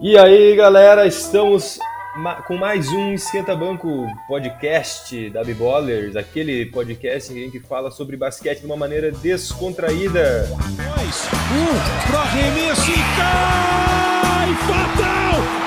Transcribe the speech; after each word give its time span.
E 0.00 0.16
aí, 0.16 0.54
galera, 0.54 1.08
estamos 1.08 1.80
com 2.46 2.56
mais 2.56 2.88
um 2.88 3.14
Esquenta 3.14 3.56
Banco 3.56 4.06
podcast 4.28 5.28
da 5.30 5.42
Biballers, 5.42 6.14
aquele 6.14 6.66
podcast 6.66 7.36
em 7.36 7.50
que 7.50 7.58
fala 7.58 7.90
sobre 7.90 8.16
basquete 8.16 8.60
de 8.60 8.66
uma 8.66 8.76
maneira 8.76 9.10
descontraída. 9.10 10.46
Dois, 10.76 11.28
um, 11.50 12.06
pro 12.06 12.16
arremesso 12.16 12.90
e 12.92 13.16
cai! 13.16 14.54
Fatal! 14.68 15.57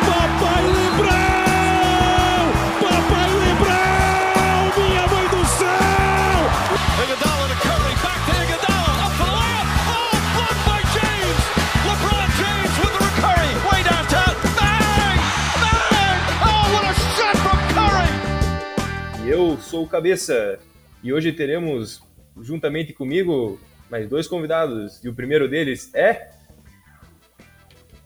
Sou 19.71 19.85
o 19.85 19.87
Cabeça 19.87 20.59
e 21.01 21.13
hoje 21.13 21.31
teremos 21.31 22.03
juntamente 22.41 22.91
comigo 22.91 23.57
mais 23.89 24.05
dois 24.09 24.27
convidados 24.27 25.01
e 25.01 25.07
o 25.07 25.15
primeiro 25.15 25.47
deles 25.47 25.89
é. 25.93 26.29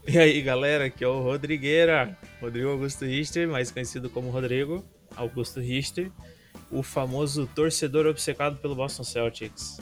E 0.07 0.15
aí 0.15 0.43
galera, 0.43 0.85
aqui 0.85 1.03
é 1.03 1.07
o 1.07 1.23
Rodrigueira, 1.23 2.15
Rodrigo 2.39 2.69
Augusto 2.69 3.03
Richter, 3.03 3.47
mais 3.47 3.71
conhecido 3.71 4.11
como 4.11 4.29
Rodrigo 4.29 4.85
Augusto 5.15 5.59
Richter, 5.59 6.11
o 6.69 6.83
famoso 6.83 7.49
torcedor 7.55 8.05
obcecado 8.05 8.57
pelo 8.57 8.75
Boston 8.75 9.03
Celtics. 9.03 9.79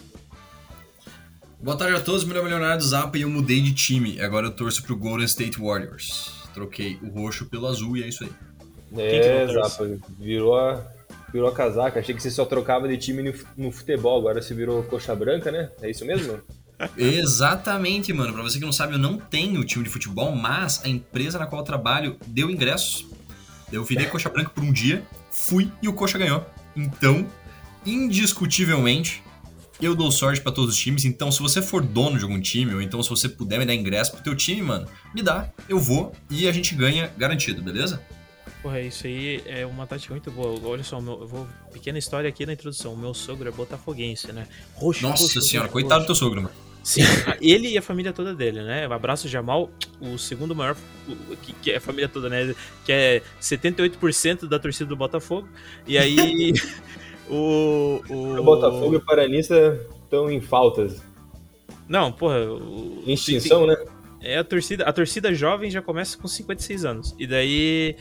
Boa 1.62 1.78
tarde 1.78 1.98
a 1.98 2.02
todos, 2.02 2.24
meu 2.24 2.38
nome 2.38 2.48
é 2.48 2.52
Leonardo 2.52 2.82
Zappa 2.82 3.18
e 3.18 3.24
eu 3.24 3.30
mudei 3.30 3.60
de 3.60 3.74
time, 3.74 4.22
agora 4.22 4.48
eu 4.48 4.52
torço 4.52 4.82
pro 4.84 4.96
Golden 4.96 5.26
State 5.26 5.60
Warriors. 5.60 6.48
Troquei 6.54 6.98
o 7.04 7.10
roxo 7.10 7.46
pelo 7.48 7.68
azul 7.68 7.98
e 7.98 8.04
é 8.04 8.08
isso 8.08 8.24
aí. 8.24 8.32
É, 8.96 9.48
Zappa, 9.48 10.00
virou 10.18 10.58
a 10.58 10.94
virou 11.34 11.52
casaca. 11.52 12.00
Achei 12.00 12.14
que 12.14 12.22
você 12.22 12.30
só 12.30 12.46
trocava 12.46 12.88
de 12.88 12.96
time 12.98 13.34
no 13.58 13.72
futebol, 13.72 14.20
agora 14.20 14.42
você 14.42 14.54
virou 14.54 14.84
coxa 14.84 15.16
branca, 15.16 15.52
né? 15.52 15.72
É 15.82 15.90
isso 15.90 16.06
mesmo? 16.06 16.40
Exatamente, 16.96 18.14
mano. 18.14 18.32
Pra 18.32 18.44
você 18.44 18.60
que 18.60 18.66
não 18.66 18.72
sabe, 18.72 18.94
eu 18.94 19.00
não 19.00 19.18
tenho 19.18 19.64
time 19.64 19.84
de 19.84 19.90
futebol, 19.90 20.36
mas 20.36 20.82
a 20.86 20.88
empresa 20.88 21.40
na 21.40 21.48
qual 21.48 21.62
eu 21.62 21.66
trabalho 21.66 22.18
deu 22.28 22.50
ingressos. 22.50 23.08
Eu 23.72 23.84
virei 23.84 24.06
coxa 24.06 24.30
branca 24.30 24.52
por 24.52 24.64
um 24.64 24.72
dia, 24.72 25.04
fui 25.32 25.72
e 25.82 25.88
o 25.88 25.94
coxa 25.94 26.18
ganhou. 26.20 26.46
Então, 26.76 27.26
indiscutivelmente, 27.86 29.24
eu 29.82 29.96
dou 29.96 30.12
sorte 30.12 30.40
para 30.40 30.52
todos 30.52 30.76
os 30.76 30.80
times. 30.80 31.06
Então, 31.06 31.32
se 31.32 31.42
você 31.42 31.62
for 31.62 31.82
dono 31.82 32.18
de 32.18 32.24
algum 32.24 32.40
time, 32.40 32.76
ou 32.76 32.82
então 32.82 33.02
se 33.02 33.10
você 33.10 33.28
puder 33.28 33.58
me 33.58 33.66
dar 33.66 33.74
ingresso 33.74 34.12
pro 34.12 34.24
teu 34.24 34.36
time, 34.36 34.62
mano, 34.62 34.88
me 35.14 35.24
dá, 35.24 35.50
eu 35.68 35.80
vou 35.80 36.14
e 36.30 36.48
a 36.48 36.52
gente 36.52 36.76
ganha 36.76 37.12
garantido, 37.18 37.64
beleza? 37.64 38.00
Porra, 38.64 38.80
isso 38.80 39.06
aí 39.06 39.44
é 39.46 39.66
uma 39.66 39.86
tática 39.86 40.14
muito 40.14 40.32
boa. 40.32 40.58
Olha 40.64 40.86
só, 40.86 41.02
meu, 41.02 41.20
eu 41.20 41.28
vou. 41.28 41.46
Pequena 41.74 42.00
história 42.00 42.30
aqui 42.30 42.46
na 42.46 42.54
introdução. 42.54 42.94
O 42.94 42.98
meu 42.98 43.14
sogro 43.14 43.50
é 43.50 43.52
botafoguense, 43.52 44.32
né? 44.32 44.48
Roxo, 44.76 45.04
Nossa 45.04 45.24
roxo, 45.24 45.42
senhora, 45.42 45.68
roxo, 45.68 45.74
coitado 45.74 46.04
do 46.04 46.06
teu 46.06 46.16
sogro, 46.16 46.42
mano. 46.42 46.56
Sim, 46.82 47.02
ele 47.42 47.68
e 47.68 47.78
a 47.78 47.82
família 47.82 48.14
toda 48.14 48.34
dele, 48.34 48.64
né? 48.64 48.88
Um 48.88 48.94
abraço 48.94 49.28
Jamal, 49.28 49.70
o 50.00 50.18
segundo 50.18 50.56
maior, 50.56 50.78
que, 51.42 51.52
que 51.52 51.72
é 51.72 51.76
a 51.76 51.82
família 51.82 52.08
toda, 52.08 52.30
né? 52.30 52.56
Que 52.86 52.94
é 52.94 53.22
78% 53.42 54.48
da 54.48 54.58
torcida 54.58 54.86
do 54.86 54.96
Botafogo. 54.96 55.50
E 55.86 55.98
aí. 55.98 56.54
o, 57.30 58.02
o... 58.10 58.40
o 58.40 58.44
Botafogo 58.44 58.94
e 58.94 58.96
o 58.96 59.02
Paranista 59.02 59.78
estão 60.06 60.32
em 60.32 60.40
faltas. 60.40 61.02
Não, 61.86 62.14
porra. 62.14 62.40
O... 62.46 63.04
Extinção, 63.06 63.68
né? 63.68 63.76
É 64.24 64.38
a 64.38 64.44
torcida, 64.44 64.86
a 64.86 64.94
torcida 64.94 65.34
jovem 65.34 65.70
já 65.70 65.82
começa 65.82 66.18
com 66.18 66.28
56 66.28 66.86
anos. 66.86 67.16
E 67.20 67.28
daí 67.28 67.96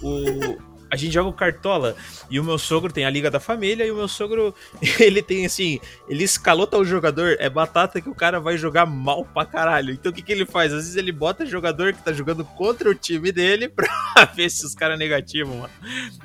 o 0.00 0.56
a 0.94 0.96
gente 0.96 1.12
joga 1.12 1.28
o 1.28 1.32
cartola 1.32 1.96
e 2.30 2.38
o 2.38 2.44
meu 2.44 2.56
sogro 2.56 2.92
tem 2.92 3.04
a 3.04 3.10
liga 3.10 3.28
da 3.28 3.40
família 3.40 3.84
e 3.84 3.90
o 3.90 3.96
meu 3.96 4.06
sogro 4.06 4.54
ele 5.00 5.22
tem 5.22 5.44
assim, 5.44 5.80
ele 6.08 6.22
escalou 6.22 6.68
tal 6.68 6.84
jogador, 6.84 7.36
é 7.40 7.50
batata 7.50 8.00
que 8.00 8.08
o 8.08 8.14
cara 8.14 8.38
vai 8.38 8.56
jogar 8.56 8.86
mal 8.86 9.24
pra 9.24 9.44
caralho. 9.44 9.92
Então 9.92 10.12
o 10.12 10.14
que 10.14 10.22
que 10.22 10.30
ele 10.30 10.46
faz? 10.46 10.72
Às 10.72 10.82
vezes 10.82 10.96
ele 10.96 11.10
bota 11.10 11.44
jogador 11.44 11.92
que 11.92 12.04
tá 12.04 12.12
jogando 12.12 12.44
contra 12.44 12.88
o 12.88 12.94
time 12.94 13.32
dele 13.32 13.66
pra 13.74 14.24
ver 14.36 14.48
se 14.48 14.64
os 14.64 14.74
caras 14.74 14.96
negativos, 14.96 15.54
mano. 15.56 15.70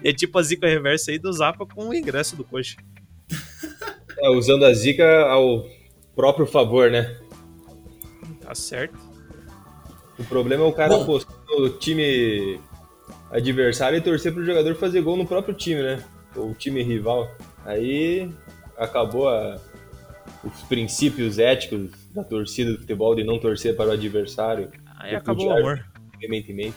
É 0.04 0.14
tipo 0.14 0.38
a 0.38 0.44
zica 0.44 0.68
reversa 0.68 1.10
aí 1.10 1.18
do 1.18 1.34
Zapa 1.34 1.66
com 1.66 1.90
o 1.90 1.94
ingresso 1.94 2.36
do 2.36 2.44
coxa. 2.44 2.78
É, 4.20 4.30
usando 4.30 4.66
a 4.66 4.74
zica 4.74 5.22
ao 5.26 5.66
próprio 6.16 6.46
favor, 6.46 6.92
né? 6.92 7.18
Tá 8.42 8.54
certo. 8.54 9.09
O 10.20 10.24
problema 10.26 10.66
é 10.66 10.68
o 10.68 10.74
cara 10.74 10.96
apostar 10.96 11.36
no 11.48 11.70
time 11.70 12.60
adversário 13.32 13.98
e 13.98 14.02
torcer 14.02 14.34
pro 14.34 14.46
jogador 14.46 14.76
fazer 14.76 15.02
gol 15.02 15.16
no 15.16 15.26
próprio 15.26 15.54
time, 15.54 15.82
né? 15.82 16.04
O 16.36 16.54
time 16.54 16.84
rival. 16.84 17.32
Aí 17.66 18.30
acabou 18.78 19.30
a, 19.30 19.58
os 20.44 20.62
princípios 20.64 21.40
éticos 21.40 21.92
da 22.14 22.24
torcida 22.24 22.74
do 22.74 22.80
futebol 22.80 23.16
de 23.16 23.24
não 23.24 23.40
torcer 23.40 23.76
para 23.76 23.90
o 23.90 23.94
adversário. 23.94 24.70
Aí 25.00 25.16
acabou 25.16 25.48
o 25.48 25.52
amor. 25.52 25.86
Veementemente. 26.20 26.76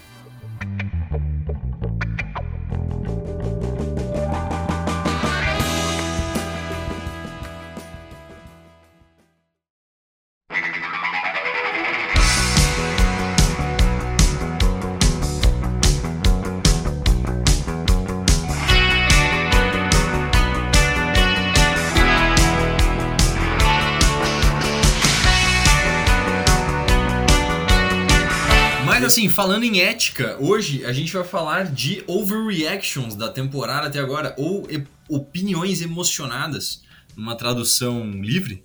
Assim, 29.22 29.28
falando 29.28 29.64
em 29.64 29.80
ética, 29.80 30.36
hoje 30.40 30.84
a 30.84 30.92
gente 30.92 31.12
vai 31.12 31.22
falar 31.22 31.66
de 31.66 32.02
overreactions 32.08 33.14
da 33.14 33.28
temporada 33.28 33.86
até 33.86 34.00
agora, 34.00 34.34
ou 34.36 34.66
opiniões 35.08 35.80
emocionadas, 35.80 36.82
numa 37.16 37.36
tradução 37.36 38.10
livre. 38.20 38.64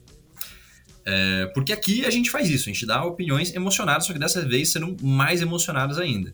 É, 1.06 1.46
porque 1.54 1.72
aqui 1.72 2.06
a 2.06 2.10
gente 2.10 2.32
faz 2.32 2.50
isso, 2.50 2.70
a 2.70 2.74
gente 2.74 2.86
dá 2.86 3.04
opiniões 3.04 3.54
emocionadas, 3.54 4.08
só 4.08 4.14
que 4.14 4.20
dessa 4.20 4.44
vez 4.46 4.72
serão 4.72 4.98
mais 5.02 5.42
emocionadas 5.42 6.00
ainda. 6.00 6.34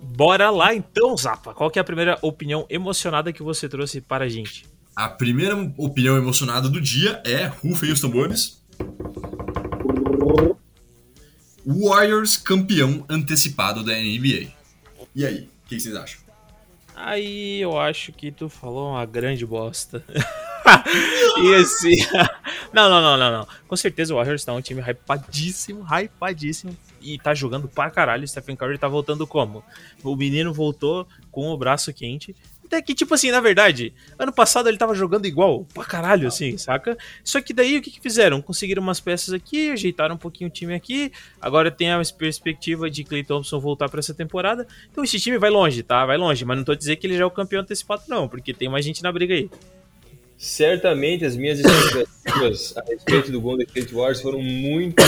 Bora 0.00 0.50
lá 0.50 0.74
então, 0.74 1.16
Zapa. 1.16 1.54
Qual 1.54 1.70
que 1.70 1.78
é 1.78 1.82
a 1.82 1.84
primeira 1.84 2.18
opinião 2.20 2.66
emocionada 2.68 3.32
que 3.32 3.42
você 3.42 3.66
trouxe 3.66 4.02
para 4.02 4.26
a 4.26 4.28
gente? 4.28 4.66
A 4.94 5.08
primeira 5.08 5.56
opinião 5.78 6.16
emocionada 6.16 6.68
do 6.68 6.80
dia 6.80 7.20
é 7.24 7.46
rufem 7.46 7.90
os 7.90 8.00
tambores. 8.00 8.62
Warriors 11.66 12.36
campeão 12.36 13.04
antecipado 13.08 13.82
da 13.82 13.92
NBA. 13.92 14.52
E 15.14 15.24
aí, 15.24 15.48
o 15.64 15.68
que 15.68 15.78
vocês 15.78 15.94
acham? 15.94 16.20
Aí 16.94 17.60
eu 17.60 17.78
acho 17.78 18.12
que 18.12 18.30
tu 18.30 18.48
falou 18.48 18.92
uma 18.92 19.04
grande 19.04 19.44
bosta. 19.44 20.04
e 21.42 21.54
assim. 21.54 21.96
não, 22.72 22.88
não, 22.88 23.02
não, 23.02 23.16
não, 23.16 23.32
não. 23.38 23.48
Com 23.66 23.76
certeza 23.76 24.14
o 24.14 24.16
Warriors 24.16 24.44
tá 24.44 24.52
um 24.52 24.60
time 24.60 24.80
hypadíssimo, 24.80 25.82
hypadíssimo. 25.82 26.76
E 27.00 27.18
tá 27.18 27.34
jogando 27.34 27.68
pra 27.68 27.90
caralho. 27.90 28.24
O 28.24 28.28
Stephen 28.28 28.56
Curry 28.56 28.78
tá 28.78 28.88
voltando 28.88 29.26
como? 29.26 29.62
O 30.02 30.14
menino 30.14 30.54
voltou 30.54 31.06
com 31.30 31.48
o 31.48 31.58
braço 31.58 31.92
quente. 31.92 32.34
Até 32.74 32.82
que, 32.82 32.92
tipo 32.92 33.14
assim, 33.14 33.30
na 33.30 33.40
verdade, 33.40 33.94
ano 34.18 34.32
passado 34.32 34.68
ele 34.68 34.76
tava 34.76 34.96
jogando 34.96 35.26
igual, 35.26 35.64
pra 35.72 35.84
caralho, 35.84 36.26
assim, 36.26 36.58
saca? 36.58 36.98
Só 37.22 37.40
que 37.40 37.54
daí 37.54 37.78
o 37.78 37.82
que, 37.82 37.88
que 37.88 38.00
fizeram? 38.00 38.42
Conseguiram 38.42 38.82
umas 38.82 38.98
peças 38.98 39.32
aqui, 39.32 39.70
ajeitaram 39.70 40.16
um 40.16 40.18
pouquinho 40.18 40.50
o 40.50 40.52
time 40.52 40.74
aqui. 40.74 41.12
Agora 41.40 41.70
tem 41.70 41.92
a 41.92 42.02
perspectiva 42.18 42.90
de 42.90 43.04
Clay 43.04 43.22
Thompson 43.22 43.60
voltar 43.60 43.88
para 43.88 44.00
essa 44.00 44.12
temporada. 44.12 44.66
Então 44.90 45.04
esse 45.04 45.20
time 45.20 45.38
vai 45.38 45.50
longe, 45.50 45.84
tá? 45.84 46.04
Vai 46.04 46.16
longe. 46.16 46.44
Mas 46.44 46.56
não 46.56 46.64
tô 46.64 46.74
dizendo 46.74 46.96
que 46.96 47.06
ele 47.06 47.16
já 47.16 47.22
é 47.22 47.26
o 47.26 47.30
campeão 47.30 47.62
antecipado, 47.62 48.02
não, 48.08 48.26
porque 48.26 48.52
tem 48.52 48.68
mais 48.68 48.84
gente 48.84 49.04
na 49.04 49.12
briga 49.12 49.34
aí. 49.34 49.48
Certamente 50.36 51.24
as 51.24 51.36
minhas 51.36 51.60
expectativas 51.60 52.76
a 52.76 52.82
respeito 52.82 53.30
do 53.30 53.40
Golden 53.40 53.66
State 53.68 53.94
Warriors 53.94 54.20
foram 54.20 54.42
muito, 54.42 55.00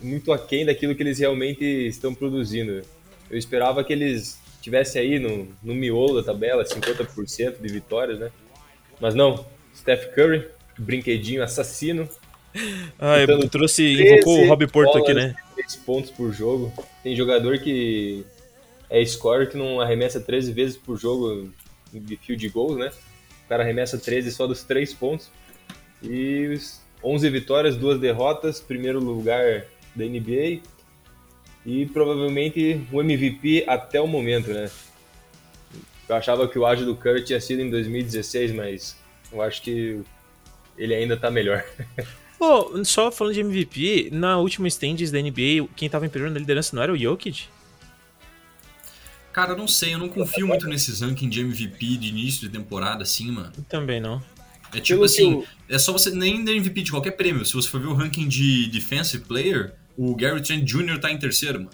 muito 0.00 0.32
aquém 0.32 0.64
daquilo 0.64 0.94
que 0.94 1.02
eles 1.02 1.18
realmente 1.18 1.62
estão 1.62 2.14
produzindo. 2.14 2.80
Eu 3.30 3.36
esperava 3.36 3.84
que 3.84 3.92
eles 3.92 4.45
tivesse 4.66 4.98
aí 4.98 5.20
no, 5.20 5.46
no 5.62 5.72
miolo 5.72 6.20
da 6.20 6.32
tabela, 6.32 6.64
50% 6.64 7.60
de 7.60 7.68
vitórias, 7.72 8.18
né? 8.18 8.32
Mas 9.00 9.14
não, 9.14 9.46
Steph 9.72 10.12
Curry, 10.12 10.44
brinquedinho 10.76 11.40
assassino. 11.40 12.08
Ah, 12.98 13.16
eu 13.18 13.48
trouxe, 13.48 13.84
invocou 13.84 14.42
o 14.42 14.48
Rob 14.48 14.66
Porto 14.66 14.98
aqui, 14.98 15.14
né? 15.14 15.36
3 15.54 15.76
pontos 15.76 16.10
por 16.10 16.32
jogo. 16.32 16.72
Tem 17.00 17.14
jogador 17.14 17.60
que 17.60 18.24
é 18.90 19.04
scorer 19.04 19.48
que 19.48 19.56
não 19.56 19.80
arremessa 19.80 20.18
13 20.18 20.52
vezes 20.52 20.76
por 20.76 20.98
jogo 20.98 21.52
de 21.92 22.16
field 22.16 22.48
goals, 22.48 22.76
né? 22.76 22.90
O 23.44 23.48
cara 23.48 23.62
arremessa 23.62 23.96
13 23.96 24.32
só 24.32 24.48
dos 24.48 24.64
3 24.64 24.92
pontos. 24.94 25.30
E 26.02 26.58
11 27.04 27.30
vitórias, 27.30 27.76
duas 27.76 28.00
derrotas, 28.00 28.60
primeiro 28.60 28.98
lugar 28.98 29.64
da 29.94 30.04
NBA. 30.04 30.60
E 31.66 31.84
provavelmente 31.84 32.80
o 32.92 33.00
MVP 33.02 33.64
até 33.66 34.00
o 34.00 34.06
momento, 34.06 34.52
né? 34.52 34.70
Eu 36.08 36.14
achava 36.14 36.46
que 36.46 36.56
o 36.56 36.64
ágio 36.64 36.86
do 36.86 36.94
Curry 36.94 37.24
tinha 37.24 37.40
sido 37.40 37.60
em 37.60 37.68
2016, 37.68 38.52
mas 38.52 38.96
eu 39.32 39.42
acho 39.42 39.60
que 39.60 40.00
ele 40.78 40.94
ainda 40.94 41.16
tá 41.16 41.28
melhor. 41.28 41.64
Pô, 42.38 42.84
só 42.84 43.10
falando 43.10 43.34
de 43.34 43.40
MVP, 43.40 44.10
na 44.12 44.38
última 44.38 44.68
standings 44.68 45.10
da 45.10 45.20
NBA, 45.20 45.68
quem 45.74 45.90
tava 45.90 46.06
em 46.06 46.08
primeiro 46.08 46.32
na 46.32 46.38
liderança 46.38 46.76
não 46.76 46.82
era 46.82 46.92
o 46.92 46.96
Jokic? 46.96 47.48
Cara, 49.32 49.52
eu 49.52 49.56
não 49.56 49.66
sei, 49.66 49.94
eu 49.94 49.98
não 49.98 50.08
confio 50.08 50.46
muito 50.46 50.68
nesses 50.68 51.00
rankings 51.00 51.34
de 51.34 51.40
MVP 51.40 51.96
de 51.96 52.08
início 52.08 52.40
de 52.42 52.48
temporada, 52.48 53.02
assim, 53.02 53.32
mano. 53.32 53.52
Também 53.68 54.00
não. 54.00 54.22
É 54.72 54.80
tipo 54.80 55.02
assim, 55.02 55.44
é 55.68 55.78
só 55.78 55.92
você, 55.92 56.10
nem 56.10 56.44
da 56.44 56.52
MVP 56.52 56.82
de 56.82 56.90
qualquer 56.90 57.12
prêmio, 57.12 57.44
se 57.44 57.54
você 57.54 57.68
for 57.68 57.80
ver 57.80 57.88
o 57.88 57.94
ranking 57.94 58.28
de 58.28 58.68
Defensive 58.68 59.24
Player, 59.24 59.74
o 59.96 60.14
Gary 60.14 60.42
Trent 60.42 60.64
Jr. 60.64 60.98
tá 61.00 61.10
em 61.10 61.18
terceiro, 61.18 61.60
mano. 61.60 61.70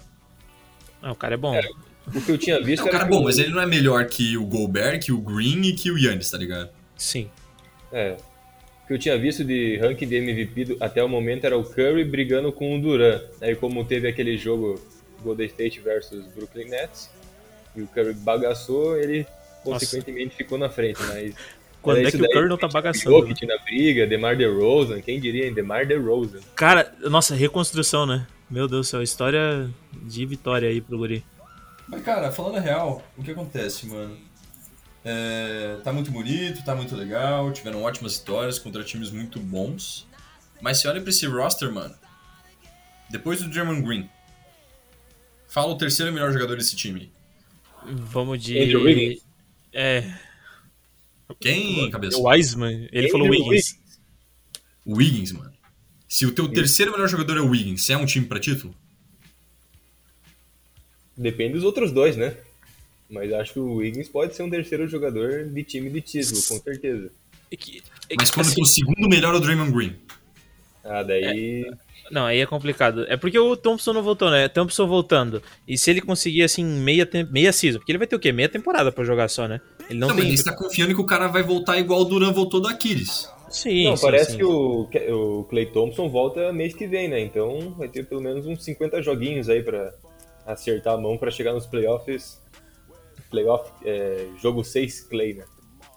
Ah, 1.01 1.11
o 1.11 1.15
cara 1.15 1.33
é 1.33 1.37
bom. 1.37 1.53
É, 1.53 1.61
o 2.07 2.21
que 2.21 2.31
eu 2.31 2.37
tinha 2.37 2.61
visto 2.61 2.85
é, 2.85 2.89
o 2.89 2.91
cara 2.91 3.05
é 3.05 3.09
bom, 3.09 3.23
mas 3.23 3.37
ele 3.37 3.49
não 3.49 3.61
é 3.61 3.65
melhor 3.65 4.05
que 4.05 4.37
o 4.37 4.45
Gobert, 4.45 4.99
que 5.03 5.11
o 5.11 5.19
Green 5.19 5.61
e 5.63 5.73
que 5.73 5.91
o 5.91 5.97
Yannis, 5.97 6.29
tá 6.29 6.37
ligado? 6.37 6.69
Sim. 6.95 7.29
É. 7.91 8.17
O 8.83 8.87
que 8.87 8.93
eu 8.93 8.99
tinha 8.99 9.17
visto 9.17 9.43
de 9.43 9.77
ranking 9.77 10.07
de 10.07 10.15
MVP 10.15 10.65
do, 10.65 10.77
até 10.79 11.03
o 11.03 11.07
momento 11.07 11.45
era 11.45 11.57
o 11.57 11.63
Curry 11.63 12.03
brigando 12.03 12.51
com 12.51 12.77
o 12.77 12.81
Duran. 12.81 13.21
Aí 13.41 13.55
como 13.55 13.83
teve 13.85 14.07
aquele 14.07 14.37
jogo 14.37 14.81
Golden 15.21 15.47
State 15.47 15.79
versus 15.79 16.25
Brooklyn 16.27 16.69
Nets, 16.69 17.09
e 17.75 17.81
o 17.81 17.87
Curry 17.87 18.13
bagaçou, 18.13 18.97
ele 18.97 19.25
consequentemente 19.63 20.25
Nossa. 20.25 20.37
ficou 20.37 20.57
na 20.57 20.69
frente, 20.69 21.01
mas... 21.03 21.33
Quando 21.83 21.99
é 21.99 22.09
que 22.09 22.17
o 22.17 22.29
Curry 22.29 22.47
não 22.47 22.57
tá 22.57 22.69
bagaçando? 22.69 23.19
Jokic 23.19 23.45
né? 23.45 23.53
na 23.53 23.61
briga, 23.61 24.07
DeMar 24.07 24.37
DeRozan, 24.37 25.01
quem 25.01 25.19
diria 25.19 25.47
em 25.47 25.53
DeMar 25.53 25.85
DeRozan. 25.85 26.39
Cara, 26.55 26.95
nossa, 27.01 27.35
reconstrução, 27.35 28.05
né? 28.05 28.25
Meu 28.49 28.69
Deus 28.69 28.87
do 28.87 28.89
céu, 28.89 29.03
história 29.03 29.69
de 29.91 30.25
vitória 30.25 30.69
aí 30.69 30.79
pro 30.79 30.97
Guri. 30.97 31.25
Mas, 31.87 32.01
cara, 32.01 32.31
falando 32.31 32.55
a 32.55 32.61
real, 32.61 33.03
o 33.17 33.23
que 33.23 33.31
acontece, 33.31 33.85
mano? 33.85 34.17
É, 35.03 35.77
tá 35.83 35.91
muito 35.91 36.09
bonito, 36.09 36.63
tá 36.63 36.73
muito 36.73 36.95
legal, 36.95 37.51
tiveram 37.51 37.83
ótimas 37.83 38.13
histórias 38.13 38.57
contra 38.57 38.81
times 38.81 39.11
muito 39.11 39.37
bons. 39.37 40.07
Mas 40.61 40.77
se 40.77 40.87
olha 40.87 41.01
pra 41.01 41.09
esse 41.09 41.25
roster, 41.27 41.69
mano. 41.69 41.93
Depois 43.09 43.41
do 43.41 43.51
German 43.51 43.81
Green, 43.81 44.09
fala 45.49 45.73
o 45.73 45.77
terceiro 45.77 46.13
melhor 46.13 46.31
jogador 46.31 46.55
desse 46.55 46.77
time. 46.77 47.11
Vamos 47.85 48.41
de. 48.41 48.57
Andrew 48.57 48.83
Wiggins. 48.83 49.21
É. 49.73 50.09
Quem, 51.39 51.89
cabeça? 51.89 52.17
O 52.17 52.27
Wiseman. 52.27 52.87
Ele 52.91 53.07
Andrew 53.07 53.11
falou 53.11 53.29
Wiggins. 53.29 53.79
O 54.85 54.97
Wiggins, 54.97 55.31
mano. 55.31 55.53
Se 56.07 56.25
o 56.25 56.31
teu 56.31 56.47
terceiro 56.47 56.91
melhor 56.91 57.07
jogador 57.07 57.37
é 57.37 57.41
o 57.41 57.49
Wiggins, 57.49 57.83
você 57.83 57.93
é 57.93 57.97
um 57.97 58.05
time 58.05 58.25
pra 58.25 58.39
título? 58.39 58.75
Depende 61.17 61.53
dos 61.53 61.63
outros 61.63 61.91
dois, 61.91 62.15
né? 62.15 62.35
Mas 63.09 63.31
acho 63.33 63.53
que 63.53 63.59
o 63.59 63.75
Wiggins 63.75 64.09
pode 64.09 64.35
ser 64.35 64.43
um 64.43 64.49
terceiro 64.49 64.87
jogador 64.87 65.45
de 65.45 65.63
time 65.63 65.89
de 65.89 66.01
título, 66.01 66.41
com 66.41 66.59
certeza. 66.59 67.11
É 67.51 67.55
que, 67.55 67.77
é 67.77 67.81
que, 68.09 68.15
Mas 68.17 68.31
quando 68.31 68.47
assim, 68.47 68.61
o 68.61 68.65
segundo 68.65 69.07
melhor 69.07 69.35
é 69.35 69.37
o 69.37 69.39
Draymond 69.39 69.71
Green. 69.71 69.95
Ah, 70.83 71.03
daí. 71.03 71.65
É, 71.65 71.71
não, 72.11 72.25
aí 72.25 72.39
é 72.39 72.45
complicado. 72.45 73.05
É 73.07 73.15
porque 73.15 73.37
o 73.37 73.55
Thompson 73.55 73.93
não 73.93 74.03
voltou, 74.03 74.29
né? 74.29 74.47
Thompson 74.47 74.87
voltando. 74.87 75.41
E 75.67 75.77
se 75.77 75.89
ele 75.89 76.01
conseguir, 76.01 76.43
assim, 76.43 76.63
meia, 76.63 77.07
meia 77.31 77.53
season, 77.53 77.79
porque 77.79 77.91
ele 77.91 77.99
vai 77.99 78.07
ter 78.07 78.15
o 78.15 78.19
quê? 78.19 78.31
Meia 78.31 78.49
temporada 78.49 78.91
pra 78.91 79.03
jogar 79.03 79.29
só, 79.29 79.47
né? 79.47 79.61
Ele 79.89 79.99
não, 79.99 80.09
não 80.09 80.15
tem. 80.15 80.25
Mas 80.25 80.39
ele 80.39 80.43
tá 80.43 80.55
confiando 80.55 80.93
que 80.93 81.01
o 81.01 81.05
cara 81.05 81.27
vai 81.27 81.43
voltar 81.43 81.77
igual 81.77 82.01
o 82.01 82.05
Duran 82.05 82.31
voltou 82.31 82.61
do 82.61 82.67
Aquiles. 82.67 83.29
Sim, 83.49 83.85
não, 83.85 83.95
sim, 83.95 84.01
parece 84.01 84.31
sim. 84.31 84.37
que 84.37 84.43
o, 84.43 84.89
o 85.11 85.43
Clay 85.43 85.67
Thompson 85.67 86.09
volta 86.09 86.51
mês 86.51 86.73
que 86.73 86.87
vem, 86.87 87.07
né? 87.07 87.19
Então 87.19 87.75
vai 87.77 87.87
ter 87.87 88.03
pelo 88.07 88.21
menos 88.21 88.47
uns 88.47 88.63
50 88.63 89.01
joguinhos 89.01 89.47
aí 89.47 89.61
pra 89.61 89.93
acertar 90.45 90.95
a 90.95 90.97
mão 90.97 91.17
pra 91.17 91.29
chegar 91.29 91.53
nos 91.53 91.67
playoffs 91.67 92.41
playoff, 93.33 93.71
é, 93.83 94.27
jogo 94.39 94.63
6 94.63 95.05
Clay, 95.05 95.33
né? 95.33 95.43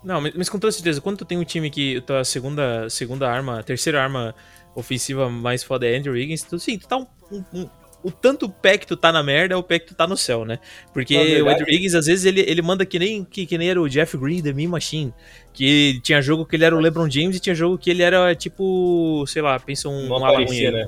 Não, 0.03 0.21
mas, 0.21 0.35
mas, 0.35 0.49
com 0.49 0.59
toda 0.59 0.73
certeza, 0.73 1.01
quando 1.01 1.19
tu 1.19 1.25
tem 1.25 1.37
um 1.37 1.45
time 1.45 1.69
que 1.71 2.01
tua 2.01 2.25
segunda, 2.25 2.89
segunda 2.89 3.29
arma, 3.29 3.63
terceira 3.63 4.03
arma 4.03 4.35
ofensiva 4.75 5.29
mais 5.29 5.63
foda 5.63 5.87
é 5.87 5.97
Andrew 5.97 6.15
Wiggins, 6.15 6.43
tu, 6.43 6.59
sim, 6.59 6.79
tu 6.79 6.89
tá 6.89 6.97
um, 6.97 7.07
um, 7.31 7.45
um 7.53 7.69
o 8.07 8.11
tanto 8.13 8.49
pé 8.49 8.79
que 8.79 8.87
tu 8.87 8.97
tá 8.97 9.11
na 9.11 9.21
merda 9.21 9.55
é 9.55 9.57
o 9.57 9.65
pé 9.65 9.81
que 9.81 9.87
tu 9.87 9.95
tá 9.97 10.07
no 10.07 10.17
céu, 10.17 10.45
né? 10.45 10.61
Porque 10.93 11.17
o 11.43 11.49
Andrew 11.49 11.67
Wiggins, 11.67 11.93
às 11.93 12.07
vezes, 12.07 12.25
ele, 12.25 12.41
ele 12.41 12.63
manda 12.63 12.87
que 12.87 13.01
nem, 13.01 13.25
que, 13.25 13.45
que 13.45 13.59
nem 13.59 13.69
era 13.69 13.83
o 13.83 13.89
Jeff 13.89 14.17
Green, 14.17 14.41
The 14.41 14.53
Me 14.53 14.69
Machine. 14.69 15.13
Que 15.53 15.99
tinha 16.05 16.23
jogo 16.23 16.47
que 16.47 16.55
ele 16.55 16.65
era 16.65 16.77
o 16.77 16.79
LeBron 16.79 17.11
James 17.11 17.37
e 17.37 17.41
tinha 17.41 17.55
jogo 17.55 17.77
que 17.77 17.91
ele 17.91 18.05
era, 18.05 18.33
tipo, 18.37 19.25
sei 19.27 19.43
lá, 19.43 19.59
pensa 19.59 19.89
um... 19.89 20.07
Uma 20.07 20.21
parecia, 20.21 20.71
né? 20.71 20.87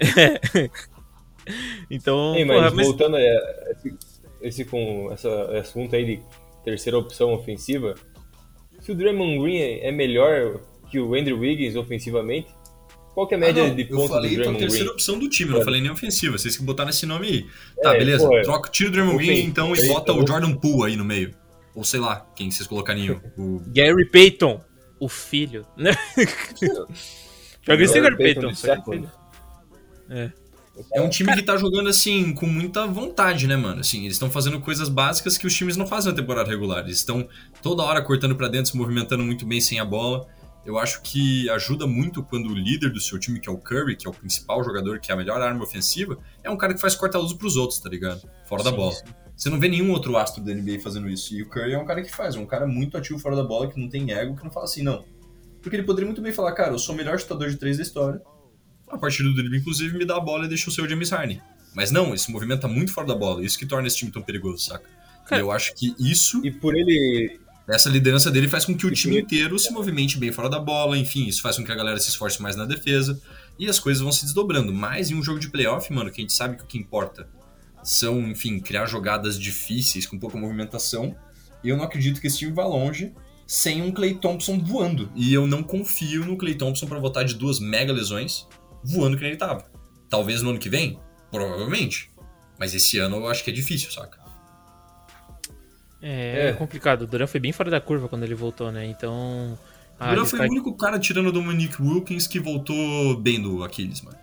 Então, 1.90 2.34
Sim, 2.34 2.44
mas, 2.44 2.56
porra, 2.58 2.70
mas 2.72 2.86
voltando 2.86 3.16
a 3.16 3.20
esse 4.42 4.66
com 4.66 5.10
essa 5.10 5.58
assunto 5.58 5.96
aí 5.96 6.04
de 6.04 6.22
terceira 6.62 6.98
opção 6.98 7.32
ofensiva, 7.32 7.94
se 8.80 8.92
o 8.92 8.94
Draymond 8.94 9.38
Green 9.42 9.58
é 9.80 9.90
melhor 9.90 10.60
que 10.90 11.00
o 11.00 11.14
Andrew 11.14 11.38
Wiggins 11.38 11.74
ofensivamente, 11.74 12.48
qual 13.18 13.26
que 13.26 13.34
é 13.34 13.36
a 13.36 13.40
média 13.40 13.64
ah, 13.64 13.70
de 13.70 13.84
pontos 13.84 14.10
do 14.10 14.20
Draymond 14.20 14.36
Green? 14.36 14.38
Eu 14.38 14.44
falei 14.44 14.56
a 14.56 14.58
terceira 14.60 14.90
opção 14.92 15.18
do 15.18 15.28
time, 15.28 15.50
não 15.50 15.62
falei 15.62 15.80
nem 15.80 15.90
ofensiva. 15.90 16.38
Vocês 16.38 16.56
que 16.56 16.62
botaram 16.62 16.90
esse 16.90 17.04
nome 17.04 17.26
aí. 17.26 17.46
Tá, 17.82 17.96
é, 17.96 17.98
beleza. 17.98 18.28
Porra, 18.28 18.42
Troca, 18.42 18.70
tira 18.70 18.90
o 18.90 18.92
Draymond 18.92 19.16
Green 19.18 19.44
então 19.44 19.74
e 19.74 19.88
bota 19.88 20.12
o 20.12 20.24
Jordan 20.24 20.54
Poole 20.54 20.92
aí 20.92 20.96
no 20.96 21.04
meio. 21.04 21.34
Ou 21.74 21.82
sei 21.82 21.98
lá, 21.98 22.24
quem 22.36 22.48
vocês 22.48 22.68
colocariam. 22.68 23.20
O... 23.36 23.60
Gary 23.74 24.08
Payton, 24.08 24.60
o 25.00 25.08
filho. 25.08 25.66
Joga 27.66 27.82
esse 27.82 28.00
Gary 28.00 28.16
Payton. 28.16 28.52
Payton 28.54 29.08
é. 30.08 30.30
É 30.94 31.00
um 31.00 31.08
time 31.08 31.34
que 31.34 31.42
tá 31.42 31.56
jogando 31.56 31.88
assim 31.88 32.32
com 32.32 32.46
muita 32.46 32.86
vontade, 32.86 33.48
né, 33.48 33.56
mano? 33.56 33.80
Assim, 33.80 34.02
eles 34.02 34.12
estão 34.12 34.30
fazendo 34.30 34.60
coisas 34.60 34.88
básicas 34.88 35.36
que 35.36 35.44
os 35.44 35.52
times 35.52 35.76
não 35.76 35.88
fazem 35.88 36.12
na 36.12 36.16
temporada 36.16 36.48
regular. 36.48 36.84
Eles 36.84 36.98
estão 36.98 37.28
toda 37.60 37.82
hora 37.82 38.00
cortando 38.00 38.36
para 38.36 38.46
dentro, 38.46 38.70
se 38.70 38.76
movimentando 38.76 39.24
muito 39.24 39.44
bem 39.44 39.60
sem 39.60 39.80
a 39.80 39.84
bola. 39.84 40.28
Eu 40.68 40.78
acho 40.78 41.00
que 41.00 41.48
ajuda 41.48 41.86
muito 41.86 42.22
quando 42.22 42.50
o 42.50 42.54
líder 42.54 42.90
do 42.90 43.00
seu 43.00 43.18
time, 43.18 43.40
que 43.40 43.48
é 43.48 43.52
o 43.52 43.56
Curry, 43.56 43.96
que 43.96 44.06
é 44.06 44.10
o 44.10 44.12
principal 44.12 44.62
jogador, 44.62 45.00
que 45.00 45.10
é 45.10 45.14
a 45.14 45.16
melhor 45.16 45.40
arma 45.40 45.64
ofensiva, 45.64 46.18
é 46.44 46.50
um 46.50 46.58
cara 46.58 46.74
que 46.74 46.80
faz 46.80 46.94
corta-luz 46.94 47.32
pros 47.32 47.56
outros, 47.56 47.80
tá 47.80 47.88
ligado? 47.88 48.28
Fora 48.46 48.62
sim, 48.62 48.70
da 48.70 48.76
bola. 48.76 48.92
Sim. 48.92 49.04
Você 49.34 49.48
não 49.48 49.58
vê 49.58 49.66
nenhum 49.68 49.90
outro 49.90 50.14
astro 50.18 50.44
da 50.44 50.52
NBA 50.52 50.80
fazendo 50.80 51.08
isso. 51.08 51.34
E 51.34 51.42
o 51.42 51.48
Curry 51.48 51.72
é 51.72 51.78
um 51.78 51.86
cara 51.86 52.02
que 52.02 52.14
faz, 52.14 52.36
um 52.36 52.44
cara 52.44 52.66
muito 52.66 52.98
ativo 52.98 53.18
fora 53.18 53.34
da 53.34 53.42
bola, 53.42 53.70
que 53.70 53.80
não 53.80 53.88
tem 53.88 54.12
ego, 54.12 54.36
que 54.36 54.44
não 54.44 54.50
fala 54.50 54.66
assim, 54.66 54.82
não. 54.82 55.06
Porque 55.62 55.74
ele 55.74 55.84
poderia 55.84 56.04
muito 56.04 56.20
bem 56.20 56.32
falar, 56.32 56.52
cara, 56.52 56.72
eu 56.74 56.78
sou 56.78 56.94
o 56.94 56.98
melhor 56.98 57.18
chutador 57.18 57.48
de 57.48 57.56
três 57.56 57.78
da 57.78 57.82
história, 57.82 58.20
a 58.90 58.98
partir 58.98 59.22
do 59.22 59.34
drible, 59.34 59.58
inclusive, 59.58 59.96
me 59.96 60.04
dá 60.04 60.16
a 60.16 60.20
bola 60.20 60.44
e 60.44 60.48
deixa 60.48 60.68
o 60.68 60.72
seu 60.72 60.88
James 60.88 61.10
Harden. 61.10 61.40
Mas 61.74 61.90
não, 61.90 62.14
esse 62.14 62.30
movimento 62.30 62.60
tá 62.62 62.68
muito 62.68 62.92
fora 62.92 63.06
da 63.06 63.14
bola. 63.14 63.44
Isso 63.44 63.58
que 63.58 63.66
torna 63.66 63.86
esse 63.86 63.96
time 63.96 64.10
tão 64.10 64.22
perigoso, 64.22 64.64
saca? 64.64 64.84
Cara, 65.26 65.42
eu 65.42 65.50
acho 65.50 65.74
que 65.74 65.94
isso. 65.98 66.44
E 66.44 66.50
por 66.50 66.74
ele. 66.74 67.38
Essa 67.68 67.90
liderança 67.90 68.30
dele 68.30 68.48
faz 68.48 68.64
com 68.64 68.74
que 68.74 68.86
o 68.86 68.90
time 68.90 69.20
inteiro 69.20 69.58
se 69.58 69.70
movimente 69.70 70.16
bem 70.16 70.32
fora 70.32 70.48
da 70.48 70.58
bola, 70.58 70.96
enfim, 70.96 71.26
isso 71.26 71.42
faz 71.42 71.56
com 71.56 71.64
que 71.64 71.70
a 71.70 71.74
galera 71.74 72.00
se 72.00 72.08
esforce 72.08 72.40
mais 72.40 72.56
na 72.56 72.64
defesa 72.64 73.20
e 73.58 73.68
as 73.68 73.78
coisas 73.78 74.02
vão 74.02 74.10
se 74.10 74.24
desdobrando. 74.24 74.72
Mas 74.72 75.10
em 75.10 75.14
um 75.14 75.22
jogo 75.22 75.38
de 75.38 75.50
playoff, 75.50 75.92
mano, 75.92 76.10
que 76.10 76.20
a 76.20 76.22
gente 76.22 76.32
sabe 76.32 76.56
que 76.56 76.62
o 76.62 76.66
que 76.66 76.78
importa 76.78 77.28
são, 77.82 78.20
enfim, 78.20 78.58
criar 78.58 78.86
jogadas 78.86 79.38
difíceis 79.38 80.06
com 80.06 80.18
pouca 80.18 80.38
movimentação. 80.38 81.14
E 81.62 81.68
eu 81.68 81.76
não 81.76 81.84
acredito 81.84 82.20
que 82.20 82.26
esse 82.26 82.38
time 82.38 82.52
vá 82.52 82.64
longe 82.64 83.12
sem 83.46 83.82
um 83.82 83.92
Clay 83.92 84.14
Thompson 84.14 84.58
voando. 84.58 85.12
E 85.14 85.34
eu 85.34 85.46
não 85.46 85.62
confio 85.62 86.24
no 86.24 86.38
Clay 86.38 86.54
Thompson 86.54 86.86
para 86.86 86.98
voltar 86.98 87.24
de 87.24 87.34
duas 87.34 87.60
mega 87.60 87.92
lesões 87.92 88.46
voando 88.82 89.16
que 89.18 89.24
ele 89.24 89.36
tava. 89.36 89.70
Talvez 90.08 90.40
no 90.40 90.50
ano 90.50 90.58
que 90.58 90.70
vem, 90.70 90.98
provavelmente. 91.30 92.10
Mas 92.58 92.74
esse 92.74 92.98
ano 92.98 93.16
eu 93.16 93.26
acho 93.26 93.44
que 93.44 93.50
é 93.50 93.52
difícil, 93.52 93.90
saca? 93.90 94.27
É, 96.00 96.48
é. 96.48 96.52
complicado. 96.52 97.02
O 97.02 97.06
Duran 97.06 97.26
foi 97.26 97.40
bem 97.40 97.52
fora 97.52 97.70
da 97.70 97.80
curva 97.80 98.08
quando 98.08 98.24
ele 98.24 98.34
voltou, 98.34 98.70
né? 98.70 98.86
Então. 98.86 99.58
O 100.00 100.06
Duran 100.06 100.24
foi 100.24 100.40
o 100.40 100.50
único 100.50 100.76
cara 100.76 100.98
tirando 100.98 101.32
do 101.32 101.42
Monique 101.42 101.82
Wilkins 101.82 102.26
que 102.26 102.38
voltou 102.38 103.16
bem 103.16 103.40
do 103.42 103.64
Aquiles, 103.64 104.02
mano. 104.02 104.18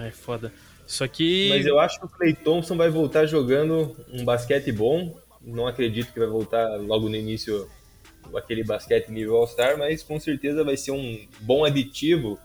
É 0.00 0.10
foda. 0.10 0.52
Só 0.86 1.06
que. 1.08 1.48
Mas 1.50 1.66
eu 1.66 1.78
acho 1.80 1.98
que 1.98 2.06
o 2.06 2.08
Clay 2.08 2.34
Thompson 2.34 2.76
vai 2.76 2.88
voltar 2.88 3.26
jogando 3.26 3.96
um 4.12 4.24
basquete 4.24 4.70
bom. 4.70 5.16
Não 5.42 5.66
acredito 5.66 6.12
que 6.12 6.18
vai 6.18 6.28
voltar 6.28 6.76
logo 6.80 7.08
no 7.08 7.16
início 7.16 7.68
aquele 8.34 8.64
basquete 8.64 9.08
nível 9.08 9.36
All-Star, 9.36 9.78
mas 9.78 10.02
com 10.02 10.18
certeza 10.18 10.64
vai 10.64 10.76
ser 10.76 10.90
um 10.90 11.26
bom 11.40 11.64
aditivo 11.64 12.38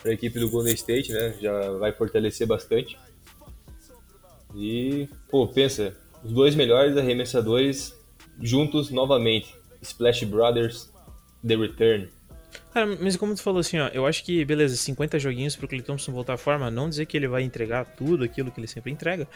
para 0.00 0.10
a 0.10 0.14
equipe 0.14 0.38
do 0.38 0.48
Golden 0.50 0.74
State, 0.74 1.12
né? 1.12 1.34
Já 1.40 1.70
vai 1.72 1.92
fortalecer 1.92 2.46
bastante. 2.46 2.98
E, 4.54 5.08
pô, 5.28 5.48
pensa, 5.48 5.96
os 6.24 6.32
dois 6.32 6.54
melhores 6.54 6.96
arremessadores 6.96 7.94
juntos 8.40 8.90
novamente. 8.90 9.54
Splash 9.82 10.24
Brothers, 10.24 10.90
The 11.46 11.56
Return. 11.56 12.08
Cara, 12.72 12.86
mas 13.00 13.16
como 13.16 13.34
tu 13.34 13.42
falou 13.42 13.60
assim, 13.60 13.78
ó, 13.78 13.88
eu 13.88 14.06
acho 14.06 14.22
que, 14.22 14.44
beleza, 14.44 14.76
50 14.76 15.18
joguinhos 15.18 15.56
pro 15.56 15.66
Clay 15.66 15.80
Thompson 15.80 16.12
voltar 16.12 16.34
à 16.34 16.36
forma, 16.36 16.70
não 16.70 16.88
dizer 16.90 17.06
que 17.06 17.16
ele 17.16 17.26
vai 17.26 17.42
entregar 17.42 17.84
tudo 17.84 18.22
aquilo 18.22 18.50
que 18.50 18.60
ele 18.60 18.66
sempre 18.66 18.92
entrega, 18.92 19.26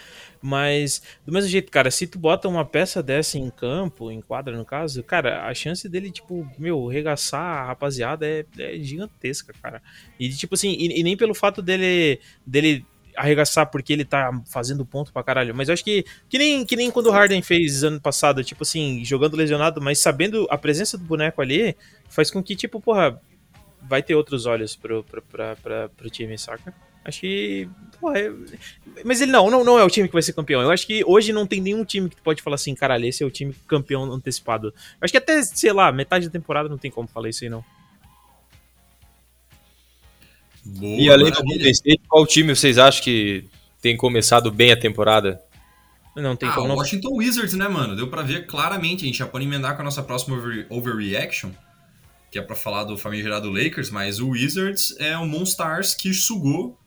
mas 0.42 1.02
do 1.24 1.32
mesmo 1.32 1.48
jeito, 1.48 1.70
cara, 1.70 1.90
se 1.90 2.06
tu 2.06 2.18
bota 2.18 2.48
uma 2.48 2.64
peça 2.64 3.02
dessa 3.02 3.38
em 3.38 3.48
campo, 3.48 4.10
em 4.10 4.20
quadra 4.20 4.56
no 4.56 4.64
caso, 4.64 5.02
cara, 5.02 5.46
a 5.46 5.54
chance 5.54 5.88
dele, 5.88 6.10
tipo, 6.10 6.46
meu, 6.58 6.86
regaçar 6.86 7.40
a 7.40 7.66
rapaziada 7.68 8.26
é, 8.26 8.44
é 8.58 8.78
gigantesca, 8.78 9.54
cara. 9.62 9.82
E, 10.18 10.28
tipo 10.28 10.54
assim, 10.54 10.72
e, 10.78 11.00
e 11.00 11.02
nem 11.02 11.16
pelo 11.16 11.34
fato 11.34 11.62
dele, 11.62 12.20
dele 12.46 12.84
arregaçar 13.20 13.66
porque 13.66 13.92
ele 13.92 14.04
tá 14.04 14.30
fazendo 14.46 14.84
ponto 14.84 15.12
pra 15.12 15.22
caralho. 15.22 15.54
Mas 15.54 15.68
eu 15.68 15.74
acho 15.74 15.84
que, 15.84 16.04
que, 16.28 16.38
nem, 16.38 16.64
que 16.64 16.74
nem 16.74 16.90
quando 16.90 17.06
o 17.06 17.10
Harden 17.10 17.42
fez 17.42 17.84
ano 17.84 18.00
passado, 18.00 18.42
tipo 18.42 18.62
assim, 18.62 19.04
jogando 19.04 19.36
lesionado, 19.36 19.80
mas 19.80 19.98
sabendo 19.98 20.46
a 20.50 20.56
presença 20.56 20.96
do 20.96 21.04
boneco 21.04 21.42
ali, 21.42 21.76
faz 22.08 22.30
com 22.30 22.42
que, 22.42 22.56
tipo, 22.56 22.80
porra, 22.80 23.20
vai 23.82 24.02
ter 24.02 24.14
outros 24.14 24.46
olhos 24.46 24.74
pro, 24.74 25.04
pro, 25.04 25.20
pra, 25.22 25.54
pra, 25.56 25.88
pro 25.90 26.10
time, 26.10 26.36
saca? 26.38 26.74
Acho 27.04 27.20
que. 27.20 27.68
Porra, 28.00 28.18
é... 28.18 28.32
Mas 29.04 29.20
ele 29.20 29.32
não, 29.32 29.50
não, 29.50 29.64
não 29.64 29.78
é 29.78 29.84
o 29.84 29.90
time 29.90 30.08
que 30.08 30.12
vai 30.12 30.22
ser 30.22 30.32
campeão. 30.32 30.62
Eu 30.62 30.70
acho 30.70 30.86
que 30.86 31.02
hoje 31.06 31.32
não 31.32 31.46
tem 31.46 31.60
nenhum 31.60 31.84
time 31.84 32.08
que 32.08 32.16
tu 32.16 32.22
pode 32.22 32.42
falar 32.42 32.56
assim, 32.56 32.74
caralho, 32.74 33.06
esse 33.06 33.22
é 33.22 33.26
o 33.26 33.30
time 33.30 33.54
campeão 33.66 34.04
antecipado. 34.12 34.68
Eu 34.68 34.74
acho 35.02 35.12
que 35.12 35.18
até, 35.18 35.42
sei 35.42 35.72
lá, 35.72 35.92
metade 35.92 36.26
da 36.26 36.32
temporada 36.32 36.68
não 36.68 36.78
tem 36.78 36.90
como 36.90 37.08
falar 37.08 37.28
isso 37.28 37.44
aí, 37.44 37.50
não. 37.50 37.64
Boa, 40.64 41.00
e 41.00 41.10
além 41.10 41.30
do 41.30 41.42
Golden 41.42 41.70
State, 41.70 42.02
qual 42.08 42.26
time 42.26 42.54
vocês 42.54 42.78
acham 42.78 43.02
que 43.02 43.44
tem 43.80 43.96
começado 43.96 44.50
bem 44.50 44.72
a 44.72 44.76
temporada? 44.78 45.40
Não 46.16 46.36
tem 46.36 46.48
ah, 46.48 46.52
como. 46.52 46.74
O 46.74 46.76
Washington 46.76 47.16
Wizards, 47.16 47.54
né, 47.54 47.68
mano? 47.68 47.96
Deu 47.96 48.08
pra 48.08 48.22
ver 48.22 48.46
claramente. 48.46 49.04
A 49.04 49.06
gente 49.06 49.18
já 49.18 49.26
pode 49.26 49.44
emendar 49.44 49.74
com 49.74 49.82
a 49.82 49.84
nossa 49.84 50.02
próxima 50.02 50.36
over 50.36 50.66
overreaction, 50.68 51.50
que 52.30 52.38
é 52.38 52.42
pra 52.42 52.56
falar 52.56 52.84
do 52.84 52.98
famigerado 52.98 53.50
Lakers, 53.50 53.90
mas 53.90 54.20
o 54.20 54.30
Wizards 54.30 54.94
é 54.98 55.16
o 55.16 55.26
Monstars 55.26 55.94
que 55.94 56.12
sugou 56.12 56.78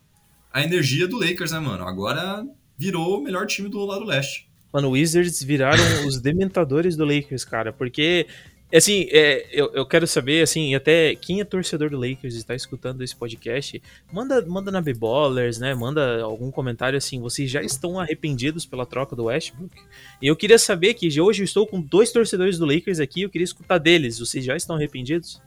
a 0.51 0.61
energia 0.61 1.07
do 1.07 1.17
Lakers, 1.17 1.51
né, 1.51 1.59
mano? 1.59 1.87
Agora 1.87 2.45
virou 2.77 3.19
o 3.19 3.23
melhor 3.23 3.47
time 3.47 3.69
do 3.69 3.83
lado 3.85 4.05
leste. 4.05 4.47
Mano, 4.71 4.89
o 4.89 4.91
Wizards 4.91 5.41
viraram 5.41 6.07
os 6.07 6.19
dementadores 6.19 6.95
do 6.95 7.05
Lakers, 7.05 7.45
cara, 7.45 7.71
porque 7.71 8.27
Assim, 8.73 9.07
é, 9.11 9.47
eu, 9.51 9.71
eu 9.73 9.85
quero 9.85 10.07
saber, 10.07 10.41
assim, 10.41 10.73
até 10.73 11.15
quem 11.15 11.39
é 11.39 11.43
torcedor 11.43 11.91
do 11.91 11.97
Lakers 11.97 12.33
e 12.33 12.37
está 12.37 12.55
escutando 12.55 13.03
esse 13.03 13.15
podcast, 13.15 13.79
manda, 14.11 14.43
manda 14.45 14.71
na 14.71 14.81
B-Ballers, 14.81 15.59
né? 15.59 15.75
Manda 15.75 16.23
algum 16.23 16.49
comentário 16.49 16.97
assim, 16.97 17.19
vocês 17.21 17.51
já 17.51 17.61
estão 17.61 17.99
arrependidos 17.99 18.65
pela 18.65 18.83
troca 18.83 19.15
do 19.15 19.25
Westbrook? 19.25 19.75
E 20.19 20.25
eu 20.25 20.35
queria 20.35 20.57
saber 20.57 20.95
que 20.95 21.21
hoje 21.21 21.43
eu 21.43 21.45
estou 21.45 21.67
com 21.67 21.79
dois 21.79 22.11
torcedores 22.11 22.57
do 22.57 22.65
Lakers 22.65 22.99
aqui, 22.99 23.21
eu 23.21 23.29
queria 23.29 23.45
escutar 23.45 23.77
deles. 23.77 24.17
Vocês 24.17 24.43
já 24.43 24.55
estão 24.55 24.75
arrependidos? 24.75 25.39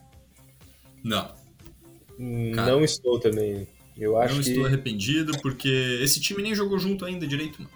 Não. 1.03 1.29
Cara, 2.55 2.71
não 2.71 2.85
estou 2.85 3.19
também. 3.19 3.67
Eu 3.99 4.17
acho 4.19 4.37
não 4.37 4.43
que... 4.43 4.51
estou 4.51 4.67
arrependido 4.67 5.33
porque 5.41 5.99
esse 6.01 6.21
time 6.21 6.43
nem 6.43 6.55
jogou 6.55 6.79
junto 6.79 7.05
ainda 7.05 7.27
direito, 7.27 7.61
mano. 7.61 7.76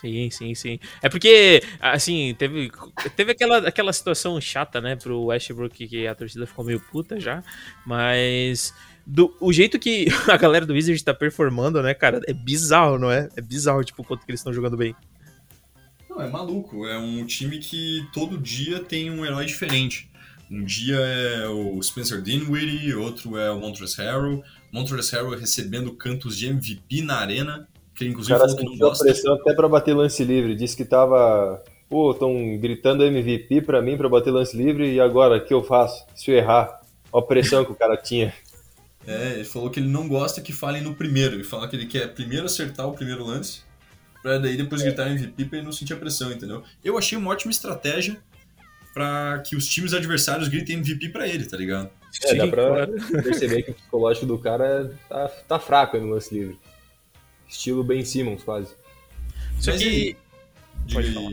Sim, 0.00 0.30
sim, 0.30 0.54
sim. 0.54 0.78
É 1.02 1.08
porque, 1.08 1.62
assim, 1.80 2.34
teve, 2.38 2.70
teve 3.16 3.32
aquela, 3.32 3.58
aquela 3.58 3.92
situação 3.92 4.38
chata, 4.40 4.80
né, 4.80 4.94
pro 4.94 5.24
Westbrook, 5.24 5.88
que 5.88 6.06
a 6.06 6.14
torcida 6.14 6.46
ficou 6.46 6.64
meio 6.64 6.80
puta 6.80 7.18
já, 7.18 7.42
mas 7.86 8.74
do, 9.06 9.34
o 9.40 9.52
jeito 9.52 9.78
que 9.78 10.06
a 10.30 10.36
galera 10.36 10.66
do 10.66 10.74
Wizards 10.74 11.02
tá 11.02 11.14
performando, 11.14 11.82
né, 11.82 11.94
cara, 11.94 12.20
é 12.26 12.32
bizarro, 12.32 12.98
não 12.98 13.10
é? 13.10 13.28
É 13.36 13.40
bizarro, 13.40 13.82
tipo, 13.84 14.02
o 14.02 14.04
quanto 14.04 14.26
que 14.26 14.30
eles 14.30 14.40
estão 14.40 14.52
jogando 14.52 14.76
bem. 14.76 14.94
Não, 16.10 16.20
é 16.20 16.28
maluco. 16.28 16.86
É 16.86 16.98
um 16.98 17.24
time 17.24 17.58
que 17.58 18.06
todo 18.12 18.38
dia 18.38 18.80
tem 18.80 19.10
um 19.10 19.24
herói 19.24 19.46
diferente. 19.46 20.10
Um 20.50 20.64
dia 20.64 20.96
é 20.96 21.48
o 21.48 21.82
Spencer 21.82 22.22
Dinwiddie, 22.22 22.94
outro 22.94 23.36
é 23.36 23.50
o 23.50 23.58
Montrezl 23.58 24.00
Harrell. 24.02 24.44
Montrezl 24.72 25.16
Harrell 25.16 25.38
recebendo 25.38 25.92
cantos 25.92 26.36
de 26.36 26.46
MVP 26.46 27.02
na 27.02 27.16
arena. 27.16 27.68
Que 27.96 28.06
inclusive 28.06 28.34
o 28.34 28.38
cara 28.38 28.50
falou 28.50 28.64
que 28.64 28.70
não 28.70 28.78
gosta. 28.78 29.04
pressão 29.04 29.34
até 29.34 29.54
pra 29.54 29.68
bater 29.68 29.94
lance 29.94 30.22
livre. 30.22 30.54
Disse 30.54 30.76
que 30.76 30.84
tava. 30.84 31.62
Pô, 31.88 32.10
estão 32.10 32.58
gritando 32.58 33.04
MVP 33.04 33.62
pra 33.62 33.80
mim 33.80 33.96
pra 33.96 34.08
bater 34.08 34.30
lance 34.30 34.56
livre 34.56 34.92
e 34.92 35.00
agora, 35.00 35.36
o 35.38 35.44
que 35.44 35.54
eu 35.54 35.62
faço? 35.62 36.04
Se 36.14 36.30
eu 36.30 36.36
errar? 36.36 36.80
Olha 37.12 37.24
a 37.24 37.26
pressão 37.26 37.64
que 37.64 37.72
o 37.72 37.76
cara 37.76 37.96
tinha. 37.96 38.32
É, 39.08 39.34
ele 39.34 39.44
falou 39.44 39.70
que 39.70 39.78
ele 39.78 39.86
não 39.88 40.08
gosta 40.08 40.40
que 40.40 40.52
falem 40.52 40.82
no 40.82 40.92
primeiro. 40.92 41.36
Ele 41.36 41.44
fala 41.44 41.68
que 41.68 41.76
ele 41.76 41.86
quer 41.86 42.12
primeiro 42.12 42.46
acertar 42.46 42.88
o 42.88 42.92
primeiro 42.92 43.24
lance, 43.24 43.60
pra 44.20 44.36
daí 44.36 44.56
depois 44.56 44.82
gritar 44.82 45.08
MVP 45.08 45.44
pra 45.44 45.58
ele 45.58 45.64
não 45.64 45.70
sentir 45.70 45.92
a 45.92 45.96
pressão, 45.96 46.32
entendeu? 46.32 46.64
Eu 46.84 46.98
achei 46.98 47.16
uma 47.16 47.30
ótima 47.30 47.52
estratégia 47.52 48.18
para 48.92 49.38
que 49.46 49.54
os 49.54 49.68
times 49.68 49.94
adversários 49.94 50.48
gritem 50.48 50.78
MVP 50.78 51.10
para 51.10 51.28
ele, 51.28 51.46
tá 51.46 51.56
ligado? 51.56 51.88
É, 52.24 52.34
dá 52.34 52.48
pra 52.48 52.88
perceber 53.22 53.62
que 53.62 53.70
o 53.70 53.74
psicológico 53.74 54.26
do 54.26 54.38
cara 54.38 54.92
tá, 55.08 55.28
tá 55.46 55.58
fraco 55.60 55.96
no 55.98 56.08
lance 56.08 56.34
livre. 56.34 56.58
Estilo 57.48 57.84
Ben 57.84 58.04
Simmons, 58.04 58.42
quase. 58.42 58.74
Só 59.60 59.72
Mas 59.72 59.82
que. 59.82 60.16
Pode 60.92 61.12
falar. 61.12 61.32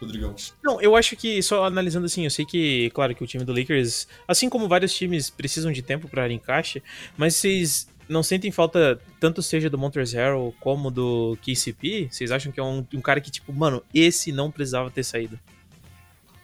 Rodrigão. 0.00 0.34
Não, 0.64 0.80
eu 0.80 0.96
acho 0.96 1.14
que, 1.14 1.42
só 1.42 1.64
analisando 1.64 2.06
assim, 2.06 2.24
eu 2.24 2.30
sei 2.30 2.46
que, 2.46 2.90
claro, 2.90 3.14
que 3.14 3.22
o 3.22 3.26
time 3.26 3.44
do 3.44 3.52
Lakers, 3.52 4.08
assim 4.26 4.48
como 4.48 4.66
vários 4.66 4.94
times, 4.94 5.28
precisam 5.28 5.70
de 5.70 5.82
tempo 5.82 6.08
para 6.08 6.32
encaixe, 6.32 6.82
mas 7.18 7.34
vocês 7.36 7.86
não 8.08 8.22
sentem 8.22 8.50
falta, 8.50 9.00
tanto 9.20 9.42
seja 9.42 9.68
do 9.68 9.76
Montrezl 9.76 10.50
como 10.58 10.90
do 10.90 11.38
KCP? 11.42 12.08
Vocês 12.10 12.30
acham 12.30 12.50
que 12.50 12.58
é 12.58 12.62
um, 12.62 12.84
um, 12.94 13.00
cara 13.00 13.20
que, 13.20 13.30
tipo, 13.30 13.52
mano, 13.52 13.82
esse 13.94 14.32
não 14.32 14.50
precisava 14.50 14.90
ter 14.90 15.04
saído? 15.04 15.38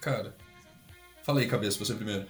Cara, 0.01 0.37
fala 1.25 1.41
aí, 1.41 1.49
cabeça, 1.49 1.79
você 1.79 1.95
primeiro. 1.95 2.27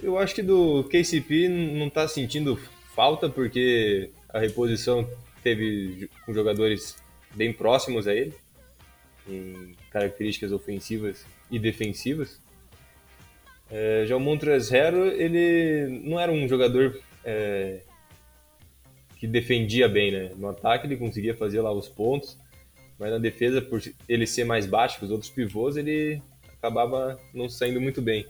Eu 0.00 0.18
acho 0.18 0.34
que 0.34 0.42
do 0.42 0.84
KCP 0.84 1.48
não 1.48 1.90
tá 1.90 2.08
sentindo 2.08 2.58
falta, 2.94 3.28
porque 3.28 4.10
a 4.28 4.38
reposição 4.38 5.06
teve 5.42 6.08
com 6.24 6.32
jogadores 6.32 6.96
bem 7.34 7.52
próximos 7.52 8.06
a 8.06 8.14
ele, 8.14 8.34
em 9.28 9.74
características 9.90 10.52
ofensivas 10.52 11.24
e 11.50 11.58
defensivas. 11.58 12.40
É, 13.70 14.04
já 14.06 14.16
o 14.16 14.20
Montrezl 14.20 15.06
ele 15.16 16.02
não 16.04 16.20
era 16.20 16.30
um 16.30 16.46
jogador 16.46 17.00
é, 17.24 17.80
que 19.18 19.26
defendia 19.26 19.88
bem, 19.88 20.10
né? 20.12 20.32
No 20.36 20.48
ataque 20.48 20.86
ele 20.86 20.96
conseguia 20.96 21.34
fazer 21.34 21.60
lá 21.60 21.72
os 21.72 21.88
pontos, 21.88 22.36
mas 22.98 23.10
na 23.10 23.18
defesa, 23.18 23.62
por 23.62 23.80
ele 24.08 24.26
ser 24.26 24.44
mais 24.44 24.66
baixo 24.66 24.98
que 24.98 25.04
os 25.04 25.10
outros 25.10 25.30
pivôs, 25.30 25.76
ele 25.76 26.20
acabava 26.52 27.18
não 27.32 27.48
saindo 27.48 27.80
muito 27.80 28.02
bem. 28.02 28.26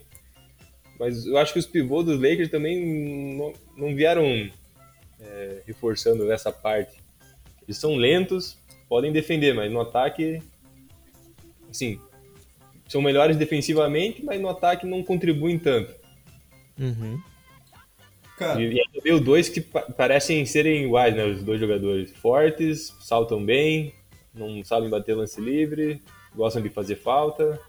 Mas 0.99 1.25
eu 1.25 1.37
acho 1.37 1.53
que 1.53 1.59
os 1.59 1.65
pivôs 1.65 2.05
dos 2.05 2.19
Lakers 2.19 2.49
também 2.49 3.35
não, 3.35 3.53
não 3.75 3.95
vieram 3.95 4.49
é, 5.19 5.61
reforçando 5.65 6.31
essa 6.31 6.51
parte. 6.51 7.02
Eles 7.67 7.77
são 7.77 7.95
lentos, 7.95 8.57
podem 8.87 9.11
defender, 9.11 9.53
mas 9.53 9.71
no 9.71 9.81
ataque, 9.81 10.41
assim, 11.69 11.99
são 12.87 13.01
melhores 13.01 13.37
defensivamente, 13.37 14.23
mas 14.23 14.39
no 14.41 14.49
ataque 14.49 14.85
não 14.85 15.03
contribuem 15.03 15.57
tanto. 15.57 15.95
Uhum. 16.79 17.19
Cara. 18.37 18.61
E, 18.61 18.81
e 18.93 19.01
veio 19.01 19.19
dois 19.19 19.47
que 19.47 19.61
pa 19.61 19.81
parecem 19.81 20.45
serem 20.45 20.85
iguais, 20.85 21.15
né? 21.15 21.25
Os 21.25 21.43
dois 21.43 21.59
jogadores 21.59 22.11
fortes, 22.17 22.93
saltam 22.99 23.43
bem, 23.43 23.93
não 24.33 24.63
sabem 24.63 24.89
bater 24.89 25.15
lance 25.15 25.39
livre, 25.39 26.01
gostam 26.35 26.61
de 26.61 26.69
fazer 26.69 26.95
falta. 26.95 27.59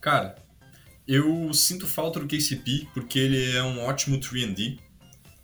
Cara, 0.00 0.36
eu 1.06 1.52
sinto 1.54 1.86
falta 1.86 2.20
do 2.20 2.26
KCP 2.26 2.88
porque 2.92 3.18
ele 3.18 3.56
é 3.56 3.62
um 3.62 3.84
ótimo 3.84 4.18
3D 4.18 4.78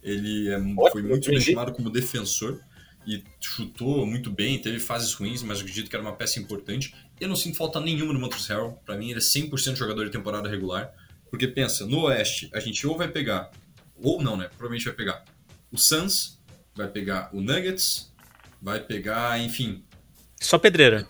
ele 0.03 0.49
é, 0.49 0.59
foi 0.91 1.03
muito 1.03 1.25
subestimado 1.25 1.73
como 1.73 1.91
defensor 1.91 2.61
e 3.07 3.23
chutou 3.41 4.05
muito 4.07 4.31
bem, 4.31 4.59
teve 4.61 4.79
fases 4.79 5.15
ruins, 5.15 5.43
mas 5.43 5.61
acredito 5.61 5.89
que 5.89 5.97
era 5.97 6.03
uma 6.03 6.15
peça 6.15 6.39
importante. 6.39 6.95
Eu 7.19 7.29
não 7.29 7.37
sinto 7.37 7.57
falta 7.57 7.81
nenhuma 7.81 8.13
no 8.13 8.21
Montrezl 8.21 8.53
Harrell, 8.53 8.79
para 8.85 8.97
mim 8.97 9.11
ele 9.11 9.19
é 9.19 9.23
100% 9.23 9.77
jogador 9.77 10.05
de 10.05 10.11
temporada 10.11 10.49
regular, 10.49 10.93
porque 11.31 11.49
pensa, 11.49 11.87
no 11.87 12.03
Oeste 12.03 12.51
a 12.53 12.61
gente 12.61 12.87
ou 12.87 12.97
vai 12.97 13.09
pegar, 13.09 13.51
ou 13.97 14.23
não, 14.23 14.37
né, 14.37 14.49
provavelmente 14.49 14.85
vai 14.85 14.95
pegar 14.95 15.25
o 15.73 15.79
Suns, 15.79 16.39
vai 16.75 16.89
pegar 16.89 17.31
o 17.33 17.41
Nuggets, 17.41 18.13
vai 18.61 18.81
pegar, 18.81 19.41
enfim... 19.41 19.83
Só 20.41 20.59
pedreira. 20.59 21.09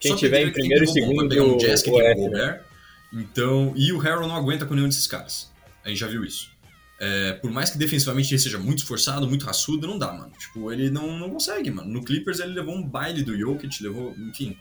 Quem 0.00 0.12
Só 0.12 0.18
tiver 0.18 0.44
pedreira, 0.44 0.50
em 0.50 0.52
primeiro 0.52 0.84
e 0.84 0.88
segundo... 0.88 1.16
Vai 1.16 1.28
pegar 1.28 1.44
um 1.44 1.56
Jazz, 1.56 1.82
que 1.82 1.90
é 1.90 2.12
o 2.12 2.16
Gobert, 2.16 2.64
então, 3.12 3.72
e 3.76 3.92
o 3.92 3.98
Harrell 3.98 4.26
não 4.26 4.36
aguenta 4.36 4.66
com 4.66 4.74
nenhum 4.74 4.88
desses 4.88 5.06
caras. 5.06 5.50
A 5.84 5.88
gente 5.88 5.98
já 5.98 6.08
viu 6.08 6.24
isso. 6.24 6.55
É, 6.98 7.32
por 7.34 7.50
mais 7.50 7.70
que 7.70 7.76
defensivamente 7.76 8.32
ele 8.32 8.40
seja 8.40 8.58
muito 8.58 8.78
esforçado, 8.78 9.28
muito 9.28 9.44
raçudo, 9.44 9.86
não 9.86 9.98
dá, 9.98 10.12
mano. 10.12 10.32
Tipo, 10.38 10.72
ele 10.72 10.90
não, 10.90 11.18
não 11.18 11.30
consegue, 11.30 11.70
mano. 11.70 11.90
No 11.90 12.02
Clippers 12.02 12.40
ele 12.40 12.54
levou 12.54 12.74
um 12.74 12.82
baile 12.82 13.22
do 13.22 13.36
Jokic, 13.36 13.82
levou, 13.82 14.14
enfim, 14.18 14.56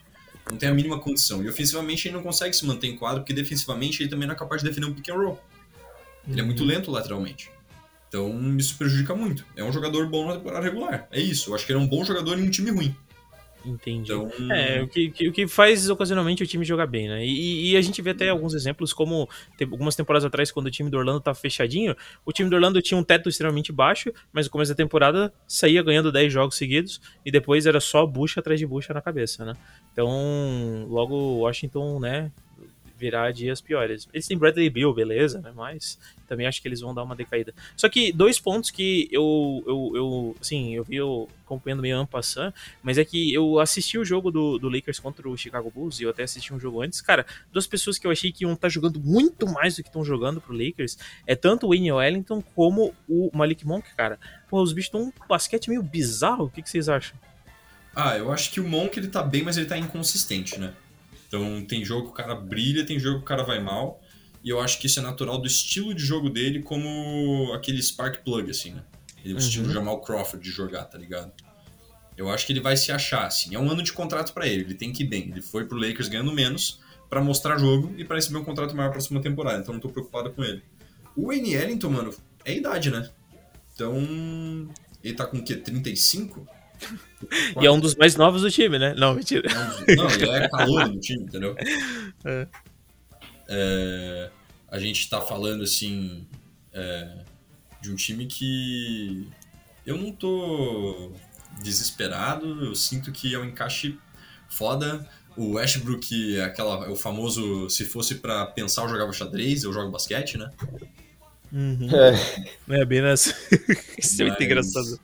não 0.50 0.58
tem 0.58 0.70
a 0.70 0.74
mínima 0.74 1.00
condição. 1.00 1.44
E 1.44 1.50
ofensivamente 1.50 2.08
ele 2.08 2.16
não 2.16 2.24
consegue 2.24 2.56
se 2.56 2.66
manter 2.66 2.88
em 2.88 2.98
quadro, 2.98 3.22
porque 3.22 3.34
defensivamente 3.34 4.04
ele 4.04 4.10
também 4.10 4.28
não 4.28 4.36
é 4.36 4.38
capaz 4.38 4.62
de 4.62 4.68
defender 4.68 4.88
um 4.88 4.94
pick 4.94 5.10
and 5.10 5.16
roll. 5.16 5.42
Ele 6.28 6.40
é 6.40 6.44
muito 6.44 6.62
uhum. 6.62 6.68
lento 6.68 6.92
lateralmente. 6.92 7.50
Então 8.08 8.58
isso 8.58 8.78
prejudica 8.78 9.16
muito. 9.16 9.46
É 9.56 9.64
um 9.64 9.72
jogador 9.72 10.08
bom 10.10 10.28
na 10.28 10.36
temporada 10.36 10.64
regular. 10.64 11.08
É 11.12 11.20
isso. 11.20 11.50
Eu 11.50 11.56
acho 11.56 11.66
que 11.66 11.72
ele 11.72 11.80
é 11.80 11.82
um 11.82 11.88
bom 11.88 12.04
jogador 12.04 12.38
em 12.38 12.44
um 12.44 12.50
time 12.50 12.72
ruim. 12.72 12.96
Entendi. 13.66 14.12
Então... 14.12 14.30
É, 14.52 14.82
o 14.82 14.88
que, 14.88 15.10
que, 15.10 15.28
o 15.28 15.32
que 15.32 15.48
faz 15.48 15.90
ocasionalmente 15.90 16.44
o 16.44 16.48
time 16.48 16.64
jogar 16.64 16.86
bem, 16.86 17.08
né? 17.08 17.26
E, 17.26 17.72
e, 17.72 17.78
a 17.78 17.82
gente 17.82 18.02
vê 18.02 18.12
até 18.12 18.30
alguns 18.30 18.54
exemplos, 18.54 18.94
como 18.94 19.28
tem, 19.58 19.68
algumas 19.70 19.96
temporadas 19.96 20.26
atrás, 20.26 20.52
quando 20.52 20.68
o 20.68 20.72
time 20.72 20.90
do 20.90 20.98
Orlando 20.98 21.20
tá 21.20 21.34
fechadinho, 21.34 21.96
o 22.26 22.32
time 22.32 22.50
do 22.50 22.56
Orlando 22.56 22.82
tinha 22.82 22.98
um 22.98 23.04
teto 23.04 23.28
extremamente 23.28 23.72
baixo, 23.72 24.12
mas 24.32 24.46
no 24.46 24.52
começo 24.52 24.72
da 24.72 24.76
temporada 24.76 25.34
saía 25.48 25.82
ganhando 25.82 26.12
10 26.12 26.32
jogos 26.32 26.56
seguidos 26.56 27.02
e 27.26 27.32
depois 27.32 27.66
era 27.66 27.80
só 27.80 28.06
bucha 28.06 28.40
atrás 28.40 28.60
de 28.60 28.68
bucha 28.68 28.94
na 28.94 29.02
cabeça, 29.02 29.44
né? 29.44 29.54
Então, 29.92 30.86
logo 30.90 31.16
Washington, 31.40 32.00
né? 32.00 32.32
Virar 32.98 33.32
dias 33.32 33.62
piores. 33.62 34.08
Eles 34.14 34.28
têm 34.28 34.38
Bradley 34.38 34.70
Bill, 34.70 34.94
beleza, 34.94 35.42
né? 35.42 35.52
Mas 35.56 36.00
também 36.28 36.48
acho 36.48 36.62
que 36.62 36.68
eles 36.68 36.82
vão 36.82 36.94
dar 36.94 37.04
uma 37.04 37.16
decaída. 37.16 37.54
Só 37.76 37.88
que 37.88 38.12
dois 38.12 38.40
pontos 38.40 38.72
que 38.72 39.08
eu, 39.12 39.64
eu, 39.68 39.92
eu 39.96 40.38
assim, 40.40 40.76
eu 40.76 40.84
vi 40.84 40.96
eu 40.96 41.30
acompanhando 41.46 41.82
meio 41.82 41.96
ano 41.96 42.10
mas 42.82 42.98
é 42.98 43.06
que 43.06 43.32
eu 43.34 43.60
assisti 43.60 43.98
o 43.98 44.06
jogo 44.06 44.32
do, 44.32 44.58
do 44.58 44.68
Lakers 44.68 45.00
contra 45.00 45.30
o 45.30 45.38
Chicago 45.38 45.72
Bulls 45.74 46.00
e 46.00 46.04
eu 46.04 46.10
até 46.10 46.24
assisti 46.24 46.54
um 46.54 46.60
jogo 46.60 46.82
antes. 46.82 47.02
Cara, 47.02 47.26
duas 47.52 47.68
pessoas 47.68 47.98
que 47.98 48.08
eu 48.08 48.12
achei 48.12 48.32
que 48.32 48.44
iam 48.44 48.54
estar 48.54 48.68
tá 48.68 48.70
jogando 48.70 49.00
muito 49.00 49.48
mais 49.48 49.76
do 49.76 49.84
que 49.84 49.90
estão 49.90 50.04
jogando 50.04 50.42
pro 50.42 50.58
Lakers 50.58 50.98
é 51.28 51.36
tanto 51.36 51.68
o 51.68 51.70
Wayne 51.70 51.92
Wellington 51.92 52.42
como 52.56 52.96
o 53.08 53.30
Malik 53.34 53.66
Monk, 53.66 53.94
cara. 53.96 54.20
Pô, 54.50 54.62
os 54.62 54.74
bichos 54.74 54.88
estão 54.88 55.02
um 55.02 55.28
basquete 55.28 55.70
meio 55.70 55.84
bizarro. 55.84 56.46
O 56.46 56.50
que, 56.50 56.62
que 56.62 56.70
vocês 56.70 56.90
acham? 56.90 57.18
Ah, 57.96 58.18
eu 58.18 58.32
acho 58.32 58.52
que 58.52 58.60
o 58.60 58.68
Monk 58.68 58.98
ele 59.00 59.08
tá 59.08 59.24
bem, 59.24 59.44
mas 59.44 59.56
ele 59.56 59.68
tá 59.68 59.78
inconsistente, 59.78 60.60
né? 60.60 60.74
Então 61.36 61.66
tem 61.66 61.84
jogo 61.84 62.06
que 62.06 62.12
o 62.12 62.14
cara 62.14 62.34
brilha, 62.34 62.86
tem 62.86 62.98
jogo 62.98 63.18
que 63.18 63.24
o 63.24 63.28
cara 63.28 63.44
vai 63.44 63.62
mal. 63.62 64.02
E 64.44 64.50
eu 64.50 64.60
acho 64.60 64.80
que 64.80 64.88
isso 64.88 65.00
é 65.00 65.04
natural 65.04 65.38
do 65.38 65.48
estilo 65.48 65.94
de 65.94 66.04
jogo 66.04 66.30
dele, 66.30 66.62
como 66.62 67.52
aquele 67.54 67.82
spark 67.82 68.24
plug, 68.24 68.50
assim, 68.50 68.74
né? 68.74 68.84
Ele 69.24 69.34
é 69.34 69.36
o 69.36 69.40
uhum. 69.40 69.40
estilo 69.40 69.72
Jamal 69.72 70.02
Crawford 70.02 70.44
de 70.44 70.52
jogar, 70.52 70.86
tá 70.86 70.98
ligado? 70.98 71.32
Eu 72.16 72.30
acho 72.30 72.46
que 72.46 72.54
ele 72.54 72.62
vai 72.62 72.78
se 72.78 72.92
achar, 72.92 73.26
assim. 73.26 73.56
É 73.56 73.60
um 73.60 73.70
ano 73.70 73.82
de 73.82 73.92
contrato 73.92 74.34
para 74.34 74.48
ele, 74.48 74.64
ele 74.64 74.76
tem 74.76 74.94
que 74.94 75.04
ir 75.04 75.08
bem. 75.08 75.30
Ele 75.32 75.42
foi 75.42 75.66
pro 75.66 75.78
Lakers 75.78 76.08
ganhando 76.08 76.32
menos 76.32 76.80
para 77.10 77.22
mostrar 77.22 77.58
jogo 77.58 77.94
e 77.98 78.06
para 78.06 78.18
receber 78.18 78.38
um 78.38 78.46
contrato 78.46 78.76
maior 78.76 78.90
pra 78.90 78.94
próxima 78.94 79.22
temporada, 79.22 79.60
então 79.60 79.74
não 79.74 79.82
tô 79.82 79.90
preocupado 79.90 80.32
com 80.32 80.44
ele. 80.44 80.64
O 81.16 81.28
Wayne 81.28 81.54
Ellington, 81.54 81.90
mano, 81.90 82.14
é 82.44 82.56
idade, 82.56 82.92
né? 82.92 83.10
Então, 83.74 83.98
ele 85.04 85.14
tá 85.14 85.26
com 85.26 85.38
o 85.38 85.44
quê? 85.44 85.56
35? 85.56 86.48
E 87.62 87.66
é 87.66 87.72
um 87.72 87.80
dos 87.80 87.96
mais 87.96 88.16
novos 88.16 88.42
do 88.42 88.52
time, 88.52 88.78
né? 88.78 88.94
Não, 88.96 89.16
mentira. 89.16 89.50
Não, 89.96 90.10
ele 90.10 90.30
é 90.30 90.50
calor 90.50 90.90
do 90.90 91.00
time, 91.00 91.24
entendeu? 91.24 91.56
É. 92.28 92.48
É, 93.48 94.32
a 94.68 94.80
gente 94.80 95.08
tá 95.08 95.22
falando, 95.22 95.64
assim, 95.64 96.26
é, 96.74 97.20
de 97.82 97.92
um 97.92 97.96
time 97.96 98.26
que 98.26 99.28
eu 99.86 99.96
não 99.98 100.12
tô 100.12 101.12
desesperado, 101.62 102.66
eu 102.66 102.76
sinto 102.76 103.12
que 103.12 103.34
é 103.34 103.40
um 103.40 103.46
encaixe 103.46 103.98
foda. 104.50 105.08
O 105.38 105.54
Westbrook 105.54 106.38
é 106.38 106.44
aquela, 106.44 106.86
é 106.86 106.90
o 106.90 106.96
famoso, 106.96 107.70
se 107.70 107.86
fosse 107.86 108.16
para 108.16 108.46
pensar 108.48 108.84
eu 108.84 108.90
jogava 108.90 109.12
xadrez, 109.14 109.64
eu 109.64 109.74
jogo 109.74 109.92
basquete, 109.92 110.38
né? 110.38 110.50
Uhum. 111.52 111.90
É. 112.70 112.82
é 112.82 112.86
bem 112.86 113.02
nessa. 113.02 113.36
Isso 113.98 114.22
é 114.22 114.26
muito 114.26 114.44
engraçado. 114.44 115.00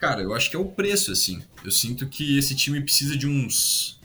Cara, 0.00 0.22
eu 0.22 0.34
acho 0.34 0.50
que 0.50 0.56
é 0.56 0.58
o 0.58 0.66
preço, 0.66 1.12
assim. 1.12 1.42
Eu 1.64 1.70
sinto 1.70 2.08
que 2.08 2.38
esse 2.38 2.54
time 2.54 2.80
precisa 2.80 3.16
de 3.16 3.26
uns 3.26 4.00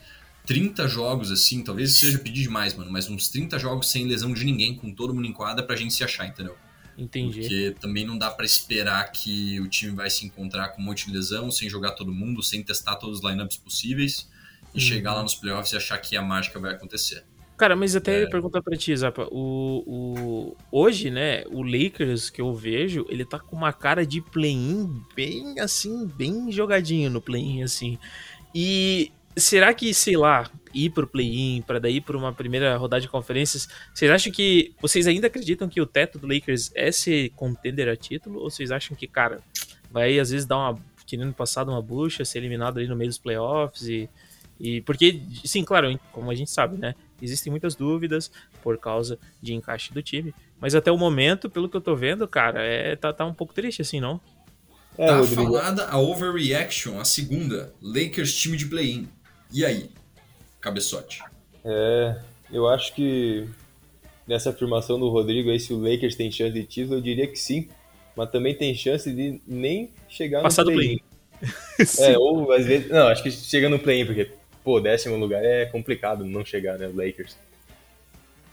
30 0.46 0.88
jogos, 0.88 1.30
assim, 1.30 1.62
talvez 1.62 1.92
seja 1.98 2.18
pedir 2.18 2.42
demais, 2.42 2.74
mano, 2.74 2.90
mas 2.90 3.08
uns 3.08 3.28
30 3.28 3.58
jogos 3.58 3.90
sem 3.90 4.06
lesão 4.06 4.32
de 4.32 4.44
ninguém, 4.44 4.74
com 4.74 4.92
todo 4.92 5.14
mundo 5.14 5.26
em 5.26 5.32
quadra, 5.32 5.62
pra 5.62 5.76
gente 5.76 5.92
se 5.92 6.02
achar, 6.02 6.26
entendeu? 6.26 6.56
Entendi. 6.96 7.40
Porque 7.40 7.76
também 7.78 8.06
não 8.06 8.16
dá 8.16 8.30
para 8.30 8.46
esperar 8.46 9.12
que 9.12 9.60
o 9.60 9.68
time 9.68 9.94
vai 9.94 10.10
se 10.10 10.26
encontrar 10.26 10.70
com 10.70 10.80
um 10.80 10.84
monte 10.86 11.06
de 11.06 11.12
lesão, 11.12 11.50
sem 11.50 11.68
jogar 11.68 11.92
todo 11.92 12.12
mundo, 12.12 12.42
sem 12.42 12.62
testar 12.62 12.96
todos 12.96 13.18
os 13.18 13.24
lineups 13.24 13.58
possíveis, 13.58 14.28
e 14.74 14.78
uhum. 14.78 14.80
chegar 14.80 15.14
lá 15.14 15.22
nos 15.22 15.34
playoffs 15.34 15.72
e 15.72 15.76
achar 15.76 15.98
que 15.98 16.16
a 16.16 16.22
mágica 16.22 16.58
vai 16.58 16.72
acontecer. 16.72 17.24
Cara, 17.58 17.74
mas 17.74 17.96
até 17.96 18.22
é. 18.22 18.26
perguntar 18.26 18.62
pra 18.62 18.76
ti, 18.76 18.96
Zapa, 18.96 19.26
o, 19.32 19.82
o, 19.84 20.56
hoje, 20.70 21.10
né, 21.10 21.42
o 21.50 21.60
Lakers 21.64 22.30
que 22.30 22.40
eu 22.40 22.54
vejo, 22.54 23.04
ele 23.08 23.24
tá 23.24 23.40
com 23.40 23.56
uma 23.56 23.72
cara 23.72 24.06
de 24.06 24.20
play-in 24.20 25.02
bem, 25.16 25.58
assim, 25.58 26.06
bem 26.06 26.52
jogadinho 26.52 27.10
no 27.10 27.20
play-in, 27.20 27.64
assim. 27.64 27.98
E 28.54 29.10
será 29.36 29.74
que, 29.74 29.92
sei 29.92 30.16
lá, 30.16 30.48
ir 30.72 30.90
pro 30.90 31.04
play-in, 31.04 31.60
para 31.62 31.80
daí 31.80 32.00
por 32.00 32.14
uma 32.14 32.32
primeira 32.32 32.76
rodada 32.76 33.00
de 33.00 33.08
conferências, 33.08 33.68
vocês 33.92 34.08
acham 34.08 34.32
que, 34.32 34.72
vocês 34.80 35.08
ainda 35.08 35.26
acreditam 35.26 35.68
que 35.68 35.80
o 35.80 35.86
teto 35.86 36.16
do 36.16 36.32
Lakers 36.32 36.70
é 36.76 36.92
ser 36.92 37.30
contender 37.30 37.88
a 37.88 37.96
título? 37.96 38.38
Ou 38.38 38.50
vocês 38.50 38.70
acham 38.70 38.96
que, 38.96 39.08
cara, 39.08 39.40
vai 39.90 40.16
às 40.20 40.30
vezes 40.30 40.46
dar 40.46 40.58
uma, 40.58 40.78
que 41.04 41.16
no 41.16 41.32
passado, 41.32 41.72
uma 41.72 41.82
bucha, 41.82 42.24
ser 42.24 42.38
eliminado 42.38 42.78
ali 42.78 42.86
no 42.86 42.94
meio 42.94 43.10
dos 43.10 43.18
playoffs 43.18 43.88
e... 43.88 44.08
E 44.60 44.80
porque, 44.80 45.22
sim, 45.44 45.64
claro, 45.64 45.98
como 46.12 46.30
a 46.30 46.34
gente 46.34 46.50
sabe, 46.50 46.76
né? 46.76 46.94
Existem 47.20 47.50
muitas 47.50 47.74
dúvidas 47.74 48.30
por 48.62 48.78
causa 48.78 49.18
de 49.40 49.54
encaixe 49.54 49.92
do 49.92 50.02
time. 50.02 50.34
Mas 50.60 50.74
até 50.74 50.90
o 50.90 50.98
momento, 50.98 51.48
pelo 51.48 51.68
que 51.68 51.76
eu 51.76 51.80
tô 51.80 51.94
vendo, 51.94 52.26
cara, 52.26 52.62
é, 52.62 52.96
tá, 52.96 53.12
tá 53.12 53.24
um 53.24 53.34
pouco 53.34 53.54
triste 53.54 53.82
assim, 53.82 54.00
não? 54.00 54.20
É, 54.96 55.06
tá 55.06 55.18
Rodrigo. 55.18 55.44
falada 55.44 55.86
a 55.86 55.98
overreaction, 55.98 56.98
a 56.98 57.04
segunda. 57.04 57.72
Lakers 57.80 58.34
time 58.34 58.56
de 58.56 58.66
play-in. 58.66 59.08
E 59.52 59.64
aí? 59.64 59.90
Cabeçote. 60.60 61.22
É, 61.64 62.20
eu 62.52 62.68
acho 62.68 62.94
que 62.94 63.48
nessa 64.26 64.50
afirmação 64.50 64.98
do 64.98 65.08
Rodrigo 65.08 65.50
aí, 65.50 65.60
se 65.60 65.72
o 65.72 65.78
Lakers 65.78 66.16
tem 66.16 66.30
chance 66.30 66.52
de 66.52 66.64
título, 66.64 66.96
eu 66.96 67.00
diria 67.00 67.26
que 67.26 67.36
sim. 67.36 67.68
Mas 68.16 68.30
também 68.30 68.54
tem 68.54 68.74
chance 68.74 69.10
de 69.12 69.40
nem 69.46 69.90
chegar 70.08 70.42
Passar 70.42 70.64
no 70.64 70.72
play-in. 70.72 70.98
Play 70.98 72.10
é, 72.12 72.18
ou 72.18 72.50
às 72.52 72.66
vezes. 72.66 72.90
Não, 72.90 73.06
acho 73.06 73.22
que 73.22 73.30
chega 73.30 73.68
no 73.68 73.78
play-in, 73.78 74.04
porque 74.04 74.28
pô, 74.62 74.80
décimo 74.80 75.16
lugar 75.16 75.44
é 75.44 75.66
complicado 75.66 76.24
não 76.24 76.44
chegar, 76.44 76.78
né? 76.78 76.86
Os 76.86 76.94
Lakers. 76.94 77.36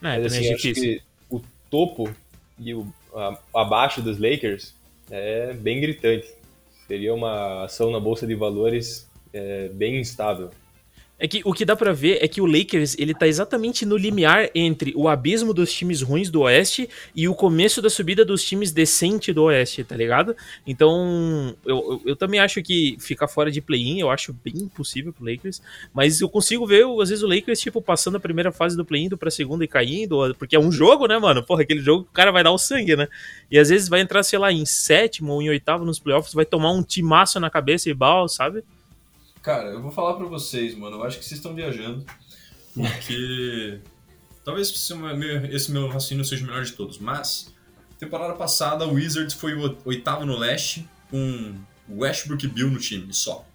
É, 0.01 0.17
Mas 0.19 0.25
assim, 0.25 0.47
é 0.47 0.53
acho 0.53 0.73
que 0.73 1.01
o 1.29 1.41
topo 1.69 2.09
e 2.59 2.73
o 2.73 2.87
a, 3.15 3.37
abaixo 3.53 4.01
dos 4.01 4.19
Lakers 4.19 4.73
é 5.09 5.53
bem 5.53 5.79
gritante. 5.79 6.27
Seria 6.87 7.13
uma 7.13 7.63
ação 7.63 7.89
na 7.91 7.99
bolsa 7.99 8.27
de 8.27 8.35
valores 8.35 9.09
é, 9.33 9.69
bem 9.69 9.99
instável. 9.99 10.51
É 11.17 11.29
que 11.29 11.41
o 11.45 11.53
que 11.53 11.63
dá 11.63 11.77
para 11.77 11.93
ver 11.93 12.19
é 12.21 12.27
que 12.27 12.41
o 12.41 12.45
Lakers 12.45 12.97
ele 12.99 13.13
tá 13.13 13.25
exatamente 13.25 13.85
no 13.85 13.95
limiar 13.95 14.49
entre 14.53 14.91
o 14.97 15.07
abismo 15.07 15.53
dos 15.53 15.71
times 15.71 16.01
ruins 16.01 16.29
do 16.29 16.41
Oeste 16.41 16.89
e 17.15 17.25
o 17.29 17.33
começo 17.33 17.81
da 17.81 17.89
subida 17.89 18.25
dos 18.25 18.43
times 18.43 18.73
decentes 18.73 19.33
do 19.33 19.43
Oeste, 19.43 19.81
tá 19.85 19.95
ligado? 19.95 20.35
Então, 20.67 21.55
eu, 21.65 21.75
eu, 21.75 22.01
eu 22.07 22.15
também 22.17 22.41
acho 22.41 22.61
que 22.61 22.97
ficar 22.99 23.29
fora 23.29 23.49
de 23.49 23.61
play-in, 23.61 23.99
eu 23.99 24.09
acho 24.09 24.33
bem 24.33 24.55
impossível 24.57 25.13
pro 25.13 25.23
Lakers, 25.25 25.61
mas 25.93 26.19
eu 26.19 26.27
consigo 26.27 26.67
ver, 26.67 26.85
às 27.01 27.09
vezes, 27.09 27.23
o 27.23 27.27
Lakers, 27.27 27.61
tipo, 27.61 27.81
passando 27.81 28.17
a 28.17 28.19
primeira 28.19 28.51
fase 28.51 28.75
do 28.75 28.83
play-in, 28.83 29.05
indo 29.05 29.17
pra 29.17 29.31
segunda 29.31 29.63
e 29.63 29.67
caindo, 29.67 30.35
porque 30.37 30.55
é 30.55 30.59
um 30.59 30.71
jogo, 30.71 31.07
né, 31.07 31.17
mano? 31.17 31.43
Porra, 31.43 31.61
aquele 31.61 31.81
jogo 31.81 32.03
que 32.03 32.09
o 32.09 32.13
cara 32.13 32.31
vai 32.31 32.43
dar 32.43 32.51
o 32.51 32.57
sangue, 32.57 32.95
né? 32.95 33.07
E 33.49 33.57
às 33.57 33.69
vezes 33.69 33.87
vai 33.87 34.01
entrar, 34.01 34.23
sei 34.23 34.39
lá, 34.39 34.51
em 34.51 34.65
sétimo 34.65 35.31
ou 35.31 35.41
em 35.41 35.49
oitavo 35.49 35.85
nos 35.85 35.99
playoffs, 35.99 36.33
vai 36.33 36.45
tomar 36.45 36.71
um 36.71 36.83
timaço 36.83 37.39
na 37.39 37.49
cabeça 37.49 37.89
e 37.89 37.93
bal, 37.93 38.27
sabe? 38.27 38.63
Cara, 39.45 39.69
eu 39.69 39.79
vou 39.79 39.91
falar 39.91 40.15
para 40.15 40.25
vocês, 40.25 40.73
mano. 40.73 40.97
Eu 40.97 41.03
acho 41.03 41.19
que 41.19 41.23
vocês 41.23 41.37
estão 41.37 41.53
viajando. 41.53 42.03
Porque. 42.73 43.79
talvez 44.43 44.69
esse 45.51 45.71
meu 45.71 45.87
raciocínio 45.87 46.25
seja 46.25 46.43
o 46.43 46.47
melhor 46.47 46.63
de 46.63 46.71
todos. 46.71 46.97
Mas, 46.97 47.53
temporada 47.99 48.33
passada, 48.33 48.87
o 48.87 48.93
Wizards 48.93 49.35
foi 49.35 49.53
o 49.53 49.77
oitavo 49.85 50.25
no 50.25 50.35
leste, 50.35 50.89
com 51.11 51.53
Westbrook 51.87 52.43
e 52.43 52.49
Bill 52.49 52.71
no 52.71 52.79
time, 52.79 53.13
só. 53.13 53.45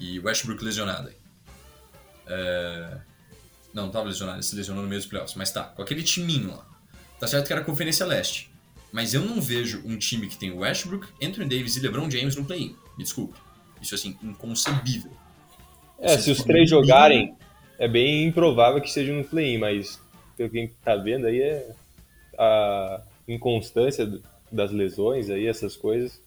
E 0.00 0.18
Westbrook 0.18 0.64
lesionado 0.64 1.10
aí. 1.10 1.16
É... 2.26 3.00
Não, 3.72 3.84
não 3.84 3.92
tava 3.92 4.06
lesionado, 4.06 4.38
ele 4.38 4.42
se 4.42 4.56
lesionou 4.56 4.82
no 4.82 4.88
meio 4.88 5.00
dos 5.00 5.08
playoffs. 5.08 5.36
Mas 5.36 5.52
tá, 5.52 5.62
com 5.62 5.80
aquele 5.80 6.02
timinho 6.02 6.50
lá. 6.56 6.66
Tá 7.20 7.28
certo 7.28 7.46
que 7.46 7.52
era 7.52 7.62
a 7.62 7.64
Conferência 7.64 8.04
Leste. 8.04 8.50
Mas 8.90 9.14
eu 9.14 9.24
não 9.24 9.40
vejo 9.40 9.80
um 9.84 9.96
time 9.96 10.26
que 10.26 10.36
tem 10.36 10.50
Westbrook, 10.50 11.06
Anthony 11.22 11.48
Davis 11.48 11.76
e 11.76 11.80
LeBron 11.80 12.10
James 12.10 12.34
no 12.34 12.44
play-in. 12.44 12.76
Me 12.98 13.04
desculpe. 13.04 13.38
Isso, 13.82 13.94
assim, 13.94 14.16
inconcebível. 14.22 15.10
É, 15.98 16.16
se 16.16 16.30
os 16.30 16.42
três 16.42 16.70
jogarem, 16.70 17.34
é 17.78 17.88
bem 17.88 18.24
improvável 18.24 18.80
que 18.80 18.90
seja 18.90 19.12
um 19.12 19.22
play-in, 19.22 19.58
mas 19.58 20.00
pelo 20.36 20.48
que 20.48 20.58
a 20.58 20.60
gente 20.62 20.74
tá 20.84 20.96
vendo 20.96 21.26
aí 21.26 21.40
é 21.40 21.70
a 22.38 23.00
inconstância 23.28 24.10
das 24.50 24.70
lesões 24.70 25.28
aí, 25.28 25.46
essas 25.46 25.76
coisas. 25.76 26.20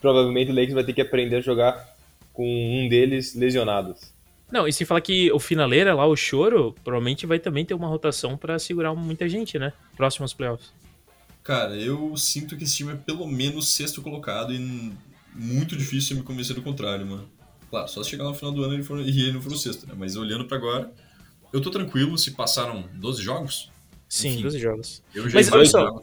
Provavelmente 0.00 0.50
o 0.50 0.54
Lakers 0.54 0.74
vai 0.74 0.84
ter 0.84 0.92
que 0.92 1.00
aprender 1.00 1.36
a 1.36 1.40
jogar 1.40 1.96
com 2.32 2.44
um 2.44 2.88
deles 2.88 3.34
lesionados. 3.34 4.14
Não, 4.50 4.68
e 4.68 4.72
se 4.72 4.84
falar 4.84 5.00
que 5.00 5.32
o 5.32 5.40
finaleira 5.40 5.94
lá, 5.94 6.06
o 6.06 6.14
Choro, 6.14 6.74
provavelmente 6.84 7.26
vai 7.26 7.38
também 7.38 7.64
ter 7.64 7.74
uma 7.74 7.88
rotação 7.88 8.36
para 8.36 8.58
segurar 8.58 8.94
muita 8.94 9.28
gente, 9.28 9.58
né? 9.58 9.72
Próximos 9.96 10.32
playoffs. 10.32 10.72
Cara, 11.42 11.76
eu 11.76 12.16
sinto 12.16 12.56
que 12.56 12.64
esse 12.64 12.76
time 12.76 12.92
é 12.92 12.96
pelo 12.96 13.26
menos 13.26 13.68
sexto 13.68 14.02
colocado 14.02 14.52
e 14.52 14.92
muito 15.36 15.76
difícil 15.76 16.16
me 16.16 16.22
convencer 16.22 16.54
do 16.54 16.62
contrário, 16.62 17.06
mano. 17.06 17.28
Claro, 17.70 17.88
só 17.88 18.02
se 18.02 18.10
chegar 18.10 18.24
no 18.24 18.34
final 18.34 18.52
do 18.52 18.62
ano 18.64 18.74
ele 18.74 18.82
for, 18.82 19.00
e 19.00 19.08
ele 19.08 19.32
não 19.32 19.42
for 19.42 19.52
o 19.52 19.56
sexto, 19.56 19.86
né? 19.86 19.94
Mas 19.96 20.16
olhando 20.16 20.44
para 20.44 20.56
agora, 20.56 20.92
eu 21.52 21.60
tô 21.60 21.70
tranquilo 21.70 22.16
se 22.16 22.32
passaram 22.32 22.88
12 22.94 23.22
jogos. 23.22 23.70
Sim, 24.08 24.28
Enfim, 24.34 24.42
12 24.42 24.58
jogos. 24.58 25.02
Eu 25.14 25.28
já 25.28 25.34
Mas 25.34 25.50
olha 25.52 25.66
só, 25.66 26.02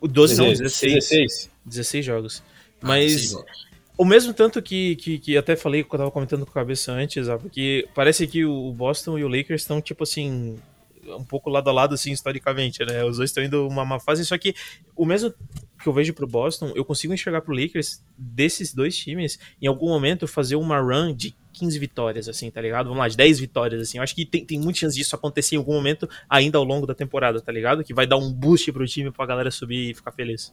o 0.00 0.06
12 0.06 0.36
não, 0.36 0.46
16. 0.48 0.94
16. 0.94 1.50
16 1.64 2.04
jogos. 2.04 2.42
Ah, 2.80 2.88
Mas 2.88 3.12
16 3.12 3.30
jogos. 3.30 3.66
o 3.96 4.04
mesmo 4.04 4.34
tanto 4.34 4.60
que, 4.60 4.96
que, 4.96 5.18
que 5.18 5.36
até 5.36 5.56
falei 5.56 5.82
que 5.82 5.92
eu 5.94 5.98
tava 5.98 6.10
comentando 6.10 6.44
com 6.44 6.50
a 6.50 6.54
cabeça 6.54 6.92
antes, 6.92 7.28
ah, 7.28 7.38
porque 7.38 7.88
parece 7.94 8.26
que 8.26 8.44
o 8.44 8.72
Boston 8.72 9.18
e 9.18 9.24
o 9.24 9.28
Lakers 9.28 9.62
estão 9.62 9.80
tipo 9.80 10.04
assim 10.04 10.56
um 11.16 11.24
pouco 11.24 11.50
lado 11.50 11.68
a 11.68 11.72
lado 11.72 11.94
assim 11.94 12.12
historicamente, 12.12 12.84
né? 12.84 13.04
Os 13.04 13.16
dois 13.16 13.30
estão 13.30 13.42
indo 13.42 13.66
uma, 13.66 13.82
uma 13.82 14.00
fase, 14.00 14.24
só 14.24 14.36
que 14.36 14.54
o 14.96 15.04
mesmo 15.04 15.32
que 15.80 15.88
eu 15.88 15.92
vejo 15.92 16.12
pro 16.12 16.26
Boston, 16.26 16.72
eu 16.74 16.84
consigo 16.84 17.14
enxergar 17.14 17.40
pro 17.40 17.54
Lakers 17.54 18.02
desses 18.16 18.74
dois 18.74 18.96
times 18.96 19.38
em 19.62 19.66
algum 19.66 19.88
momento 19.88 20.26
fazer 20.26 20.56
uma 20.56 20.80
run 20.80 21.14
de 21.14 21.34
15 21.52 21.78
vitórias, 21.78 22.28
assim, 22.28 22.50
tá 22.50 22.60
ligado? 22.60 22.86
Vamos 22.86 22.98
lá, 22.98 23.08
de 23.08 23.16
10 23.16 23.40
vitórias, 23.40 23.80
assim. 23.82 23.98
Eu 23.98 24.04
acho 24.04 24.14
que 24.14 24.24
tem, 24.24 24.44
tem 24.44 24.58
muita 24.58 24.80
chance 24.80 24.96
disso 24.96 25.14
acontecer 25.14 25.54
em 25.56 25.58
algum 25.58 25.74
momento 25.74 26.08
ainda 26.28 26.58
ao 26.58 26.64
longo 26.64 26.86
da 26.86 26.94
temporada, 26.94 27.40
tá 27.40 27.50
ligado? 27.52 27.82
Que 27.82 27.94
vai 27.94 28.06
dar 28.06 28.16
um 28.16 28.32
boost 28.32 28.70
pro 28.72 28.86
time 28.86 29.10
pra 29.10 29.26
galera 29.26 29.50
subir 29.50 29.90
e 29.90 29.94
ficar 29.94 30.12
feliz. 30.12 30.52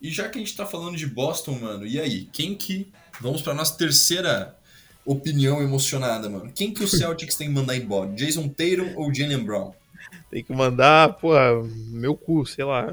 E 0.00 0.10
já 0.10 0.28
que 0.28 0.38
a 0.38 0.40
gente 0.40 0.54
tá 0.54 0.66
falando 0.66 0.96
de 0.96 1.06
Boston, 1.06 1.58
mano, 1.60 1.86
e 1.86 1.98
aí? 1.98 2.28
Quem 2.32 2.54
que. 2.54 2.92
Vamos 3.20 3.40
pra 3.40 3.54
nossa 3.54 3.76
terceira 3.76 4.56
opinião 5.06 5.62
emocionada, 5.62 6.28
mano. 6.28 6.52
Quem 6.54 6.74
que 6.74 6.84
o 6.84 6.88
Celtics 6.88 7.36
tem 7.36 7.48
que 7.48 7.54
mandar 7.54 7.76
embora? 7.76 8.10
Jason 8.10 8.48
Tatum 8.48 8.92
ou 8.96 9.14
Jalen 9.14 9.44
Brown? 9.44 9.72
Tem 10.30 10.42
que 10.42 10.52
mandar, 10.52 11.14
pô, 11.14 11.32
meu 11.90 12.16
cu, 12.16 12.44
sei 12.44 12.64
lá. 12.64 12.88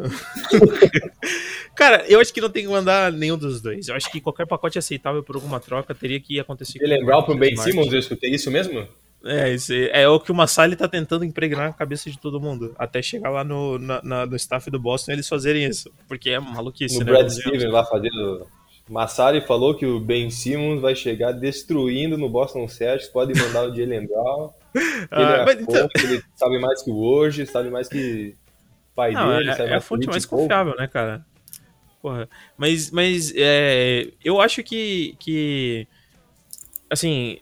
Cara, 1.76 2.06
eu 2.08 2.20
acho 2.20 2.32
que 2.32 2.40
não 2.40 2.50
tem 2.50 2.64
que 2.64 2.70
mandar 2.70 3.12
nenhum 3.12 3.38
dos 3.38 3.60
dois. 3.60 3.88
Eu 3.88 3.96
acho 3.96 4.12
que 4.12 4.22
qualquer 4.22 4.46
pacote 4.46 4.78
aceitável 4.78 5.24
por 5.24 5.36
alguma 5.36 5.60
troca 5.60 5.96
teria 5.96 6.20
que 6.20 6.40
acontecer. 6.40 6.80
Jalen 6.80 7.04
Brown 7.04 7.24
pro 7.24 7.36
Ben 7.36 7.58
Simmons, 7.58 7.92
eu 7.92 8.00
escutei 8.00 8.30
isso 8.30 8.52
mesmo? 8.52 8.88
É, 9.26 9.54
isso 9.54 9.72
é 9.74 10.08
o 10.08 10.20
que 10.20 10.32
o 10.32 10.36
Massali 10.36 10.76
tá 10.76 10.88
tentando 10.88 11.24
impregnar 11.24 11.68
na 11.68 11.74
cabeça 11.74 12.12
de 12.12 12.20
todo 12.20 12.42
mundo. 12.42 12.76
Até 12.78 13.02
chegar 13.02 13.30
lá 13.30 13.44
no, 13.44 13.80
na, 13.80 14.02
na, 14.04 14.26
no 14.26 14.36
staff 14.36 14.70
do 14.70 14.80
Boston 14.80 15.14
eles 15.14 15.28
fazerem 15.28 15.66
isso. 15.66 15.90
Porque 16.08 16.30
é 16.30 16.40
maluquice, 16.40 17.00
no 17.00 17.06
né? 17.06 17.12
Brad 17.12 17.30
Stevens 17.30 17.72
lá 17.72 17.86
fazendo. 17.86 18.46
Massari 18.90 19.42
falou 19.42 19.76
que 19.76 19.86
o 19.86 20.00
Ben 20.00 20.30
Simmons 20.30 20.82
vai 20.82 20.96
chegar 20.96 21.32
destruindo 21.32 22.18
no 22.18 22.30
Boston 22.30 22.68
Celtics, 22.68 23.08
pode 23.08 23.34
mandar 23.40 23.64
o 23.64 23.76
Jalen 23.76 24.08
Brown. 24.08 24.52
Ele, 24.76 25.08
ah, 25.12 25.46
é 25.48 25.54
então... 25.54 25.88
ele 25.96 26.24
sabe 26.36 26.60
mais 26.60 26.82
que 26.82 26.90
o 26.90 26.96
hoje, 26.96 27.46
sabe 27.46 27.70
mais 27.70 27.88
que 27.88 28.36
o 28.92 28.96
pai 28.96 29.12
Não, 29.12 29.30
dele. 29.30 29.52
É, 29.52 29.54
sabe 29.56 29.70
é 29.70 29.76
a 29.76 29.82
fonte 29.82 30.08
mais 30.08 30.26
confiável, 30.26 30.76
né, 30.76 30.88
cara? 30.88 31.24
Porra. 32.02 32.28
Mas, 32.58 32.90
mas 32.90 33.32
é, 33.36 34.10
eu 34.26 34.42
acho 34.42 34.64
que, 34.64 35.16
que 35.20 35.88
assim, 36.90 37.38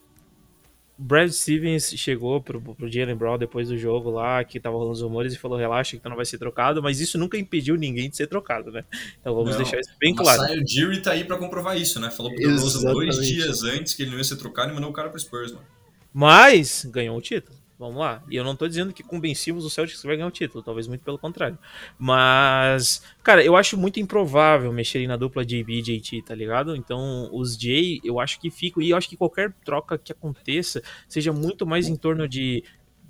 Brad 1.01 1.31
Stevens 1.31 1.93
chegou 1.97 2.39
pro, 2.39 2.61
pro 2.61 2.91
Jalen 2.91 3.15
Brown 3.15 3.37
depois 3.37 3.69
do 3.69 3.77
jogo 3.77 4.11
lá, 4.11 4.43
que 4.43 4.59
tava 4.59 4.75
rolando 4.75 4.93
os 4.93 5.01
rumores, 5.01 5.33
e 5.33 5.37
falou: 5.37 5.57
relaxa, 5.57 5.97
que 5.97 6.03
tu 6.03 6.07
não 6.07 6.15
vai 6.15 6.25
ser 6.25 6.37
trocado, 6.37 6.81
mas 6.81 6.99
isso 6.99 7.17
nunca 7.17 7.37
impediu 7.37 7.75
ninguém 7.75 8.07
de 8.07 8.15
ser 8.15 8.27
trocado, 8.27 8.71
né? 8.71 8.83
Então 9.19 9.33
vamos 9.33 9.51
não, 9.51 9.57
deixar 9.57 9.79
isso 9.79 9.89
bem 9.99 10.13
claro. 10.13 10.41
O 10.43 10.67
Jerry 10.67 11.01
tá 11.01 11.11
aí 11.11 11.23
pra 11.23 11.37
comprovar 11.37 11.75
isso, 11.75 11.99
né? 11.99 12.11
Falou 12.11 12.31
pro 12.31 12.39
DeRozan 12.39 12.91
dois 12.91 13.17
dias 13.25 13.63
antes 13.63 13.95
que 13.95 14.03
ele 14.03 14.11
não 14.11 14.19
ia 14.19 14.23
ser 14.23 14.37
trocado 14.37 14.71
e 14.71 14.75
mandou 14.75 14.91
o 14.91 14.93
cara 14.93 15.09
pro 15.09 15.19
Spurs, 15.19 15.51
mano. 15.51 15.65
Mas 16.13 16.85
ganhou 16.85 17.17
o 17.17 17.21
título. 17.21 17.60
Vamos 17.81 17.97
lá. 17.97 18.23
E 18.29 18.35
eu 18.35 18.43
não 18.43 18.55
tô 18.55 18.67
dizendo 18.67 18.93
que 18.93 19.01
com 19.01 19.19
Ben 19.19 19.33
Simmons 19.33 19.65
o 19.65 19.69
Celtics 19.71 20.03
vai 20.03 20.15
ganhar 20.15 20.27
o 20.27 20.31
título, 20.31 20.63
talvez 20.63 20.87
muito 20.87 21.03
pelo 21.03 21.17
contrário. 21.17 21.57
Mas, 21.97 23.03
cara, 23.23 23.43
eu 23.43 23.55
acho 23.55 23.75
muito 23.75 23.99
improvável 23.99 24.71
mexerem 24.71 25.07
na 25.07 25.17
dupla 25.17 25.43
JB 25.43 25.79
e 25.79 25.81
JT, 25.81 26.21
tá 26.21 26.35
ligado? 26.35 26.75
Então, 26.75 27.27
os 27.33 27.57
J, 27.57 27.99
eu 28.03 28.19
acho 28.19 28.39
que 28.39 28.51
ficam. 28.51 28.83
E 28.83 28.91
eu 28.91 28.97
acho 28.97 29.09
que 29.09 29.17
qualquer 29.17 29.51
troca 29.65 29.97
que 29.97 30.11
aconteça 30.11 30.83
seja 31.09 31.33
muito 31.33 31.65
mais 31.65 31.87
em 31.87 31.95
torno 31.95 32.27
de 32.27 32.63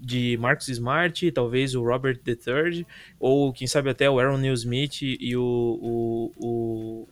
de 0.04 0.36
Marcus 0.38 0.68
Smart, 0.70 1.32
talvez 1.32 1.76
o 1.76 1.84
Robert 1.84 2.20
III, 2.26 2.88
ou 3.20 3.54
quem 3.54 3.68
sabe 3.68 3.90
até 3.90 4.10
o 4.10 4.20
Aaron 4.20 4.38
Neal 4.38 4.56
Smith 4.56 5.02
e 5.04 5.36
o, 5.38 5.44
o, 5.80 6.32
o 6.38 7.08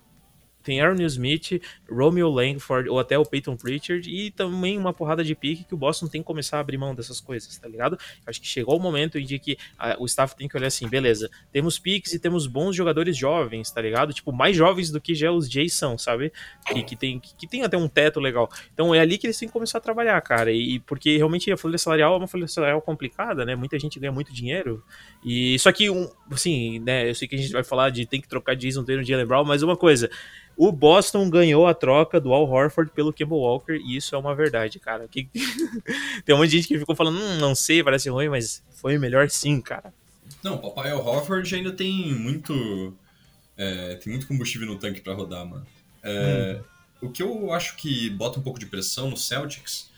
tem 0.70 0.82
Aaron 0.82 1.02
Smith, 1.06 1.60
Romeo 1.90 2.30
Langford 2.30 2.88
ou 2.90 3.00
até 3.00 3.18
o 3.18 3.26
Peyton 3.26 3.58
Pritchard 3.58 4.08
e 4.08 4.30
também 4.30 4.78
uma 4.78 4.94
porrada 4.94 5.24
de 5.24 5.34
pique 5.34 5.64
que 5.64 5.74
o 5.74 5.78
Boston 5.78 6.08
tem 6.08 6.22
que 6.22 6.28
começar 6.28 6.58
a 6.58 6.60
abrir 6.60 6.78
mão 6.78 6.94
dessas 6.94 7.20
coisas, 7.20 7.58
tá 7.58 7.68
ligado? 7.68 7.98
Acho 8.28 8.40
que 8.40 8.48
chegou 8.48 8.78
o 8.78 8.80
momento 8.80 9.18
em 9.18 9.26
que 9.26 9.58
a, 9.80 9.98
o 10.00 10.06
staff 10.06 10.36
tem 10.36 10.48
que 10.48 10.56
olhar 10.56 10.68
assim, 10.68 10.88
beleza, 10.88 11.28
temos 11.52 11.80
piques 11.80 12.14
e 12.14 12.20
temos 12.20 12.46
bons 12.46 12.76
jogadores 12.76 13.18
jovens, 13.18 13.72
tá 13.72 13.82
ligado? 13.82 14.14
Tipo, 14.14 14.32
mais 14.32 14.56
jovens 14.56 14.92
do 14.92 15.02
que 15.02 15.16
já 15.16 15.32
os 15.32 15.50
Jays 15.50 15.74
são, 15.74 15.98
sabe? 15.98 16.32
Que, 16.68 16.84
que, 16.84 16.96
tem, 16.96 17.20
que, 17.20 17.36
que 17.36 17.48
tem 17.48 17.64
até 17.64 17.76
um 17.76 17.88
teto 17.88 18.20
legal. 18.20 18.48
Então 18.72 18.94
é 18.94 19.00
ali 19.00 19.18
que 19.18 19.26
eles 19.26 19.40
têm 19.40 19.48
que 19.48 19.54
começar 19.54 19.80
a 19.80 19.82
trabalhar, 19.82 20.22
cara, 20.22 20.52
e 20.52 20.80
porque 20.82 21.18
realmente 21.18 21.52
a 21.52 21.58
folha 21.58 21.80
salarial 21.80 22.14
é 22.14 22.18
uma 22.18 22.28
folha 22.28 22.48
salarial 22.48 22.80
complicada, 22.80 23.44
né? 23.44 23.56
Muita 23.56 23.80
gente 23.80 24.00
ganha 24.00 24.12
muito 24.12 24.32
dinheiro 24.32 24.84
e 25.26 25.58
só 25.58 25.72
que, 25.72 25.90
um, 25.90 26.08
assim, 26.32 26.78
né, 26.80 27.10
eu 27.10 27.16
sei 27.16 27.28
que 27.28 27.36
a 27.36 27.40
gente 27.40 27.52
vai 27.52 27.64
falar 27.64 27.90
de 27.90 28.06
tem 28.06 28.22
que 28.22 28.28
trocar 28.28 28.56
Jason 28.56 28.84
Taylor 28.84 29.04
de 29.04 29.10
Jalen 29.10 29.26
Brown, 29.26 29.44
mas 29.44 29.64
uma 29.64 29.76
coisa, 29.76 30.10
o 30.60 30.74
Boston 30.74 31.30
ganhou 31.30 31.66
a 31.66 31.74
troca 31.74 32.20
do 32.20 32.34
Al 32.34 32.44
Horford 32.44 32.92
pelo 32.92 33.14
Kemba 33.14 33.34
Walker 33.34 33.76
e 33.76 33.96
isso 33.96 34.14
é 34.14 34.18
uma 34.18 34.36
verdade, 34.36 34.78
cara. 34.78 35.08
Que... 35.08 35.30
Tem 36.26 36.36
um 36.36 36.38
monte 36.38 36.50
de 36.50 36.58
gente 36.58 36.68
que 36.68 36.78
ficou 36.78 36.98
falando, 36.98 37.18
hum, 37.18 37.38
não 37.38 37.56
sei, 37.56 37.82
parece 37.82 38.10
ruim, 38.10 38.28
mas 38.28 38.62
foi 38.74 38.98
melhor 38.98 39.30
sim, 39.30 39.62
cara. 39.62 39.94
Não, 40.44 40.56
o 40.56 40.58
papai 40.60 40.92
Al 40.92 41.00
Horford 41.00 41.56
ainda 41.56 41.72
tem 41.72 42.14
muito. 42.14 42.94
É, 43.56 43.96
tem 43.96 44.12
muito 44.12 44.28
combustível 44.28 44.68
no 44.68 44.78
tanque 44.78 45.00
para 45.00 45.14
rodar, 45.14 45.46
mano. 45.46 45.66
É, 46.04 46.60
hum. 46.60 47.08
O 47.08 47.10
que 47.10 47.24
eu 47.24 47.54
acho 47.54 47.78
que 47.78 48.10
bota 48.10 48.38
um 48.38 48.44
pouco 48.44 48.60
de 48.60 48.66
pressão 48.66 49.10
no 49.10 49.16
Celtics 49.16 49.90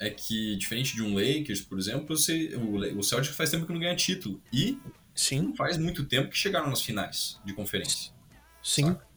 é 0.00 0.10
que, 0.10 0.56
diferente 0.56 0.96
de 0.96 1.02
um 1.02 1.14
Lakers, 1.14 1.60
por 1.60 1.78
exemplo, 1.78 2.16
você, 2.16 2.56
o, 2.56 2.98
o 2.98 3.02
Celtics 3.04 3.36
faz 3.36 3.50
tempo 3.50 3.66
que 3.66 3.72
não 3.72 3.78
ganha 3.78 3.94
título. 3.94 4.40
E 4.52 4.80
Sim. 5.14 5.54
faz 5.54 5.78
muito 5.78 6.04
tempo 6.04 6.28
que 6.28 6.36
chegaram 6.36 6.68
nas 6.68 6.82
finais 6.82 7.38
de 7.44 7.52
conferência. 7.52 8.12
Sim. 8.60 8.86
Saca? 8.86 9.07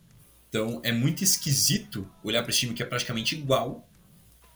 Então 0.51 0.81
é 0.83 0.91
muito 0.91 1.23
esquisito 1.23 2.05
olhar 2.21 2.43
para 2.43 2.49
esse 2.49 2.59
time 2.59 2.73
que 2.73 2.83
é 2.83 2.85
praticamente 2.85 3.33
igual 3.35 3.87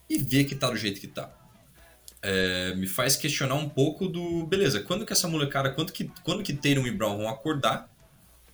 e 0.10 0.17
ver 0.17 0.43
que 0.43 0.53
tá 0.53 0.69
do 0.69 0.75
jeito 0.75 0.99
que 0.99 1.08
tá. 1.08 1.34
É, 2.21 2.75
me 2.75 2.86
faz 2.86 3.15
questionar 3.15 3.55
um 3.55 3.69
pouco 3.69 4.10
do. 4.10 4.45
Beleza, 4.45 4.81
quando 4.81 5.05
que 5.05 5.13
essa 5.13 5.27
molecada, 5.29 5.71
quando 5.71 5.93
que, 5.93 6.12
quando 6.21 6.43
que 6.43 6.53
Tatum 6.53 6.86
e 6.86 6.91
Brown 6.91 7.17
vão 7.17 7.29
acordar 7.29 7.89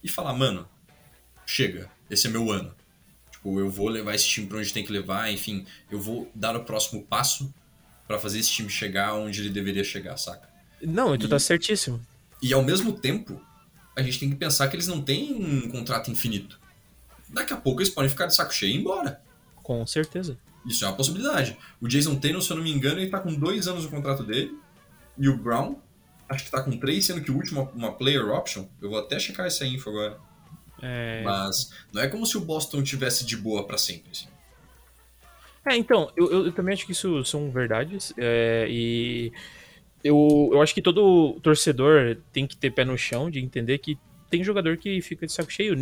e 0.03 0.07
falar, 0.07 0.33
mano, 0.33 0.69
chega, 1.43 1.89
esse 2.11 2.27
é 2.27 2.29
meu 2.29 2.51
ano. 2.51 2.75
Tipo, 3.31 3.59
eu 3.59 3.71
vou 3.71 3.87
levar 3.87 4.13
esse 4.13 4.27
time 4.27 4.45
pra 4.45 4.59
onde 4.59 4.71
tem 4.71 4.85
que 4.85 4.91
levar, 4.91 5.31
enfim, 5.31 5.65
eu 5.89 5.99
vou 5.99 6.29
dar 6.35 6.55
o 6.55 6.63
próximo 6.63 7.01
passo 7.01 7.51
para 8.07 8.19
fazer 8.19 8.37
esse 8.37 8.51
time 8.51 8.69
chegar 8.69 9.15
onde 9.15 9.41
ele 9.41 9.49
deveria 9.49 9.83
chegar, 9.83 10.15
saca? 10.17 10.47
Não, 10.79 11.15
e 11.15 11.17
tu 11.17 11.27
tá 11.27 11.39
certíssimo. 11.39 12.05
E 12.39 12.53
ao 12.53 12.61
mesmo 12.61 12.93
tempo, 12.93 13.41
a 13.95 14.01
gente 14.03 14.19
tem 14.19 14.29
que 14.29 14.35
pensar 14.35 14.67
que 14.67 14.75
eles 14.75 14.87
não 14.87 15.01
têm 15.01 15.33
um 15.33 15.71
contrato 15.71 16.11
infinito 16.11 16.60
daqui 17.31 17.53
a 17.53 17.57
pouco 17.57 17.81
eles 17.81 17.93
podem 17.93 18.09
ficar 18.09 18.27
de 18.27 18.35
saco 18.35 18.53
cheio 18.53 18.71
e 18.71 18.75
ir 18.75 18.79
embora. 18.79 19.21
Com 19.63 19.85
certeza. 19.85 20.37
Isso 20.65 20.85
é 20.85 20.87
uma 20.87 20.95
possibilidade. 20.95 21.57
O 21.79 21.87
Jason 21.87 22.15
Taylor, 22.15 22.41
se 22.41 22.51
eu 22.51 22.57
não 22.57 22.63
me 22.63 22.71
engano, 22.71 22.99
ele 22.99 23.09
tá 23.09 23.19
com 23.19 23.33
dois 23.33 23.67
anos 23.67 23.83
no 23.83 23.89
contrato 23.89 24.23
dele. 24.23 24.55
E 25.17 25.27
o 25.27 25.37
Brown, 25.37 25.75
acho 26.29 26.45
que 26.45 26.51
tá 26.51 26.61
com 26.61 26.77
três, 26.77 27.05
sendo 27.05 27.21
que 27.21 27.31
o 27.31 27.35
último 27.35 27.71
uma 27.75 27.91
player 27.93 28.29
option. 28.29 28.67
Eu 28.81 28.89
vou 28.89 28.99
até 28.99 29.19
checar 29.19 29.45
essa 29.45 29.65
info 29.65 29.89
agora. 29.89 30.19
É... 30.81 31.21
Mas 31.23 31.71
não 31.91 32.01
é 32.01 32.07
como 32.07 32.25
se 32.25 32.37
o 32.37 32.41
Boston 32.41 32.83
tivesse 32.83 33.25
de 33.25 33.37
boa 33.37 33.65
para 33.65 33.77
sempre. 33.77 34.11
Assim. 34.11 34.27
É, 35.65 35.75
então, 35.75 36.11
eu, 36.15 36.45
eu, 36.45 36.51
também 36.51 36.73
acho 36.73 36.85
que 36.85 36.91
isso 36.91 37.23
são 37.23 37.51
verdades. 37.51 38.13
É, 38.17 38.65
e 38.69 39.31
eu, 40.03 40.49
eu 40.51 40.61
acho 40.61 40.73
que 40.73 40.81
todo 40.81 41.39
torcedor 41.41 42.17
tem 42.33 42.47
que 42.47 42.57
ter 42.57 42.71
pé 42.71 42.83
no 42.83 42.97
chão 42.97 43.29
de 43.29 43.39
entender 43.39 43.77
que 43.77 43.97
tem 44.31 44.43
jogador 44.45 44.77
que 44.77 45.01
fica 45.01 45.27
de 45.27 45.33
saco 45.33 45.51
cheio. 45.51 45.75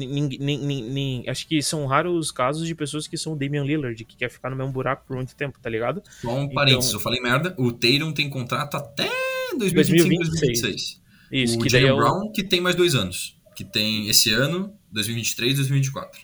acho 1.27 1.47
que 1.47 1.61
são 1.61 1.85
raros 1.85 2.17
os 2.17 2.31
casos 2.31 2.67
de 2.67 2.73
pessoas 2.73 3.07
que 3.07 3.15
são 3.15 3.37
Damian 3.37 3.63
Lillard, 3.63 4.03
que 4.03 4.17
quer 4.17 4.29
ficar 4.29 4.49
no 4.49 4.55
mesmo 4.55 4.71
buraco 4.71 5.05
por 5.07 5.15
muito 5.15 5.35
tempo, 5.35 5.59
tá 5.61 5.69
ligado? 5.69 6.01
Só 6.19 6.33
um 6.33 6.43
então, 6.43 6.55
parênteses, 6.55 6.91
eu 6.91 6.99
falei 6.99 7.21
merda. 7.21 7.53
O 7.59 7.71
Tatum 7.71 8.11
tem 8.11 8.27
contrato 8.27 8.75
até 8.75 9.07
2025, 9.55 10.07
2026. 10.09 10.61
2026. 10.61 11.01
Isso, 11.31 11.59
o 11.59 11.61
que 11.61 11.69
Jalen 11.69 11.89
é 11.89 11.93
o... 11.93 11.97
Brown, 11.97 12.31
que 12.31 12.43
tem 12.43 12.59
mais 12.59 12.75
dois 12.75 12.95
anos. 12.95 13.37
Que 13.55 13.63
tem 13.63 14.09
esse 14.09 14.33
ano, 14.33 14.73
2023 14.91 15.57
2024. 15.57 16.21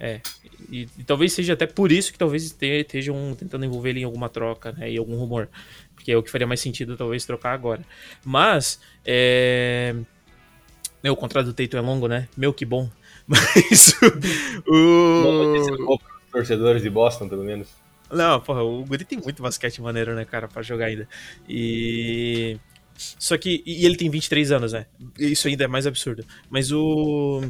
É, 0.00 0.20
e, 0.68 0.88
e, 0.98 1.04
talvez 1.04 1.32
seja 1.32 1.52
até 1.52 1.66
por 1.66 1.92
isso 1.92 2.10
que 2.10 2.18
talvez 2.18 2.42
estejam 2.42 3.36
tentando 3.38 3.64
envolver 3.64 3.90
ele 3.90 4.00
em 4.00 4.04
alguma 4.04 4.28
troca, 4.28 4.72
né, 4.72 4.90
em 4.90 4.98
algum 4.98 5.16
rumor. 5.16 5.48
Porque 5.94 6.10
é 6.10 6.16
o 6.16 6.22
que 6.22 6.30
faria 6.30 6.48
mais 6.48 6.58
sentido 6.58 6.96
talvez 6.96 7.24
trocar 7.24 7.52
agora. 7.52 7.84
Mas, 8.24 8.80
é 9.04 9.94
meu, 11.02 11.14
o 11.14 11.16
contrato 11.16 11.46
do 11.46 11.54
Teito 11.54 11.76
é 11.76 11.80
longo, 11.80 12.06
né? 12.06 12.28
Meu, 12.36 12.52
que 12.52 12.64
bom. 12.64 12.90
Mas 13.26 13.94
o. 14.66 15.98
torcedores 16.32 16.82
de 16.82 16.90
Boston, 16.90 17.28
pelo 17.28 17.44
menos. 17.44 17.68
Não, 18.10 18.40
porra, 18.40 18.62
o 18.62 18.84
Guri 18.84 19.04
tem 19.04 19.18
muito 19.18 19.42
basquete 19.42 19.80
maneiro, 19.80 20.14
né, 20.14 20.24
cara, 20.24 20.48
pra 20.48 20.62
jogar 20.62 20.86
ainda. 20.86 21.08
E. 21.48 22.58
Só 22.96 23.38
que. 23.38 23.62
E 23.64 23.86
ele 23.86 23.96
tem 23.96 24.10
23 24.10 24.52
anos, 24.52 24.72
né? 24.72 24.86
Isso 25.18 25.48
ainda 25.48 25.64
é 25.64 25.68
mais 25.68 25.86
absurdo. 25.86 26.24
Mas 26.50 26.72
o. 26.72 27.42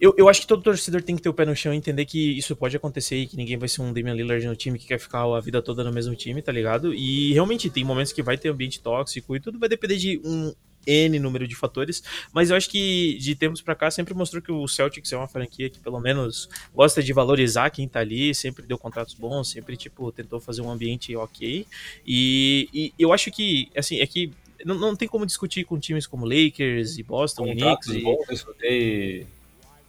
Eu, 0.00 0.12
eu 0.18 0.28
acho 0.28 0.40
que 0.40 0.48
todo 0.48 0.64
torcedor 0.64 1.00
tem 1.00 1.14
que 1.14 1.22
ter 1.22 1.28
o 1.28 1.34
pé 1.34 1.46
no 1.46 1.54
chão 1.54 1.72
e 1.72 1.76
entender 1.76 2.04
que 2.04 2.36
isso 2.36 2.56
pode 2.56 2.76
acontecer 2.76 3.16
e 3.18 3.26
que 3.26 3.36
ninguém 3.36 3.56
vai 3.56 3.68
ser 3.68 3.82
um 3.82 3.92
Damian 3.92 4.14
Lillard 4.14 4.44
no 4.48 4.56
time 4.56 4.76
que 4.76 4.88
quer 4.88 4.98
ficar 4.98 5.22
a 5.32 5.40
vida 5.40 5.62
toda 5.62 5.84
no 5.84 5.92
mesmo 5.92 6.16
time, 6.16 6.42
tá 6.42 6.50
ligado? 6.50 6.92
E 6.92 7.32
realmente 7.32 7.70
tem 7.70 7.84
momentos 7.84 8.12
que 8.12 8.20
vai 8.20 8.36
ter 8.36 8.48
ambiente 8.48 8.80
tóxico 8.80 9.36
e 9.36 9.38
tudo 9.38 9.60
vai 9.60 9.68
depender 9.68 9.96
de 9.96 10.20
um, 10.24 10.52
N 10.86 11.18
número 11.18 11.46
de 11.46 11.54
fatores, 11.54 12.02
mas 12.32 12.50
eu 12.50 12.56
acho 12.56 12.68
que 12.68 13.16
de 13.18 13.34
tempos 13.34 13.60
para 13.60 13.74
cá 13.74 13.90
sempre 13.90 14.14
mostrou 14.14 14.42
que 14.42 14.52
o 14.52 14.66
Celtics 14.66 15.12
é 15.12 15.16
uma 15.16 15.28
franquia 15.28 15.70
que 15.70 15.78
pelo 15.78 16.00
menos 16.00 16.48
gosta 16.74 17.02
de 17.02 17.12
valorizar 17.12 17.70
quem 17.70 17.88
tá 17.88 18.00
ali, 18.00 18.34
sempre 18.34 18.66
deu 18.66 18.78
contratos 18.78 19.14
bons, 19.14 19.48
sempre 19.48 19.76
tipo 19.76 20.10
tentou 20.12 20.40
fazer 20.40 20.62
um 20.62 20.70
ambiente 20.70 21.14
ok. 21.16 21.66
E, 22.06 22.68
e 22.72 22.94
eu 22.98 23.12
acho 23.12 23.30
que 23.30 23.70
assim, 23.76 24.00
é 24.00 24.06
que 24.06 24.32
não, 24.64 24.76
não 24.76 24.96
tem 24.96 25.08
como 25.08 25.26
discutir 25.26 25.64
com 25.64 25.78
times 25.78 26.06
como 26.06 26.24
Lakers 26.24 26.98
e 26.98 27.02
Boston, 27.02 27.46
Contratos 27.46 27.86
Knicks 27.88 28.02
e 28.02 28.04
bons, 28.04 28.28
eu 28.28 28.34
escutei 28.34 29.26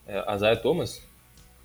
é, 0.07 0.35
Isaiah 0.35 0.55
Thomas. 0.55 1.01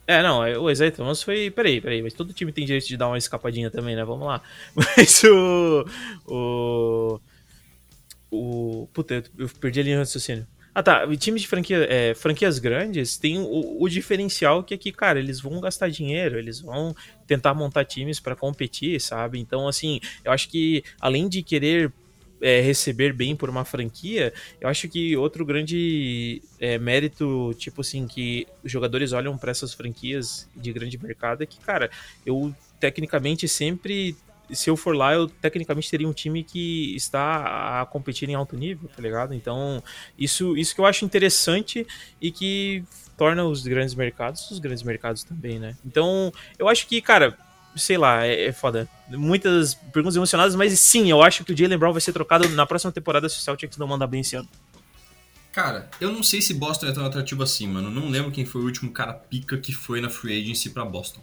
É, 0.06 0.22
não, 0.22 0.42
é, 0.42 0.56
o 0.56 0.70
Isaiah 0.70 0.90
Thomas 0.90 1.22
foi. 1.22 1.50
Peraí, 1.50 1.82
peraí, 1.82 2.00
mas 2.00 2.14
todo 2.14 2.32
time 2.32 2.50
tem 2.50 2.64
direito 2.64 2.88
de 2.88 2.96
dar 2.96 3.08
uma 3.08 3.18
escapadinha 3.18 3.70
também, 3.70 3.94
né? 3.94 4.04
Vamos 4.04 4.26
lá. 4.26 4.40
Mas 4.74 5.22
o. 5.24 5.84
O. 6.26 7.20
O. 8.30 8.88
Puta, 8.92 9.22
eu 9.36 9.48
perdi 9.60 9.80
ali 9.80 9.92
no 9.92 10.00
raciocínio. 10.00 10.46
Ah 10.74 10.82
tá, 10.82 11.04
o 11.06 11.16
time 11.16 11.40
de 11.40 11.48
franquia, 11.48 11.86
é, 11.90 12.14
franquias 12.14 12.60
grandes 12.60 13.16
tem 13.16 13.38
o, 13.38 13.82
o, 13.82 13.88
diferencial 13.88 14.62
que 14.62 14.72
aqui, 14.72 14.92
cara, 14.92 15.18
eles 15.18 15.40
vão 15.40 15.60
gastar 15.60 15.88
dinheiro, 15.88 16.38
eles 16.38 16.60
vão 16.60 16.94
tentar 17.26 17.52
montar 17.52 17.84
times 17.84 18.20
para 18.20 18.36
competir, 18.36 19.00
sabe? 19.00 19.40
Então, 19.40 19.66
assim, 19.66 19.98
eu 20.24 20.30
acho 20.30 20.48
que 20.48 20.84
além 21.00 21.28
de 21.28 21.42
querer 21.42 21.92
é, 22.40 22.60
receber 22.60 23.12
bem 23.12 23.34
por 23.34 23.50
uma 23.50 23.64
franquia, 23.64 24.32
eu 24.60 24.68
acho 24.68 24.88
que 24.88 25.16
outro 25.16 25.44
grande 25.44 26.40
é, 26.60 26.78
mérito, 26.78 27.52
tipo 27.58 27.80
assim, 27.80 28.06
que 28.06 28.46
os 28.62 28.70
jogadores 28.70 29.12
olham 29.12 29.36
para 29.36 29.50
essas 29.50 29.74
franquias 29.74 30.48
de 30.54 30.72
grande 30.72 30.96
mercado 31.02 31.42
é 31.42 31.46
que, 31.46 31.58
cara, 31.58 31.90
eu 32.24 32.54
tecnicamente 32.78 33.48
sempre 33.48 34.16
se 34.50 34.70
eu 34.70 34.76
for 34.76 34.96
lá, 34.96 35.14
eu 35.14 35.28
tecnicamente 35.28 35.90
teria 35.90 36.08
um 36.08 36.12
time 36.12 36.42
que 36.42 36.94
está 36.96 37.80
a 37.80 37.86
competir 37.86 38.28
em 38.28 38.34
alto 38.34 38.56
nível, 38.56 38.88
tá 38.88 39.02
ligado? 39.02 39.34
Então, 39.34 39.82
isso, 40.18 40.56
isso 40.56 40.74
que 40.74 40.80
eu 40.80 40.86
acho 40.86 41.04
interessante 41.04 41.86
e 42.20 42.30
que 42.30 42.82
torna 43.16 43.44
os 43.44 43.66
grandes 43.66 43.94
mercados 43.94 44.50
os 44.50 44.58
grandes 44.58 44.82
mercados 44.82 45.24
também, 45.24 45.58
né? 45.58 45.76
Então, 45.84 46.32
eu 46.58 46.68
acho 46.68 46.86
que, 46.86 47.00
cara, 47.00 47.36
sei 47.76 47.98
lá, 47.98 48.26
é, 48.26 48.46
é 48.46 48.52
foda. 48.52 48.88
Muitas 49.08 49.74
perguntas 49.74 50.16
emocionadas, 50.16 50.54
mas 50.54 50.78
sim, 50.78 51.10
eu 51.10 51.22
acho 51.22 51.44
que 51.44 51.52
o 51.52 51.56
Jalen 51.56 51.78
Brown 51.78 51.92
vai 51.92 52.00
ser 52.00 52.12
trocado 52.12 52.48
na 52.50 52.66
próxima 52.66 52.92
temporada 52.92 53.28
se 53.28 53.38
o 53.38 53.40
Celtics 53.40 53.76
não 53.76 53.86
mandar 53.86 54.06
bem 54.06 54.20
esse 54.20 54.36
ano. 54.36 54.48
Cara, 55.52 55.88
eu 56.00 56.12
não 56.12 56.22
sei 56.22 56.40
se 56.40 56.54
Boston 56.54 56.86
é 56.86 56.92
tão 56.92 57.04
atrativo 57.04 57.42
assim, 57.42 57.66
mano. 57.66 57.90
Não 57.90 58.08
lembro 58.08 58.30
quem 58.30 58.44
foi 58.44 58.60
o 58.60 58.64
último 58.64 58.92
cara 58.92 59.12
pica 59.12 59.56
que 59.58 59.72
foi 59.72 60.00
na 60.00 60.08
free 60.08 60.40
agency 60.40 60.70
pra 60.70 60.84
Boston. 60.84 61.20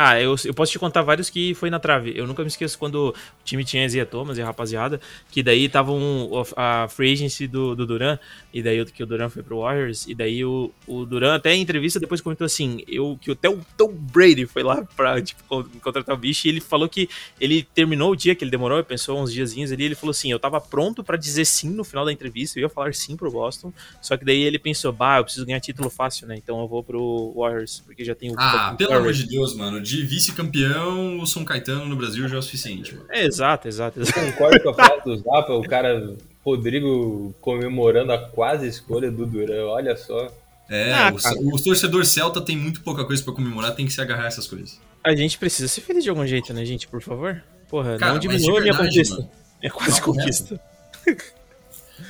Ah, 0.00 0.20
eu, 0.20 0.36
eu 0.44 0.54
posso 0.54 0.70
te 0.70 0.78
contar 0.78 1.02
vários 1.02 1.28
que 1.28 1.54
foi 1.54 1.70
na 1.70 1.80
trave. 1.80 2.12
Eu 2.14 2.24
nunca 2.24 2.40
me 2.42 2.46
esqueço 2.46 2.78
quando 2.78 3.08
o 3.08 3.14
time 3.44 3.64
tinha 3.64 3.88
Zia 3.88 4.06
Thomas 4.06 4.38
e 4.38 4.42
a 4.42 4.44
rapaziada, 4.44 5.00
que 5.28 5.42
daí 5.42 5.68
tava 5.68 5.90
um, 5.90 6.30
a 6.56 6.86
free 6.88 7.14
agency 7.14 7.48
do, 7.48 7.74
do 7.74 7.84
Duran, 7.84 8.16
e 8.54 8.62
daí 8.62 8.84
que 8.86 9.02
o 9.02 9.06
Duran 9.06 9.28
foi 9.28 9.42
pro 9.42 9.58
Warriors, 9.58 10.06
e 10.06 10.14
daí 10.14 10.44
o, 10.44 10.72
o 10.86 11.04
Duran 11.04 11.34
até 11.34 11.52
em 11.52 11.60
entrevista 11.60 11.98
depois 11.98 12.20
comentou 12.20 12.44
assim, 12.44 12.80
eu, 12.86 13.18
que 13.20 13.32
até 13.32 13.50
o 13.50 13.60
Tom 13.76 13.92
Brady 13.92 14.46
foi 14.46 14.62
lá 14.62 14.84
pra 14.96 15.20
tipo, 15.20 15.64
contratar 15.82 16.14
o 16.14 16.18
bicho, 16.18 16.46
e 16.46 16.50
ele 16.50 16.60
falou 16.60 16.88
que 16.88 17.08
ele 17.40 17.64
terminou 17.64 18.12
o 18.12 18.16
dia 18.16 18.36
que 18.36 18.44
ele 18.44 18.52
demorou, 18.52 18.80
pensou 18.84 19.20
uns 19.20 19.32
diazinhos 19.32 19.72
ali, 19.72 19.82
ele 19.82 19.96
falou 19.96 20.12
assim, 20.12 20.30
eu 20.30 20.38
tava 20.38 20.60
pronto 20.60 21.02
para 21.02 21.16
dizer 21.16 21.44
sim 21.44 21.70
no 21.70 21.82
final 21.82 22.04
da 22.04 22.12
entrevista, 22.12 22.56
eu 22.56 22.62
ia 22.62 22.68
falar 22.68 22.94
sim 22.94 23.16
pro 23.16 23.32
Boston, 23.32 23.72
só 24.00 24.16
que 24.16 24.24
daí 24.24 24.42
ele 24.42 24.60
pensou, 24.60 24.92
bah, 24.92 25.18
eu 25.18 25.24
preciso 25.24 25.44
ganhar 25.44 25.58
título 25.58 25.90
fácil, 25.90 26.28
né, 26.28 26.36
então 26.36 26.60
eu 26.60 26.68
vou 26.68 26.84
pro 26.84 27.34
Warriors, 27.36 27.82
porque 27.84 28.04
já 28.04 28.14
tem 28.14 28.30
o... 28.30 28.34
Ah, 28.38 28.76
pelo 28.78 28.92
amor 28.92 29.12
de 29.12 29.26
Deus, 29.26 29.56
mano, 29.56 29.87
de 29.88 30.04
vice-campeão, 30.04 31.18
o 31.18 31.26
São 31.26 31.44
Caetano 31.44 31.86
no 31.86 31.96
Brasil 31.96 32.28
já 32.28 32.36
é 32.36 32.38
o 32.38 32.42
suficiente. 32.42 32.94
Mano. 32.94 33.06
É, 33.10 33.24
exato, 33.24 33.66
exato. 33.66 34.00
exato. 34.00 34.20
Concordo 34.20 34.62
com 34.62 34.68
a 34.70 34.74
frase 34.74 35.04
do 35.04 35.16
Zapa, 35.16 35.52
o 35.54 35.62
cara, 35.62 36.14
Rodrigo, 36.44 37.34
comemorando 37.40 38.12
a 38.12 38.18
quase 38.18 38.68
escolha 38.68 39.10
do 39.10 39.24
Duran, 39.24 39.66
olha 39.66 39.96
só. 39.96 40.30
É, 40.68 40.92
ah, 40.92 41.12
o, 41.38 41.54
o, 41.54 41.62
torcedor 41.62 42.04
celta 42.04 42.42
tem 42.42 42.54
muito 42.54 42.82
pouca 42.82 43.02
coisa 43.04 43.22
para 43.22 43.32
comemorar, 43.32 43.74
tem 43.74 43.86
que 43.86 43.92
se 43.92 44.00
agarrar 44.00 44.24
a 44.24 44.26
essas 44.26 44.46
coisas. 44.46 44.78
A 45.02 45.14
gente 45.14 45.38
precisa 45.38 45.66
ser 45.66 45.80
feliz 45.80 46.04
de 46.04 46.10
algum 46.10 46.26
jeito, 46.26 46.52
né, 46.52 46.62
gente, 46.66 46.86
por 46.86 47.00
favor? 47.00 47.42
Porra, 47.70 47.96
cara, 47.96 48.12
não 48.12 48.18
diminua 48.18 48.58
a 48.58 48.60
minha 48.60 48.76
conquista. 48.76 49.14
Mano, 49.16 49.30
é 49.62 49.70
quase 49.70 50.00
Papo 50.00 50.12
conquista. 50.12 50.60
Reto. 51.06 51.24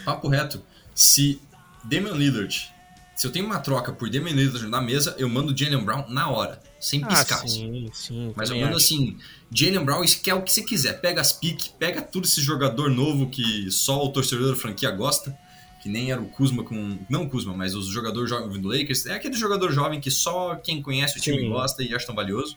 Papo 0.04 0.28
reto. 0.28 0.62
Se 0.92 1.40
Damian 1.84 2.14
Lillard 2.14 2.72
se 3.18 3.26
eu 3.26 3.32
tenho 3.32 3.46
uma 3.46 3.58
troca 3.58 3.90
por 3.90 4.08
Damian 4.08 4.32
Lillard 4.32 4.68
na 4.68 4.80
mesa, 4.80 5.12
eu 5.18 5.28
mando 5.28 5.56
Jalen 5.56 5.84
Brown 5.84 6.04
na 6.08 6.30
hora, 6.30 6.60
sem 6.80 7.02
ah, 7.04 7.08
piscar. 7.08 7.42
Ah, 7.42 7.48
sim, 7.48 7.90
sim. 7.92 8.32
Mas 8.36 8.50
eu 8.50 8.56
mando 8.56 8.76
acho. 8.76 8.84
assim, 8.84 9.16
Jalen 9.50 9.84
Brown 9.84 10.04
quer 10.22 10.34
o 10.34 10.42
que 10.42 10.52
você 10.52 10.62
quiser. 10.62 11.00
Pega 11.00 11.20
as 11.20 11.32
piques, 11.32 11.68
pega 11.68 12.02
tudo 12.02 12.24
esse 12.24 12.40
jogador 12.40 12.90
novo 12.90 13.28
que 13.28 13.70
só 13.70 14.04
o 14.04 14.10
torcedor 14.10 14.50
da 14.50 14.56
franquia 14.56 14.90
gosta, 14.90 15.36
que 15.82 15.88
nem 15.88 16.10
era 16.10 16.20
o 16.20 16.28
Kuzma 16.28 16.64
com... 16.64 16.98
Não 17.08 17.24
o 17.24 17.28
Kuzma, 17.28 17.54
mas 17.54 17.74
os 17.74 17.88
jogadores 17.88 18.28
jovens 18.30 18.58
do 18.58 18.68
Lakers. 18.68 19.06
É 19.06 19.14
aquele 19.14 19.34
jogador 19.34 19.72
jovem 19.72 20.00
que 20.00 20.10
só 20.10 20.56
quem 20.56 20.82
conhece 20.82 21.18
o 21.18 21.20
time 21.20 21.40
sim. 21.40 21.48
gosta 21.48 21.82
e 21.82 21.94
acha 21.94 22.06
tão 22.06 22.14
valioso. 22.14 22.56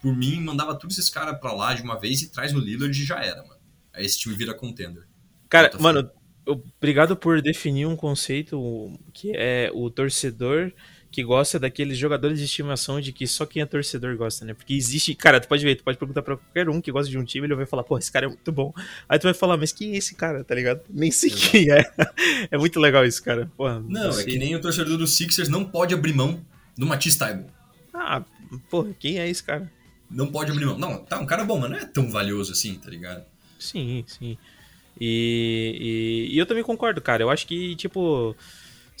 Por 0.00 0.16
mim, 0.16 0.40
mandava 0.40 0.74
todos 0.74 0.98
esses 0.98 1.10
caras 1.10 1.38
pra 1.38 1.52
lá 1.52 1.74
de 1.74 1.82
uma 1.82 1.98
vez 1.98 2.22
e 2.22 2.28
traz 2.28 2.54
o 2.54 2.58
Lillard 2.58 2.98
e 3.00 3.04
já 3.04 3.22
era, 3.22 3.42
mano. 3.42 3.60
Aí 3.94 4.04
esse 4.04 4.18
time 4.18 4.34
vira 4.34 4.54
contender. 4.54 5.06
Cara, 5.48 5.70
mano, 5.78 6.10
Obrigado 6.44 7.16
por 7.16 7.40
definir 7.40 7.86
um 7.86 7.94
conceito 7.94 8.92
que 9.12 9.32
é 9.34 9.70
o 9.72 9.88
torcedor 9.88 10.72
que 11.12 11.22
gosta 11.22 11.58
daqueles 11.60 11.98
jogadores 11.98 12.38
de 12.38 12.46
estimação 12.46 12.98
de 12.98 13.12
que 13.12 13.26
só 13.26 13.44
quem 13.44 13.60
é 13.60 13.66
torcedor 13.66 14.16
gosta, 14.16 14.46
né? 14.46 14.54
Porque 14.54 14.72
existe, 14.72 15.14
cara, 15.14 15.38
tu 15.38 15.46
pode 15.46 15.62
ver, 15.62 15.76
tu 15.76 15.84
pode 15.84 15.98
perguntar 15.98 16.22
pra 16.22 16.38
qualquer 16.38 16.70
um 16.70 16.80
que 16.80 16.90
gosta 16.90 17.10
de 17.10 17.18
um 17.18 17.24
time, 17.24 17.46
ele 17.46 17.54
vai 17.54 17.66
falar, 17.66 17.84
pô, 17.84 17.98
esse 17.98 18.10
cara 18.10 18.24
é 18.24 18.28
muito 18.30 18.50
bom. 18.50 18.72
Aí 19.06 19.18
tu 19.18 19.24
vai 19.24 19.34
falar, 19.34 19.58
mas 19.58 19.72
quem 19.72 19.92
é 19.92 19.98
esse 19.98 20.14
cara, 20.14 20.42
tá 20.42 20.54
ligado? 20.54 20.80
Nem 20.88 21.10
sei 21.10 21.30
Exato. 21.30 21.50
quem 21.50 21.70
é. 21.70 21.84
É 22.50 22.56
muito 22.56 22.80
legal 22.80 23.04
isso, 23.04 23.22
cara. 23.22 23.50
Porra, 23.56 23.84
não, 23.86 24.18
é 24.18 24.24
que 24.24 24.38
nem 24.38 24.56
o 24.56 24.60
torcedor 24.60 24.96
dos 24.96 25.12
Sixers 25.14 25.50
não 25.50 25.64
pode 25.64 25.92
abrir 25.92 26.14
mão 26.14 26.40
do 26.76 26.86
Matisse 26.86 27.18
Taibo. 27.18 27.44
Ah, 27.92 28.22
porra, 28.70 28.94
quem 28.98 29.18
é 29.18 29.28
esse 29.28 29.42
cara? 29.42 29.70
Não 30.10 30.26
pode 30.28 30.50
abrir 30.50 30.64
mão. 30.64 30.78
Não, 30.78 31.04
tá, 31.04 31.18
um 31.18 31.26
cara 31.26 31.44
bom, 31.44 31.60
mas 31.60 31.70
não 31.70 31.76
é 31.76 31.84
tão 31.84 32.10
valioso 32.10 32.52
assim, 32.52 32.74
tá 32.76 32.90
ligado? 32.90 33.24
Sim, 33.58 34.02
sim. 34.06 34.38
E, 35.00 36.28
e, 36.30 36.34
e, 36.34 36.38
eu 36.38 36.46
também 36.46 36.62
concordo, 36.62 37.00
cara. 37.00 37.22
Eu 37.22 37.30
acho 37.30 37.46
que, 37.46 37.76
tipo. 37.76 38.34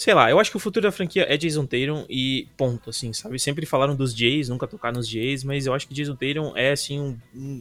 Sei 0.02 0.14
lá, 0.14 0.28
eu 0.28 0.40
acho 0.40 0.50
que 0.50 0.56
o 0.56 0.60
futuro 0.60 0.82
da 0.82 0.90
franquia 0.90 1.24
é 1.28 1.36
Jason 1.36 1.64
Tatum 1.64 2.04
e 2.10 2.48
ponto, 2.56 2.90
assim, 2.90 3.12
sabe? 3.12 3.38
Sempre 3.38 3.64
falaram 3.64 3.94
dos 3.94 4.12
Jays, 4.12 4.48
nunca 4.48 4.66
tocar 4.66 4.92
nos 4.92 5.08
Jays, 5.08 5.44
mas 5.44 5.64
eu 5.64 5.72
acho 5.72 5.86
que 5.86 5.94
Jason 5.94 6.16
Tatum 6.16 6.52
é, 6.56 6.72
assim, 6.72 6.98
um, 6.98 7.16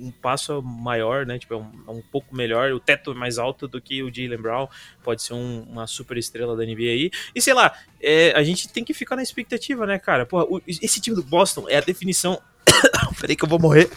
um 0.08 0.14
passo 0.24 0.60
maior, 0.60 1.24
né? 1.24 1.38
Tipo, 1.38 1.54
é 1.54 1.58
um, 1.58 1.72
é 1.88 1.92
um, 1.92 2.02
pouco 2.02 2.36
melhor, 2.36 2.72
o 2.72 2.80
teto 2.80 3.12
é 3.12 3.14
mais 3.14 3.38
alto 3.38 3.68
do 3.68 3.80
que 3.80 4.02
o 4.02 4.12
Jalen 4.12 4.42
Brown. 4.42 4.68
Pode 5.04 5.22
ser 5.22 5.36
um, 5.36 5.68
uma 5.70 5.86
super 5.86 6.18
estrela 6.18 6.58
da 6.58 6.66
NBA 6.66 6.82
aí. 6.82 7.12
E 7.36 7.40
sei 7.40 7.54
lá, 7.54 7.78
é, 8.02 8.32
a 8.32 8.42
gente 8.42 8.68
tem 8.70 8.84
que 8.84 8.96
ficar 8.96 9.16
na 9.16 9.22
expectativa, 9.22 9.86
né, 9.86 10.00
cara? 10.00 10.26
Porra, 10.26 10.46
o, 10.46 10.60
esse 10.66 11.00
time 11.00 11.16
do 11.16 11.22
Boston 11.22 11.70
é 11.70 11.78
a 11.78 11.82
definição. 11.82 12.42
Peraí 13.22 13.36
que 13.36 13.46
eu 13.46 13.50
vou 13.50 13.60
morrer. 13.60 13.88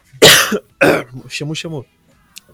chamou, 1.30 1.54
chamou. 1.54 1.86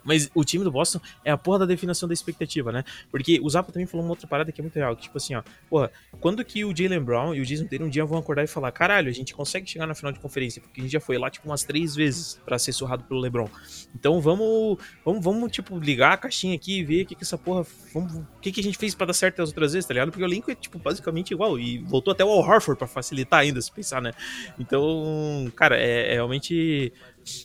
Mas 0.05 0.31
o 0.35 0.45
time 0.45 0.65
do 0.65 0.71
Boston 0.71 1.01
é 1.25 1.31
a 1.31 1.37
porra 1.37 1.61
da 1.61 1.67
definição 1.67 2.09
da 2.09 2.15
expectativa, 2.15 2.73
né? 2.73 2.85
Porque 3.11 3.41
o 3.43 3.49
Zappa 3.49 3.73
também 3.73 3.87
falou 3.87 4.05
uma 4.05 4.13
outra 4.13 4.27
parada 4.27 4.51
que 4.51 4.61
é 4.61 4.63
muito 4.63 4.75
real, 4.75 4.97
que 4.97 5.03
tipo 5.03 5.17
assim, 5.17 5.35
ó, 5.35 5.43
porra, 5.69 5.91
quando 6.21 6.45
que 6.45 6.65
o 6.65 6.77
Jalen 6.77 7.01
Brown 7.01 7.35
e 7.35 7.41
o 7.41 7.47
Jason 7.47 7.67
Tatum 7.67 7.85
um 7.85 7.89
dia 7.89 8.05
vão 8.05 8.19
acordar 8.19 8.45
e 8.45 8.47
falar, 8.47 8.71
caralho, 8.73 9.09
a 9.09 9.13
gente 9.13 9.35
consegue 9.35 9.69
chegar 9.69 9.87
na 9.87 9.95
final 9.95 10.13
de 10.13 10.21
conferência, 10.21 10.61
porque 10.61 10.81
a 10.81 10.85
gente 10.85 10.93
já 10.93 11.01
foi 11.01 11.19
lá, 11.19 11.31
tipo, 11.31 11.49
umas 11.49 11.65
três 11.65 11.95
vezes 11.95 12.41
para 12.45 12.59
ser 12.59 12.73
surrado 12.73 13.05
pelo 13.05 13.21
LeBron. 13.21 13.49
Então 13.95 14.21
vamos, 14.21 14.79
vamos, 15.05 15.25
vamos, 15.25 15.53
tipo, 15.53 15.79
ligar 15.79 16.13
a 16.13 16.17
caixinha 16.17 16.55
aqui 16.55 16.79
e 16.79 16.85
ver 16.85 17.03
o 17.03 17.07
que 17.07 17.15
que 17.15 17.25
essa 17.25 17.39
porra, 17.39 17.67
vamos, 17.93 18.15
o 18.15 18.27
que 18.41 18.53
que 18.53 18.61
a 18.61 18.63
gente 18.63 18.79
fez 18.79 18.95
para 18.95 19.09
dar 19.09 19.13
certo 19.13 19.43
as 19.43 19.49
outras 19.49 19.73
vezes, 19.73 19.87
tá 19.87 19.95
ligado? 19.95 20.11
Porque 20.11 20.23
o 20.23 20.27
elenco 20.27 20.51
é, 20.51 20.55
tipo, 20.55 20.79
basicamente 20.79 21.33
igual, 21.33 21.59
e 21.59 21.79
voltou 21.79 22.13
até 22.13 22.25
o 22.25 22.29
Al 22.29 22.39
Horford 22.39 22.79
pra 22.79 22.87
facilitar 22.87 23.41
ainda, 23.41 23.61
se 23.61 23.71
pensar, 23.71 24.01
né? 24.01 24.13
Então, 24.59 25.51
cara, 25.57 25.77
é, 25.77 26.13
é 26.13 26.15
realmente 26.15 26.93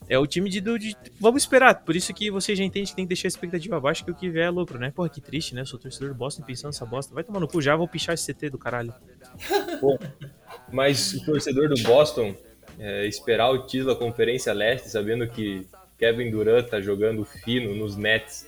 é 0.10 0.18
o 0.18 0.26
time 0.26 0.50
de, 0.50 0.62
de, 0.62 0.96
Vamos 1.20 1.44
esperar. 1.44 1.84
Por 1.84 1.96
isso 1.96 2.14
que 2.14 2.30
você 2.32 2.56
já 2.56 2.64
entende 2.64 2.90
que 2.90 2.96
tem 2.96 3.06
que 3.06 3.10
deixar 3.10 3.28
a 3.28 3.30
expectativa 3.30 3.78
abaixo, 3.78 4.04
que 4.04 4.12
o 4.12 4.16
que 4.16 4.30
vier 4.30 4.48
é 4.48 4.50
lucro, 4.50 4.80
né? 4.80 4.92
Porra, 4.92 5.10
que 5.10 5.22
triste, 5.22 5.54
né? 5.54 5.62
Eu 5.62 5.66
sou 5.66 5.80
torcedor 5.80 6.10
do 6.10 6.16
Boston 6.16 6.44
pensando 6.44 6.68
nessa 6.68 6.86
bosta. 6.86 7.14
Vai 7.14 7.24
tomar 7.24 7.40
no 7.40 7.48
cu 7.48 7.62
já, 7.62 7.76
vou 7.76 7.88
pichar 7.88 8.14
esse 8.14 8.34
CT 8.34 8.50
do 8.50 8.58
caralho. 8.58 8.94
Bom, 9.82 9.98
mas 10.72 11.14
o 11.14 11.26
torcedor 11.26 11.70
do 11.70 11.82
Boston 11.84 12.36
é, 12.80 13.08
esperar 13.08 13.50
o 13.52 13.66
título 13.66 13.94
da 13.94 14.00
Conferência 14.00 14.54
Leste, 14.54 14.90
sabendo 14.90 15.28
que 15.28 15.68
Kevin 15.98 16.30
Durant 16.30 16.68
tá 16.68 16.80
jogando 16.80 17.26
fino 17.26 17.76
nos 17.76 17.96
Nets, 17.96 18.48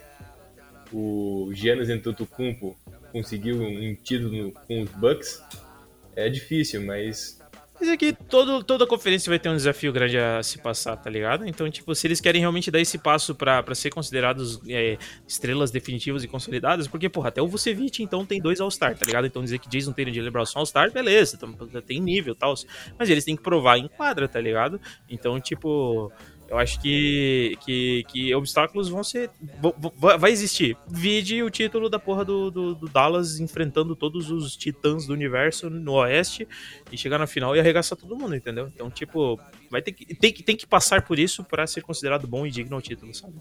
o 0.92 1.50
Giannis 1.54 1.90
Antetokounmpo 1.90 2.78
conseguiu 3.12 3.62
um 3.62 3.96
título 3.96 4.52
com 4.68 4.82
os 4.82 4.90
Bucks, 4.92 5.42
é 6.16 6.30
difícil, 6.30 6.82
mas 6.82 7.39
mas 7.80 7.90
aqui 7.90 8.14
todo, 8.14 8.64
toda 8.64 8.86
conferência 8.86 9.30
vai 9.30 9.40
ter 9.40 9.50
um 9.50 9.56
desafio 9.56 9.94
grande 9.94 10.18
a 10.18 10.44
se 10.44 10.58
passar, 10.58 10.98
tá 10.98 11.10
ligado? 11.10 11.48
Então, 11.48 11.70
tipo, 11.70 11.96
se 11.96 12.08
eles 12.08 12.20
querem 12.20 12.42
realmente 12.42 12.70
dar 12.70 12.80
esse 12.80 12.98
passo 12.98 13.34
pra 13.34 13.64
ser 13.74 13.90
considerados 13.90 14.60
é, 14.68 14.98
estrelas 15.28 15.72
definitivas 15.72 16.24
e 16.24 16.28
consolidadas, 16.28 16.88
porque, 16.88 17.08
porra, 17.08 17.30
até 17.30 17.42
o 17.42 17.48
Vucevic, 17.48 18.04
então, 18.04 18.26
tem 18.26 18.42
dois 18.42 18.60
All-Star, 18.60 18.98
tá 18.98 19.06
ligado? 19.06 19.26
Então 19.28 19.44
dizer 19.44 19.60
que 19.60 19.70
Jason 19.70 19.94
Taylor 19.94 20.14
e 20.14 20.22
Lebron 20.22 20.46
são 20.46 20.60
All-Star, 20.60 20.92
beleza, 20.92 21.38
então, 21.38 21.54
tem 21.82 22.00
nível 22.00 22.34
e 22.34 22.38
tal. 22.38 22.54
Mas 22.98 23.10
eles 23.10 23.24
têm 23.24 23.36
que 23.36 23.44
provar 23.44 23.78
em 23.78 23.88
quadra, 23.88 24.28
tá 24.28 24.42
ligado? 24.42 24.80
Então, 25.10 25.40
tipo, 25.40 26.12
eu 26.50 26.58
acho 26.58 26.82
que, 26.82 27.56
que, 27.64 28.04
que 28.08 28.34
obstáculos 28.34 28.90
vão 28.90 29.04
ser. 29.04 29.30
Vai 30.18 30.32
existir. 30.32 30.76
Vide 30.88 31.44
o 31.44 31.50
título 31.50 31.90
da 31.90 32.00
porra 32.00 32.26
do, 32.26 32.50
do, 32.50 32.74
do, 32.74 32.90
Dallas 32.90 33.40
enfrentando 33.40 33.96
todos 33.96 34.32
os 34.32 34.58
titãs 34.58 35.06
do 35.06 35.14
universo 35.14 35.70
no 35.70 35.94
Oeste 35.94 36.48
e 36.92 36.98
chegar 36.98 37.20
na 37.20 37.28
final 37.28 37.56
e 37.56 37.60
arregaçar 37.60 37.96
todo 37.96 38.18
mundo, 38.18 38.36
entendeu? 38.36 38.68
Então, 38.74 38.90
tipo, 38.90 39.40
vai 39.70 39.84
ter 39.84 39.92
que, 39.92 40.16
tem, 40.16 40.34
tem 40.34 40.56
que 40.56 40.66
passar 40.66 41.04
por 41.04 41.20
isso 41.20 41.44
para 41.44 41.68
ser 41.68 41.82
considerado 41.82 42.28
bom 42.28 42.48
e 42.48 42.50
digno 42.50 42.76
ao 42.76 42.82
título, 42.82 43.14
sabe? 43.14 43.36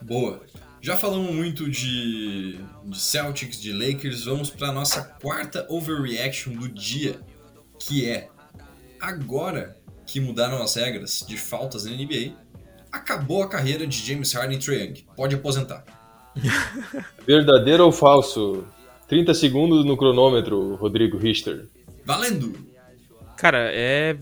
Boa. 0.00 0.40
Já 0.80 0.96
falamos 0.96 1.34
muito 1.34 1.68
de, 1.68 2.58
de 2.84 2.98
Celtics, 2.98 3.60
de 3.60 3.72
Lakers, 3.72 4.24
vamos 4.24 4.50
para 4.50 4.72
nossa 4.72 5.02
quarta 5.20 5.66
overreaction 5.68 6.54
do 6.54 6.68
dia, 6.68 7.20
que 7.78 8.08
é 8.08 8.30
agora 9.00 9.79
que 10.10 10.18
mudaram 10.18 10.60
as 10.60 10.74
regras 10.74 11.24
de 11.26 11.36
faltas 11.36 11.84
na 11.84 11.92
NBA, 11.92 12.32
acabou 12.90 13.44
a 13.44 13.48
carreira 13.48 13.86
de 13.86 14.04
James 14.04 14.32
Harden 14.32 14.58
e 14.58 14.60
Trae 14.60 14.84
Young. 14.84 15.04
Pode 15.14 15.36
aposentar. 15.36 15.84
Verdadeiro 17.24 17.84
ou 17.84 17.92
falso? 17.92 18.64
30 19.06 19.32
segundos 19.34 19.84
no 19.84 19.96
cronômetro, 19.96 20.74
Rodrigo 20.74 21.16
Richter. 21.16 21.68
Valendo! 22.04 22.58
Cara, 23.36 23.70
é. 23.72 24.16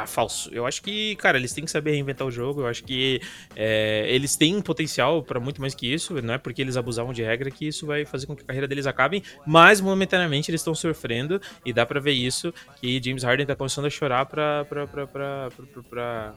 Ah, 0.00 0.06
falso. 0.06 0.48
Eu 0.50 0.64
acho 0.66 0.82
que, 0.82 1.14
cara, 1.16 1.36
eles 1.36 1.52
têm 1.52 1.64
que 1.64 1.70
saber 1.70 1.90
reinventar 1.90 2.26
o 2.26 2.30
jogo. 2.30 2.62
Eu 2.62 2.66
acho 2.66 2.82
que 2.82 3.20
é, 3.54 4.06
eles 4.08 4.34
têm 4.34 4.58
potencial 4.62 5.22
para 5.22 5.38
muito 5.38 5.60
mais 5.60 5.74
que 5.74 5.92
isso. 5.92 6.22
Não 6.22 6.34
é 6.34 6.38
porque 6.38 6.62
eles 6.62 6.76
abusavam 6.76 7.12
de 7.12 7.22
regra 7.22 7.50
que 7.50 7.66
isso 7.66 7.86
vai 7.86 8.06
fazer 8.06 8.26
com 8.26 8.34
que 8.34 8.42
a 8.42 8.46
carreira 8.46 8.66
deles 8.66 8.86
acabe. 8.86 9.22
Mas 9.46 9.78
momentaneamente 9.78 10.50
eles 10.50 10.62
estão 10.62 10.74
sofrendo 10.74 11.38
e 11.66 11.72
dá 11.72 11.84
para 11.84 12.00
ver 12.00 12.12
isso 12.12 12.52
que 12.80 13.00
James 13.04 13.22
Harden 13.22 13.44
tá 13.44 13.54
começando 13.54 13.84
a 13.84 13.90
chorar 13.90 14.24
pra, 14.24 14.64
pra, 14.64 14.86
pra, 14.86 15.06
pra, 15.06 15.48
pra, 15.50 15.82
pra, 15.82 16.34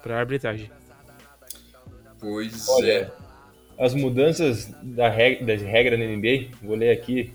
pra 0.00 0.18
arbitragem. 0.20 0.70
Pois 2.20 2.68
Olha, 2.68 2.92
é. 2.92 3.10
as 3.84 3.94
mudanças 3.94 4.72
da 4.80 5.08
regra, 5.08 5.44
das 5.44 5.62
regras 5.62 5.98
na 5.98 6.06
NBA, 6.06 6.56
vou 6.62 6.76
ler 6.76 6.92
aqui 6.92 7.32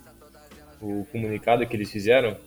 o 0.80 1.06
comunicado 1.12 1.68
que 1.68 1.76
eles 1.76 1.92
fizeram. 1.92 2.38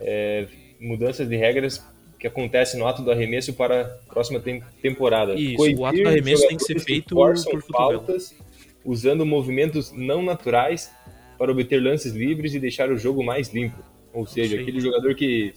É, 0.00 0.46
mudanças 0.80 1.28
de 1.28 1.36
regras 1.36 1.84
que 2.22 2.26
acontecem 2.28 2.78
no 2.78 2.86
ato 2.86 3.02
do 3.02 3.10
arremesso 3.10 3.52
para 3.52 3.80
a 3.80 3.84
próxima 4.12 4.38
tem- 4.38 4.62
temporada. 4.80 5.34
Isso, 5.34 5.56
Coibir 5.56 5.80
o 5.80 5.84
ato 5.84 6.00
do 6.00 6.08
arremesso 6.08 6.46
tem 6.46 6.56
que 6.56 6.62
ser 6.62 6.78
feito 6.78 7.16
por 7.16 7.62
faltas 7.64 8.32
usando 8.84 9.26
movimentos 9.26 9.90
não 9.90 10.22
naturais 10.22 10.88
para 11.36 11.50
obter 11.50 11.82
lances 11.82 12.12
livres 12.12 12.54
e 12.54 12.60
deixar 12.60 12.92
o 12.92 12.96
jogo 12.96 13.24
mais 13.24 13.52
limpo. 13.52 13.82
Ou 14.12 14.24
seja, 14.24 14.60
aquele 14.60 14.80
jogador 14.80 15.16
que 15.16 15.52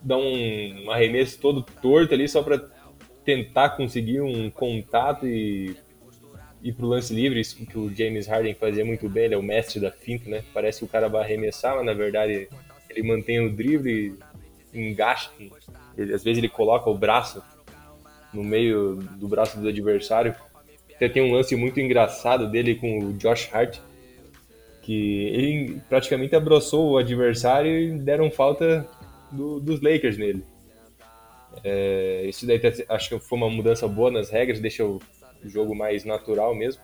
dá 0.00 0.16
um 0.16 0.88
arremesso 0.88 1.40
todo 1.40 1.62
torto 1.82 2.14
ali 2.14 2.28
só 2.28 2.44
para 2.44 2.64
tentar 3.24 3.70
conseguir 3.70 4.20
um 4.20 4.50
contato 4.50 5.26
e 5.26 5.74
ir 6.62 6.74
pro 6.74 6.86
lance 6.86 7.12
livre, 7.12 7.40
isso 7.40 7.56
que 7.66 7.76
o 7.76 7.92
James 7.92 8.28
Harden 8.28 8.54
fazia 8.54 8.84
muito 8.84 9.08
bem, 9.08 9.24
ele 9.24 9.34
é 9.34 9.38
o 9.38 9.42
mestre 9.42 9.80
da 9.80 9.90
finta, 9.90 10.30
né? 10.30 10.44
Parece 10.54 10.78
que 10.78 10.84
o 10.84 10.88
cara 10.88 11.08
vai 11.08 11.24
arremessar, 11.24 11.74
mas 11.74 11.84
na 11.84 11.92
verdade 11.92 12.48
ele 12.88 13.02
mantém 13.02 13.44
o 13.44 13.50
drible 13.50 14.14
e 14.72 14.80
engacha. 14.80 15.30
Ele, 15.96 16.14
às 16.14 16.22
vezes 16.22 16.38
ele 16.38 16.48
coloca 16.48 16.88
o 16.88 16.96
braço 16.96 17.42
no 18.32 18.42
meio 18.44 18.96
do 18.96 19.26
braço 19.28 19.58
do 19.58 19.68
adversário. 19.68 20.34
Até 20.94 21.08
tem 21.08 21.22
um 21.22 21.32
lance 21.34 21.56
muito 21.56 21.80
engraçado 21.80 22.48
dele 22.48 22.74
com 22.74 22.98
o 22.98 23.12
Josh 23.14 23.48
Hart, 23.52 23.78
que 24.82 25.26
ele 25.28 25.80
praticamente 25.88 26.34
abraçou 26.36 26.90
o 26.92 26.98
adversário 26.98 27.70
e 27.70 27.98
deram 27.98 28.30
falta 28.30 28.86
do- 29.30 29.58
dos 29.60 29.80
Lakers 29.80 30.16
nele. 30.18 30.44
É, 31.64 32.24
isso 32.26 32.46
daí 32.46 32.58
tá- 32.58 32.70
acho 32.94 33.08
que 33.08 33.18
foi 33.18 33.36
uma 33.38 33.50
mudança 33.50 33.86
boa 33.88 34.10
nas 34.10 34.30
regras, 34.30 34.60
deixa 34.60 34.84
o 34.84 35.00
jogo 35.44 35.74
mais 35.74 36.04
natural 36.04 36.54
mesmo. 36.54 36.82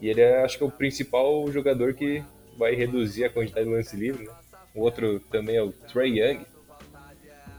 E 0.00 0.08
ele 0.08 0.20
é, 0.20 0.42
acho 0.44 0.58
que 0.58 0.64
é 0.64 0.66
o 0.66 0.70
principal 0.70 1.50
jogador 1.50 1.94
que 1.94 2.22
vai 2.58 2.74
reduzir 2.74 3.24
a 3.24 3.30
quantidade 3.30 3.66
de 3.66 3.72
lance 3.74 3.96
livre. 3.96 4.26
Né? 4.26 4.32
O 4.74 4.82
outro 4.82 5.20
também 5.30 5.56
é 5.56 5.62
o 5.62 5.72
Trey 5.72 6.18
Young, 6.20 6.40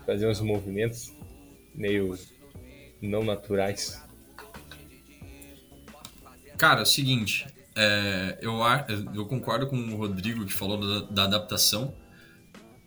fazer 0.07 0.27
uns 0.27 0.39
movimentos 0.39 1.13
meio 1.75 2.17
não 3.01 3.23
naturais. 3.23 4.01
Cara, 6.57 6.79
é 6.79 6.83
o 6.83 6.85
seguinte, 6.87 7.45
é, 7.75 8.39
eu, 8.41 8.55
eu 9.13 9.25
concordo 9.27 9.67
com 9.67 9.77
o 9.77 9.95
Rodrigo 9.95 10.43
que 10.45 10.53
falou 10.53 10.79
da, 10.79 11.11
da 11.11 11.23
adaptação. 11.25 11.93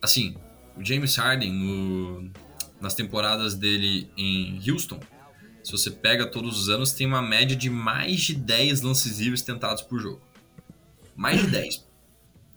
Assim, 0.01 0.35
o 0.75 0.83
James 0.83 1.15
Harden, 1.15 1.53
no- 1.53 2.29
nas 2.81 2.93
temporadas 2.95 3.53
dele 3.55 4.09
em 4.17 4.59
Houston, 4.69 4.99
se 5.63 5.71
você 5.71 5.91
pega 5.91 6.25
todos 6.25 6.59
os 6.59 6.69
anos, 6.69 6.91
tem 6.91 7.05
uma 7.07 7.21
média 7.21 7.55
de 7.55 7.69
mais 7.69 8.21
de 8.21 8.33
10 8.33 8.81
lances 8.81 9.19
livres 9.19 9.43
tentados 9.43 9.83
por 9.83 9.99
jogo. 10.01 10.21
Mais 11.15 11.39
de 11.39 11.47
10. 11.47 11.87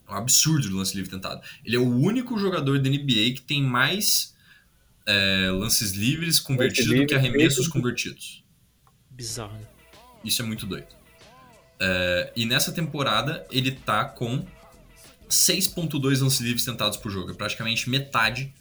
É 0.08 0.12
um 0.12 0.16
absurdo 0.16 0.62
de 0.62 0.74
lance 0.74 0.96
livre 0.96 1.10
tentado. 1.10 1.42
Ele 1.64 1.76
é 1.76 1.78
o 1.78 1.86
único 1.96 2.38
jogador 2.38 2.78
da 2.80 2.88
NBA 2.90 3.34
que 3.34 3.42
tem 3.42 3.62
mais 3.62 4.33
é, 5.06 5.50
lances 5.50 5.92
livres 5.92 6.40
convertidos 6.40 6.98
do 6.98 7.06
que 7.06 7.14
arremessos 7.14 7.68
convertidos. 7.68 8.44
Bizarro. 9.10 9.52
né? 9.54 9.66
Isso 10.24 10.40
é 10.42 10.44
muito 10.44 10.66
doido. 10.66 10.88
É, 11.78 12.32
e 12.34 12.46
nessa 12.46 12.72
temporada 12.72 13.46
ele 13.50 13.72
tá 13.72 14.04
com 14.04 14.44
6.2 15.28 16.20
lances 16.22 16.40
livres 16.40 16.64
tentados 16.64 16.96
por 16.96 17.10
jogo. 17.10 17.30
É 17.30 17.34
praticamente 17.34 17.90
metade 17.90 18.52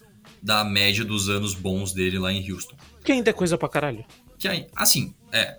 da 0.42 0.64
média 0.64 1.06
dos 1.06 1.30
anos 1.30 1.54
bons 1.54 1.94
dele 1.94 2.20
lá 2.20 2.32
em 2.32 2.52
Houston. 2.52 2.76
Que 3.04 3.12
ainda 3.12 3.30
é 3.30 3.34
coisa 3.34 3.58
pra 3.58 3.70
caralho. 3.70 4.04
Que 4.38 4.48
aí, 4.48 4.68
assim, 4.76 5.14
é. 5.32 5.58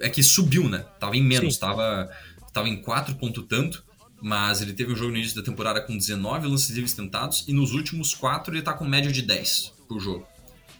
É 0.00 0.08
que 0.08 0.22
subiu, 0.22 0.68
né? 0.68 0.84
Tava 0.98 1.16
em 1.16 1.22
menos, 1.22 1.54
Sim. 1.54 1.60
tava, 1.60 2.10
tava 2.52 2.68
em 2.68 2.80
4 2.80 3.14
ponto 3.14 3.42
tanto, 3.42 3.84
mas 4.20 4.60
ele 4.60 4.72
teve 4.72 4.92
um 4.92 4.96
jogo 4.96 5.12
no 5.12 5.18
início 5.18 5.36
da 5.36 5.42
temporada 5.42 5.80
com 5.80 5.96
19 5.96 6.48
lances 6.48 6.70
livres 6.70 6.94
tentados 6.94 7.44
e 7.46 7.52
nos 7.52 7.72
últimos 7.72 8.14
4 8.14 8.54
ele 8.54 8.62
tá 8.62 8.72
com 8.72 8.84
média 8.84 9.12
de 9.12 9.22
10 9.22 9.73
por 9.86 10.00
jogo. 10.00 10.26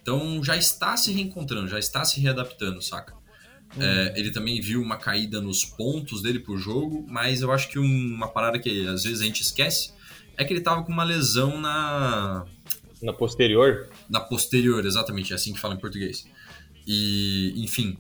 Então 0.03 0.43
já 0.43 0.57
está 0.57 0.97
se 0.97 1.13
reencontrando, 1.13 1.69
já 1.69 1.79
está 1.79 2.05
se 2.05 2.21
readaptando, 2.21 2.83
saca? 2.83 3.15
É, 3.79 4.13
ele 4.17 4.31
também 4.31 4.61
viu 4.61 4.81
uma 4.81 4.97
caída 4.97 5.41
nos 5.41 5.65
pontos 5.65 6.23
dele 6.23 6.39
por 6.39 6.59
jogo, 6.59 7.05
mas 7.09 7.43
eu 7.43 7.51
acho 7.51 7.69
que 7.69 7.79
uma 7.79 8.29
parada 8.29 8.59
que 8.59 8.87
às 8.87 9.03
vezes 9.03 9.21
a 9.21 9.25
gente 9.25 9.43
esquece 9.43 9.93
é 10.37 10.45
que 10.45 10.53
ele 10.53 10.61
tava 10.61 10.83
com 10.85 10.93
uma 10.93 11.05
lesão 11.05 11.61
na, 11.61 12.45
Na 13.03 13.13
posterior, 13.13 13.89
na 14.09 14.21
posterior, 14.21 14.85
exatamente, 14.85 15.33
é 15.33 15.37
assim 15.37 15.53
que 15.53 15.61
fala 15.61 15.75
em 15.75 15.79
português. 15.79 16.27
E, 16.87 17.53
enfim, 17.57 17.99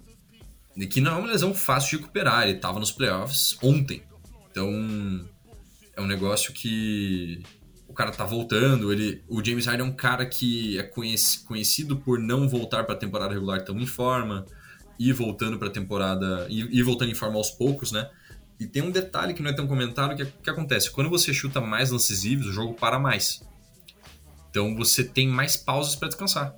que 0.90 1.00
não 1.00 1.12
é 1.12 1.18
uma 1.18 1.28
lesão 1.28 1.54
fácil 1.54 1.90
de 1.90 1.96
recuperar, 1.96 2.48
ele 2.48 2.58
tava 2.58 2.78
nos 2.78 2.92
playoffs 2.92 3.56
ontem. 3.62 4.02
Então, 4.50 5.28
é 5.96 6.00
um 6.00 6.06
negócio 6.06 6.52
que 6.52 7.42
o 7.94 7.96
cara 7.96 8.10
tá 8.10 8.24
voltando, 8.24 8.92
ele, 8.92 9.22
o 9.28 9.42
James 9.42 9.66
Harden 9.66 9.86
é 9.86 9.88
um 9.88 9.94
cara 9.94 10.26
que 10.26 10.76
é 10.78 10.82
conheci- 10.82 11.44
conhecido 11.44 11.96
por 11.96 12.18
não 12.18 12.48
voltar 12.48 12.84
pra 12.84 12.96
temporada 12.96 13.32
regular 13.32 13.64
tão 13.64 13.78
em 13.78 13.86
forma, 13.86 14.44
e 14.98 15.12
voltando 15.12 15.58
pra 15.58 15.70
temporada, 15.70 16.46
e, 16.50 16.82
voltando 16.82 17.10
em 17.10 17.14
forma 17.14 17.36
aos 17.36 17.50
poucos, 17.50 17.90
né? 17.92 18.10
E 18.60 18.66
tem 18.66 18.82
um 18.82 18.90
detalhe 18.90 19.32
que 19.34 19.42
não 19.42 19.50
é 19.50 19.52
tão 19.52 19.66
comentado, 19.66 20.14
que, 20.16 20.22
é- 20.22 20.32
que 20.42 20.50
acontece, 20.50 20.90
quando 20.90 21.08
você 21.10 21.32
chuta 21.32 21.60
mais 21.60 21.90
lances 21.90 22.24
livres, 22.24 22.48
o 22.48 22.52
jogo 22.52 22.74
para 22.74 22.98
mais. 22.98 23.42
Então 24.50 24.74
você 24.76 25.02
tem 25.04 25.26
mais 25.28 25.56
pausas 25.56 25.96
para 25.96 26.08
descansar. 26.08 26.54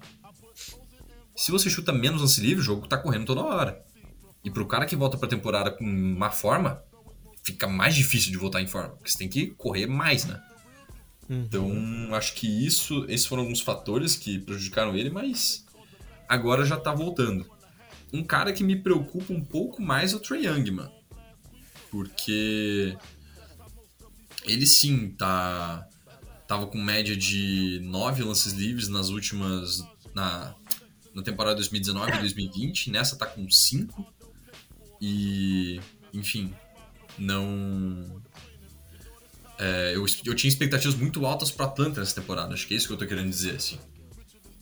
Se 1.34 1.50
você 1.50 1.68
chuta 1.68 1.92
menos 1.92 2.20
lance 2.20 2.40
livre, 2.40 2.60
o 2.60 2.64
jogo 2.64 2.86
tá 2.86 2.96
correndo 2.96 3.26
toda 3.26 3.42
hora. 3.42 3.82
E 4.44 4.50
pro 4.50 4.66
cara 4.66 4.86
que 4.86 4.96
volta 4.96 5.18
pra 5.18 5.28
temporada 5.28 5.70
com 5.70 5.84
uma 5.84 6.30
forma, 6.30 6.82
fica 7.42 7.66
mais 7.66 7.94
difícil 7.94 8.30
de 8.30 8.36
voltar 8.38 8.60
em 8.60 8.66
forma, 8.66 8.90
porque 8.90 9.10
você 9.10 9.18
tem 9.18 9.28
que 9.28 9.46
correr 9.48 9.86
mais, 9.86 10.24
né? 10.24 10.40
Então, 11.28 12.14
acho 12.14 12.34
que 12.34 12.46
isso, 12.46 13.04
esses 13.08 13.26
foram 13.26 13.42
alguns 13.42 13.60
fatores 13.60 14.16
que 14.16 14.38
prejudicaram 14.38 14.96
ele, 14.96 15.10
mas 15.10 15.64
agora 16.28 16.64
já 16.64 16.76
tá 16.76 16.94
voltando. 16.94 17.46
Um 18.12 18.22
cara 18.22 18.52
que 18.52 18.62
me 18.62 18.76
preocupa 18.76 19.32
um 19.32 19.44
pouco 19.44 19.82
mais 19.82 20.12
é 20.12 20.16
o 20.16 20.20
Trae 20.20 20.46
Young, 20.46 20.70
mano. 20.70 20.92
Porque 21.90 22.96
ele 24.44 24.66
sim 24.66 25.08
tá 25.10 25.88
tava 26.46 26.68
com 26.68 26.78
média 26.78 27.16
de 27.16 27.80
9 27.82 28.22
lances 28.22 28.52
livres 28.52 28.88
nas 28.88 29.08
últimas 29.08 29.84
na, 30.14 30.54
na 31.12 31.22
temporada 31.22 31.56
2019 31.56 32.12
e 32.12 32.20
2020, 32.20 32.90
nessa 32.90 33.16
tá 33.16 33.26
com 33.26 33.50
5. 33.50 34.06
E 35.00 35.80
enfim, 36.14 36.54
não 37.18 38.22
é, 39.58 39.92
eu, 39.94 40.04
eu 40.24 40.34
tinha 40.34 40.48
expectativas 40.48 40.94
muito 40.94 41.24
altas 41.26 41.50
pro 41.50 41.64
Atlanta 41.64 42.00
nessa 42.00 42.14
temporada, 42.20 42.52
acho 42.54 42.66
que 42.66 42.74
é 42.74 42.76
isso 42.76 42.86
que 42.86 42.92
eu 42.92 42.96
tô 42.98 43.06
querendo 43.06 43.30
dizer, 43.30 43.56
assim. 43.56 43.78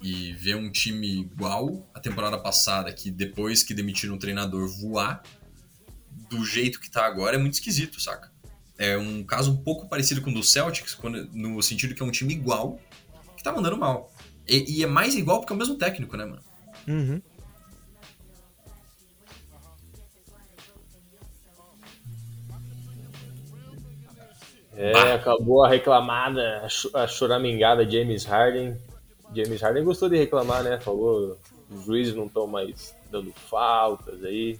E 0.03 0.33
ver 0.35 0.57
um 0.57 0.71
time 0.71 1.21
igual 1.21 1.89
a 1.95 2.01
temporada 2.01 2.37
passada, 2.39 2.93
que 2.93 3.11
depois 3.11 3.63
que 3.63 3.73
demitiram 3.73 4.15
o 4.15 4.19
treinador 4.19 4.69
voar 4.81 5.23
do 6.29 6.45
jeito 6.45 6.79
que 6.81 6.91
tá 6.91 7.07
agora, 7.07 7.37
é 7.37 7.39
muito 7.39 7.55
esquisito, 7.55 8.01
saca? 8.01 8.31
É 8.77 8.99
um 8.99 9.23
caso 9.25 9.53
um 9.53 9.57
pouco 9.57 9.89
parecido 9.89 10.21
com 10.21 10.31
o 10.31 10.35
do 10.35 10.43
Celtics, 10.43 10.95
quando- 10.95 11.29
no 11.33 11.63
sentido 11.63 11.95
que 11.95 12.03
é 12.03 12.05
um 12.05 12.11
time 12.11 12.35
igual, 12.35 12.79
que 13.37 13.43
tá 13.43 13.53
mandando 13.53 13.77
mal. 13.79 14.13
E, 14.47 14.79
e 14.79 14.83
é 14.83 14.87
mais 14.87 15.15
igual 15.15 15.41
porque 15.41 15.53
é 15.53 15.57
o 15.57 15.59
mesmo 15.59 15.77
técnico, 15.77 16.17
né, 16.17 16.25
mano? 16.25 16.43
Uhum. 16.87 17.23
É, 24.77 24.93
Bah. 24.93 25.15
acabou 25.15 25.65
a 25.65 25.69
reclamada, 25.69 26.61
a 26.65 26.69
cho- 26.69 26.91
a 26.95 27.07
choramingada 27.07 27.89
James 27.89 28.25
Harden. 28.25 28.77
James 29.35 29.61
Harden 29.61 29.85
gostou 29.85 30.09
de 30.09 30.17
reclamar, 30.17 30.63
né? 30.63 30.79
Falou, 30.81 31.39
os 31.71 31.85
juízes 31.85 32.15
não 32.15 32.27
estão 32.27 32.47
mais 32.47 32.95
dando 33.11 33.33
faltas 33.33 34.23
aí. 34.25 34.59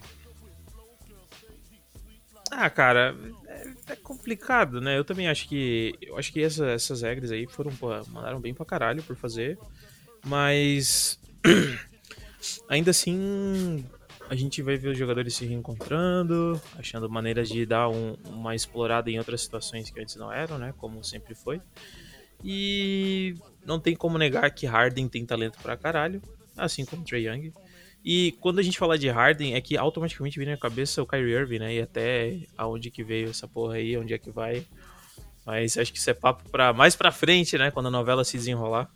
Ah, 2.51 2.71
cara, 2.71 3.17
é, 3.49 3.93
é 3.93 3.97
complicado, 3.97 4.81
né? 4.81 4.97
Eu 4.97 5.05
também 5.05 5.29
acho 5.29 5.49
que. 5.49 5.95
Eu 6.01 6.17
acho 6.17 6.33
que 6.33 6.43
essa, 6.43 6.67
essas 6.69 7.03
regras 7.03 7.31
aí 7.33 7.47
foram. 7.47 7.73
Mandaram 8.09 8.41
bem 8.41 8.55
pra 8.55 8.65
caralho 8.65 9.03
por 9.03 9.17
fazer. 9.17 9.59
Mas. 10.25 11.19
ainda 12.69 12.91
assim. 12.91 13.85
A 14.29 14.35
gente 14.35 14.63
vai 14.63 14.77
ver 14.77 14.89
os 14.89 14.99
jogadores 14.99 15.35
se 15.35 15.45
reencontrando, 15.45 16.61
achando 16.79 17.09
maneiras 17.11 17.49
de 17.49 17.67
dar 17.67 17.89
um, 17.89 18.17
uma 18.27 18.55
explorada 18.55 19.11
em 19.11 19.19
outras 19.19 19.43
situações 19.43 19.91
que 19.91 20.01
antes 20.01 20.17
não 20.17 20.33
eram, 20.33 20.59
né? 20.59 20.73
Como 20.79 21.05
sempre 21.05 21.35
foi. 21.35 21.61
E 22.43 23.35
não 23.65 23.79
tem 23.79 23.95
como 23.95 24.19
negar 24.19 24.51
que 24.51 24.67
Harden 24.67 25.09
tem 25.09 25.25
talento 25.25 25.59
pra 25.61 25.77
caralho, 25.77 26.23
assim 26.57 26.85
como 26.85 27.05
Trey 27.05 27.29
Young. 27.29 27.53
E 28.05 28.33
quando 28.41 28.59
a 28.59 28.63
gente 28.63 28.79
fala 28.79 28.99
de 28.99 29.09
Harden, 29.09 29.55
é 29.55 29.61
que 29.61 29.79
automaticamente 29.79 30.39
vem 30.39 30.49
na 30.49 30.59
cabeça 30.59 31.03
o 31.03 31.07
Kyrie 31.07 31.33
Irving, 31.33 31.59
né? 31.59 31.75
E 31.75 31.81
até 31.81 32.41
aonde 32.57 32.91
que 32.91 33.03
veio 33.03 33.31
essa 33.31 33.49
porra 33.49 33.77
aí, 33.77 33.97
onde 33.97 34.13
é 34.13 34.19
que 34.19 34.31
vai. 34.31 34.67
Mas 35.47 35.79
acho 35.79 35.91
que 35.91 35.99
isso 35.99 36.11
é 36.11 36.15
papo 36.15 36.49
pra, 36.51 36.73
mais 36.73 36.95
pra 36.95 37.11
frente, 37.11 37.57
né? 37.57 37.71
Quando 37.71 37.87
a 37.87 37.91
novela 37.91 38.23
se 38.23 38.37
desenrolar. 38.37 38.91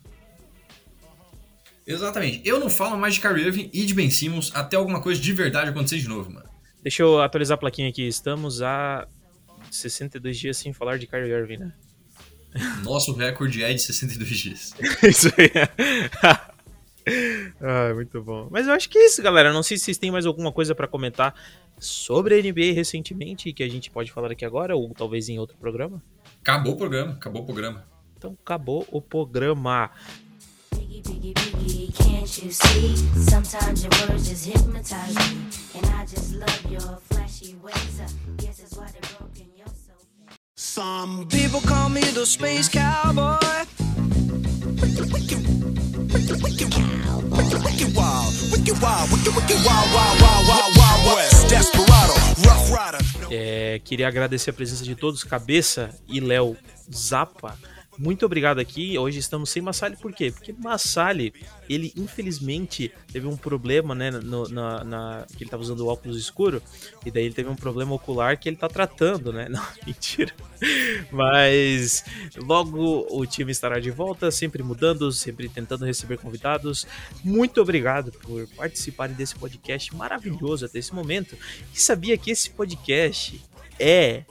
Exatamente. 1.88 2.42
Eu 2.46 2.60
não 2.60 2.68
falo 2.68 2.98
mais 2.98 3.14
de 3.14 3.20
Kyrie 3.20 3.46
Irving 3.46 3.70
e 3.72 3.86
de 3.86 3.94
Ben 3.94 4.10
Simmons 4.10 4.52
até 4.54 4.76
alguma 4.76 5.00
coisa 5.00 5.18
de 5.18 5.32
verdade 5.32 5.70
acontecer 5.70 5.96
de 5.96 6.06
novo, 6.06 6.30
mano. 6.30 6.46
Deixa 6.82 7.02
eu 7.02 7.20
atualizar 7.20 7.54
a 7.54 7.58
plaquinha 7.58 7.88
aqui. 7.88 8.06
Estamos 8.06 8.60
a 8.60 9.08
62 9.70 10.36
dias 10.36 10.58
sem 10.58 10.74
falar 10.74 10.98
de 10.98 11.06
Kyrie 11.06 11.32
Irving, 11.32 11.56
né? 11.56 11.72
Nosso 12.84 13.14
recorde 13.14 13.64
é 13.64 13.72
de 13.72 13.80
62 13.80 14.38
dias. 14.38 14.74
isso 15.02 15.28
aí. 15.38 15.50
ah, 17.58 17.94
muito 17.94 18.22
bom. 18.22 18.48
Mas 18.50 18.66
eu 18.66 18.74
acho 18.74 18.88
que 18.90 18.98
é 18.98 19.06
isso, 19.06 19.22
galera. 19.22 19.50
Não 19.50 19.62
sei 19.62 19.78
se 19.78 19.84
vocês 19.84 19.96
têm 19.96 20.10
mais 20.10 20.26
alguma 20.26 20.52
coisa 20.52 20.74
para 20.74 20.86
comentar 20.86 21.34
sobre 21.78 22.34
a 22.34 22.42
NBA 22.42 22.74
recentemente 22.74 23.52
que 23.52 23.62
a 23.62 23.68
gente 23.68 23.90
pode 23.90 24.12
falar 24.12 24.30
aqui 24.30 24.44
agora, 24.44 24.76
ou 24.76 24.92
talvez 24.92 25.28
em 25.30 25.38
outro 25.38 25.56
programa. 25.56 26.02
Acabou 26.42 26.74
o 26.74 26.76
programa, 26.76 27.12
acabou 27.12 27.42
o 27.42 27.46
programa. 27.46 27.84
Então 28.16 28.36
acabou 28.44 28.86
o 28.90 29.00
programa. 29.00 29.90
Biggie, 30.74 31.02
biggie, 31.02 31.34
biggie, 31.34 31.77
can't 31.98 32.42
you 32.42 32.50
see? 32.50 32.96
Sometimes 33.30 33.84
your 33.84 33.92
words 34.08 34.28
just 34.28 34.46
hypnotize 34.46 35.14
me. 35.14 35.36
And 35.76 35.86
I 35.86 36.04
just 36.06 36.34
love 36.34 36.66
your 36.70 36.98
flashy 37.10 37.54
ways. 37.62 38.00
I 38.00 38.06
guess 38.42 38.58
that's 38.58 38.76
why 38.76 38.88
they're 38.92 39.18
broken. 39.18 39.46
You're 39.56 39.66
so 39.66 39.94
Some 40.56 41.26
people 41.28 41.60
call 41.60 41.88
me 41.88 42.02
the 42.02 42.26
space 42.26 42.68
cowboy. 42.68 43.38
Wicked 46.42 47.94
wild, 47.94 48.34
wicked 48.50 48.82
wild, 48.82 49.10
wicked, 49.12 49.34
wicked 49.36 49.60
wild, 49.66 49.88
wild, 49.94 50.20
wild, 50.22 50.48
wild, 50.48 50.76
wild 50.76 51.16
west. 51.16 51.48
Desperado, 51.48 52.14
rough 52.46 52.70
rider. 52.70 52.98
É, 53.30 53.80
queria 53.84 54.08
agradecer 54.08 54.50
a 54.50 54.52
presença 54.52 54.84
de 54.84 54.94
todos, 54.94 55.22
Cabeça 55.24 55.90
e 56.08 56.20
Léo 56.20 56.56
Zappa. 56.92 57.56
Muito 57.98 58.24
obrigado 58.24 58.60
aqui. 58.60 58.96
Hoje 58.96 59.18
estamos 59.18 59.50
sem 59.50 59.60
Massali, 59.60 59.96
por 59.96 60.12
quê? 60.12 60.30
Porque 60.30 60.52
Massali, 60.56 61.34
ele 61.68 61.92
infelizmente 61.96 62.92
teve 63.12 63.26
um 63.26 63.36
problema, 63.36 63.92
né? 63.92 64.12
No, 64.12 64.48
na, 64.48 64.84
na- 64.84 65.26
que 65.36 65.42
ele 65.42 65.50
tava 65.50 65.64
usando 65.64 65.84
óculos 65.84 66.16
escuro, 66.16 66.62
e 67.04 67.10
daí 67.10 67.24
ele 67.24 67.34
teve 67.34 67.48
um 67.48 67.56
problema 67.56 67.92
ocular 67.92 68.38
que 68.38 68.48
ele 68.48 68.56
tá 68.56 68.68
tratando, 68.68 69.32
né? 69.32 69.48
Não, 69.50 69.64
mentira. 69.84 70.32
Mas 71.10 72.04
logo 72.36 73.04
o 73.10 73.26
time 73.26 73.50
estará 73.50 73.80
de 73.80 73.90
volta, 73.90 74.30
sempre 74.30 74.62
mudando, 74.62 75.10
sempre 75.10 75.48
tentando 75.48 75.84
receber 75.84 76.18
convidados. 76.18 76.86
Muito 77.24 77.60
obrigado 77.60 78.12
por 78.12 78.46
participarem 78.50 79.16
desse 79.16 79.34
podcast 79.34 79.92
maravilhoso 79.96 80.64
até 80.64 80.78
esse 80.78 80.94
momento. 80.94 81.36
E 81.74 81.80
sabia 81.80 82.16
que 82.16 82.30
esse 82.30 82.50
podcast 82.50 83.42
é 83.76 84.22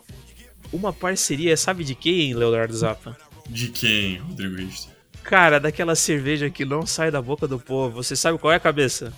uma 0.72 0.94
parceria, 0.94 1.58
sabe 1.58 1.84
de 1.84 1.96
quem, 1.96 2.34
Leonardo 2.34 2.74
Zappa? 2.74 3.27
De 3.50 3.70
quem, 3.70 4.18
Rodrigo 4.18 4.56
Richter? 4.56 4.94
Cara, 5.24 5.60
daquela 5.60 5.96
cerveja 5.96 6.50
que 6.50 6.64
não 6.64 6.86
sai 6.86 7.12
da 7.12 7.22
boca 7.22 7.48
do 7.48 7.60
povo. 7.60 8.02
Você 8.02 8.16
sabe 8.16 8.38
qual 8.38 8.54
é 8.54 8.56
a 8.56 8.60
cabeça? 8.60 9.14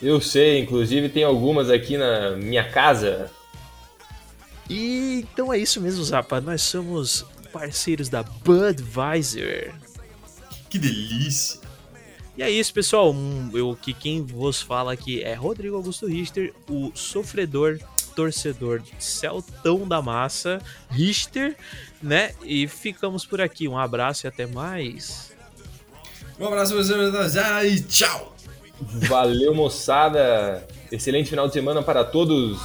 Eu 0.00 0.20
sei, 0.20 0.60
inclusive 0.60 1.08
tem 1.08 1.24
algumas 1.24 1.70
aqui 1.70 1.96
na 1.96 2.36
minha 2.36 2.68
casa. 2.68 3.30
E 4.68 5.24
então 5.32 5.52
é 5.52 5.58
isso 5.58 5.80
mesmo, 5.80 6.04
Zappa. 6.04 6.40
Nós 6.40 6.62
somos 6.62 7.24
parceiros 7.52 8.08
da 8.08 8.22
Budweiser. 8.22 9.74
Que 10.68 10.78
delícia. 10.78 11.60
E 12.36 12.42
é 12.42 12.50
isso, 12.50 12.74
pessoal. 12.74 13.14
Eu 13.54 13.76
que 13.80 13.94
quem 13.94 14.22
vos 14.22 14.60
fala 14.60 14.92
aqui 14.92 15.22
é 15.22 15.34
Rodrigo 15.34 15.76
Augusto 15.76 16.06
Richter, 16.06 16.52
o 16.68 16.92
sofredor, 16.94 17.78
torcedor 18.16 18.82
Celtão 18.98 19.86
da 19.86 20.02
Massa, 20.02 20.60
Richter, 20.90 21.54
né? 22.02 22.32
E 22.42 22.66
ficamos 22.66 23.24
por 23.24 23.40
aqui. 23.40 23.68
Um 23.68 23.78
abraço 23.78 24.26
e 24.26 24.28
até 24.28 24.46
mais. 24.46 25.32
Um 26.40 26.46
abraço 26.46 26.74
pra 26.74 26.82
vocês 26.82 27.36
e 27.64 27.80
tchau. 27.82 28.34
Valeu, 29.08 29.54
moçada! 29.54 30.66
Excelente 30.90 31.30
final 31.30 31.46
de 31.46 31.54
semana 31.54 31.82
para 31.82 32.04
todos! 32.04 32.58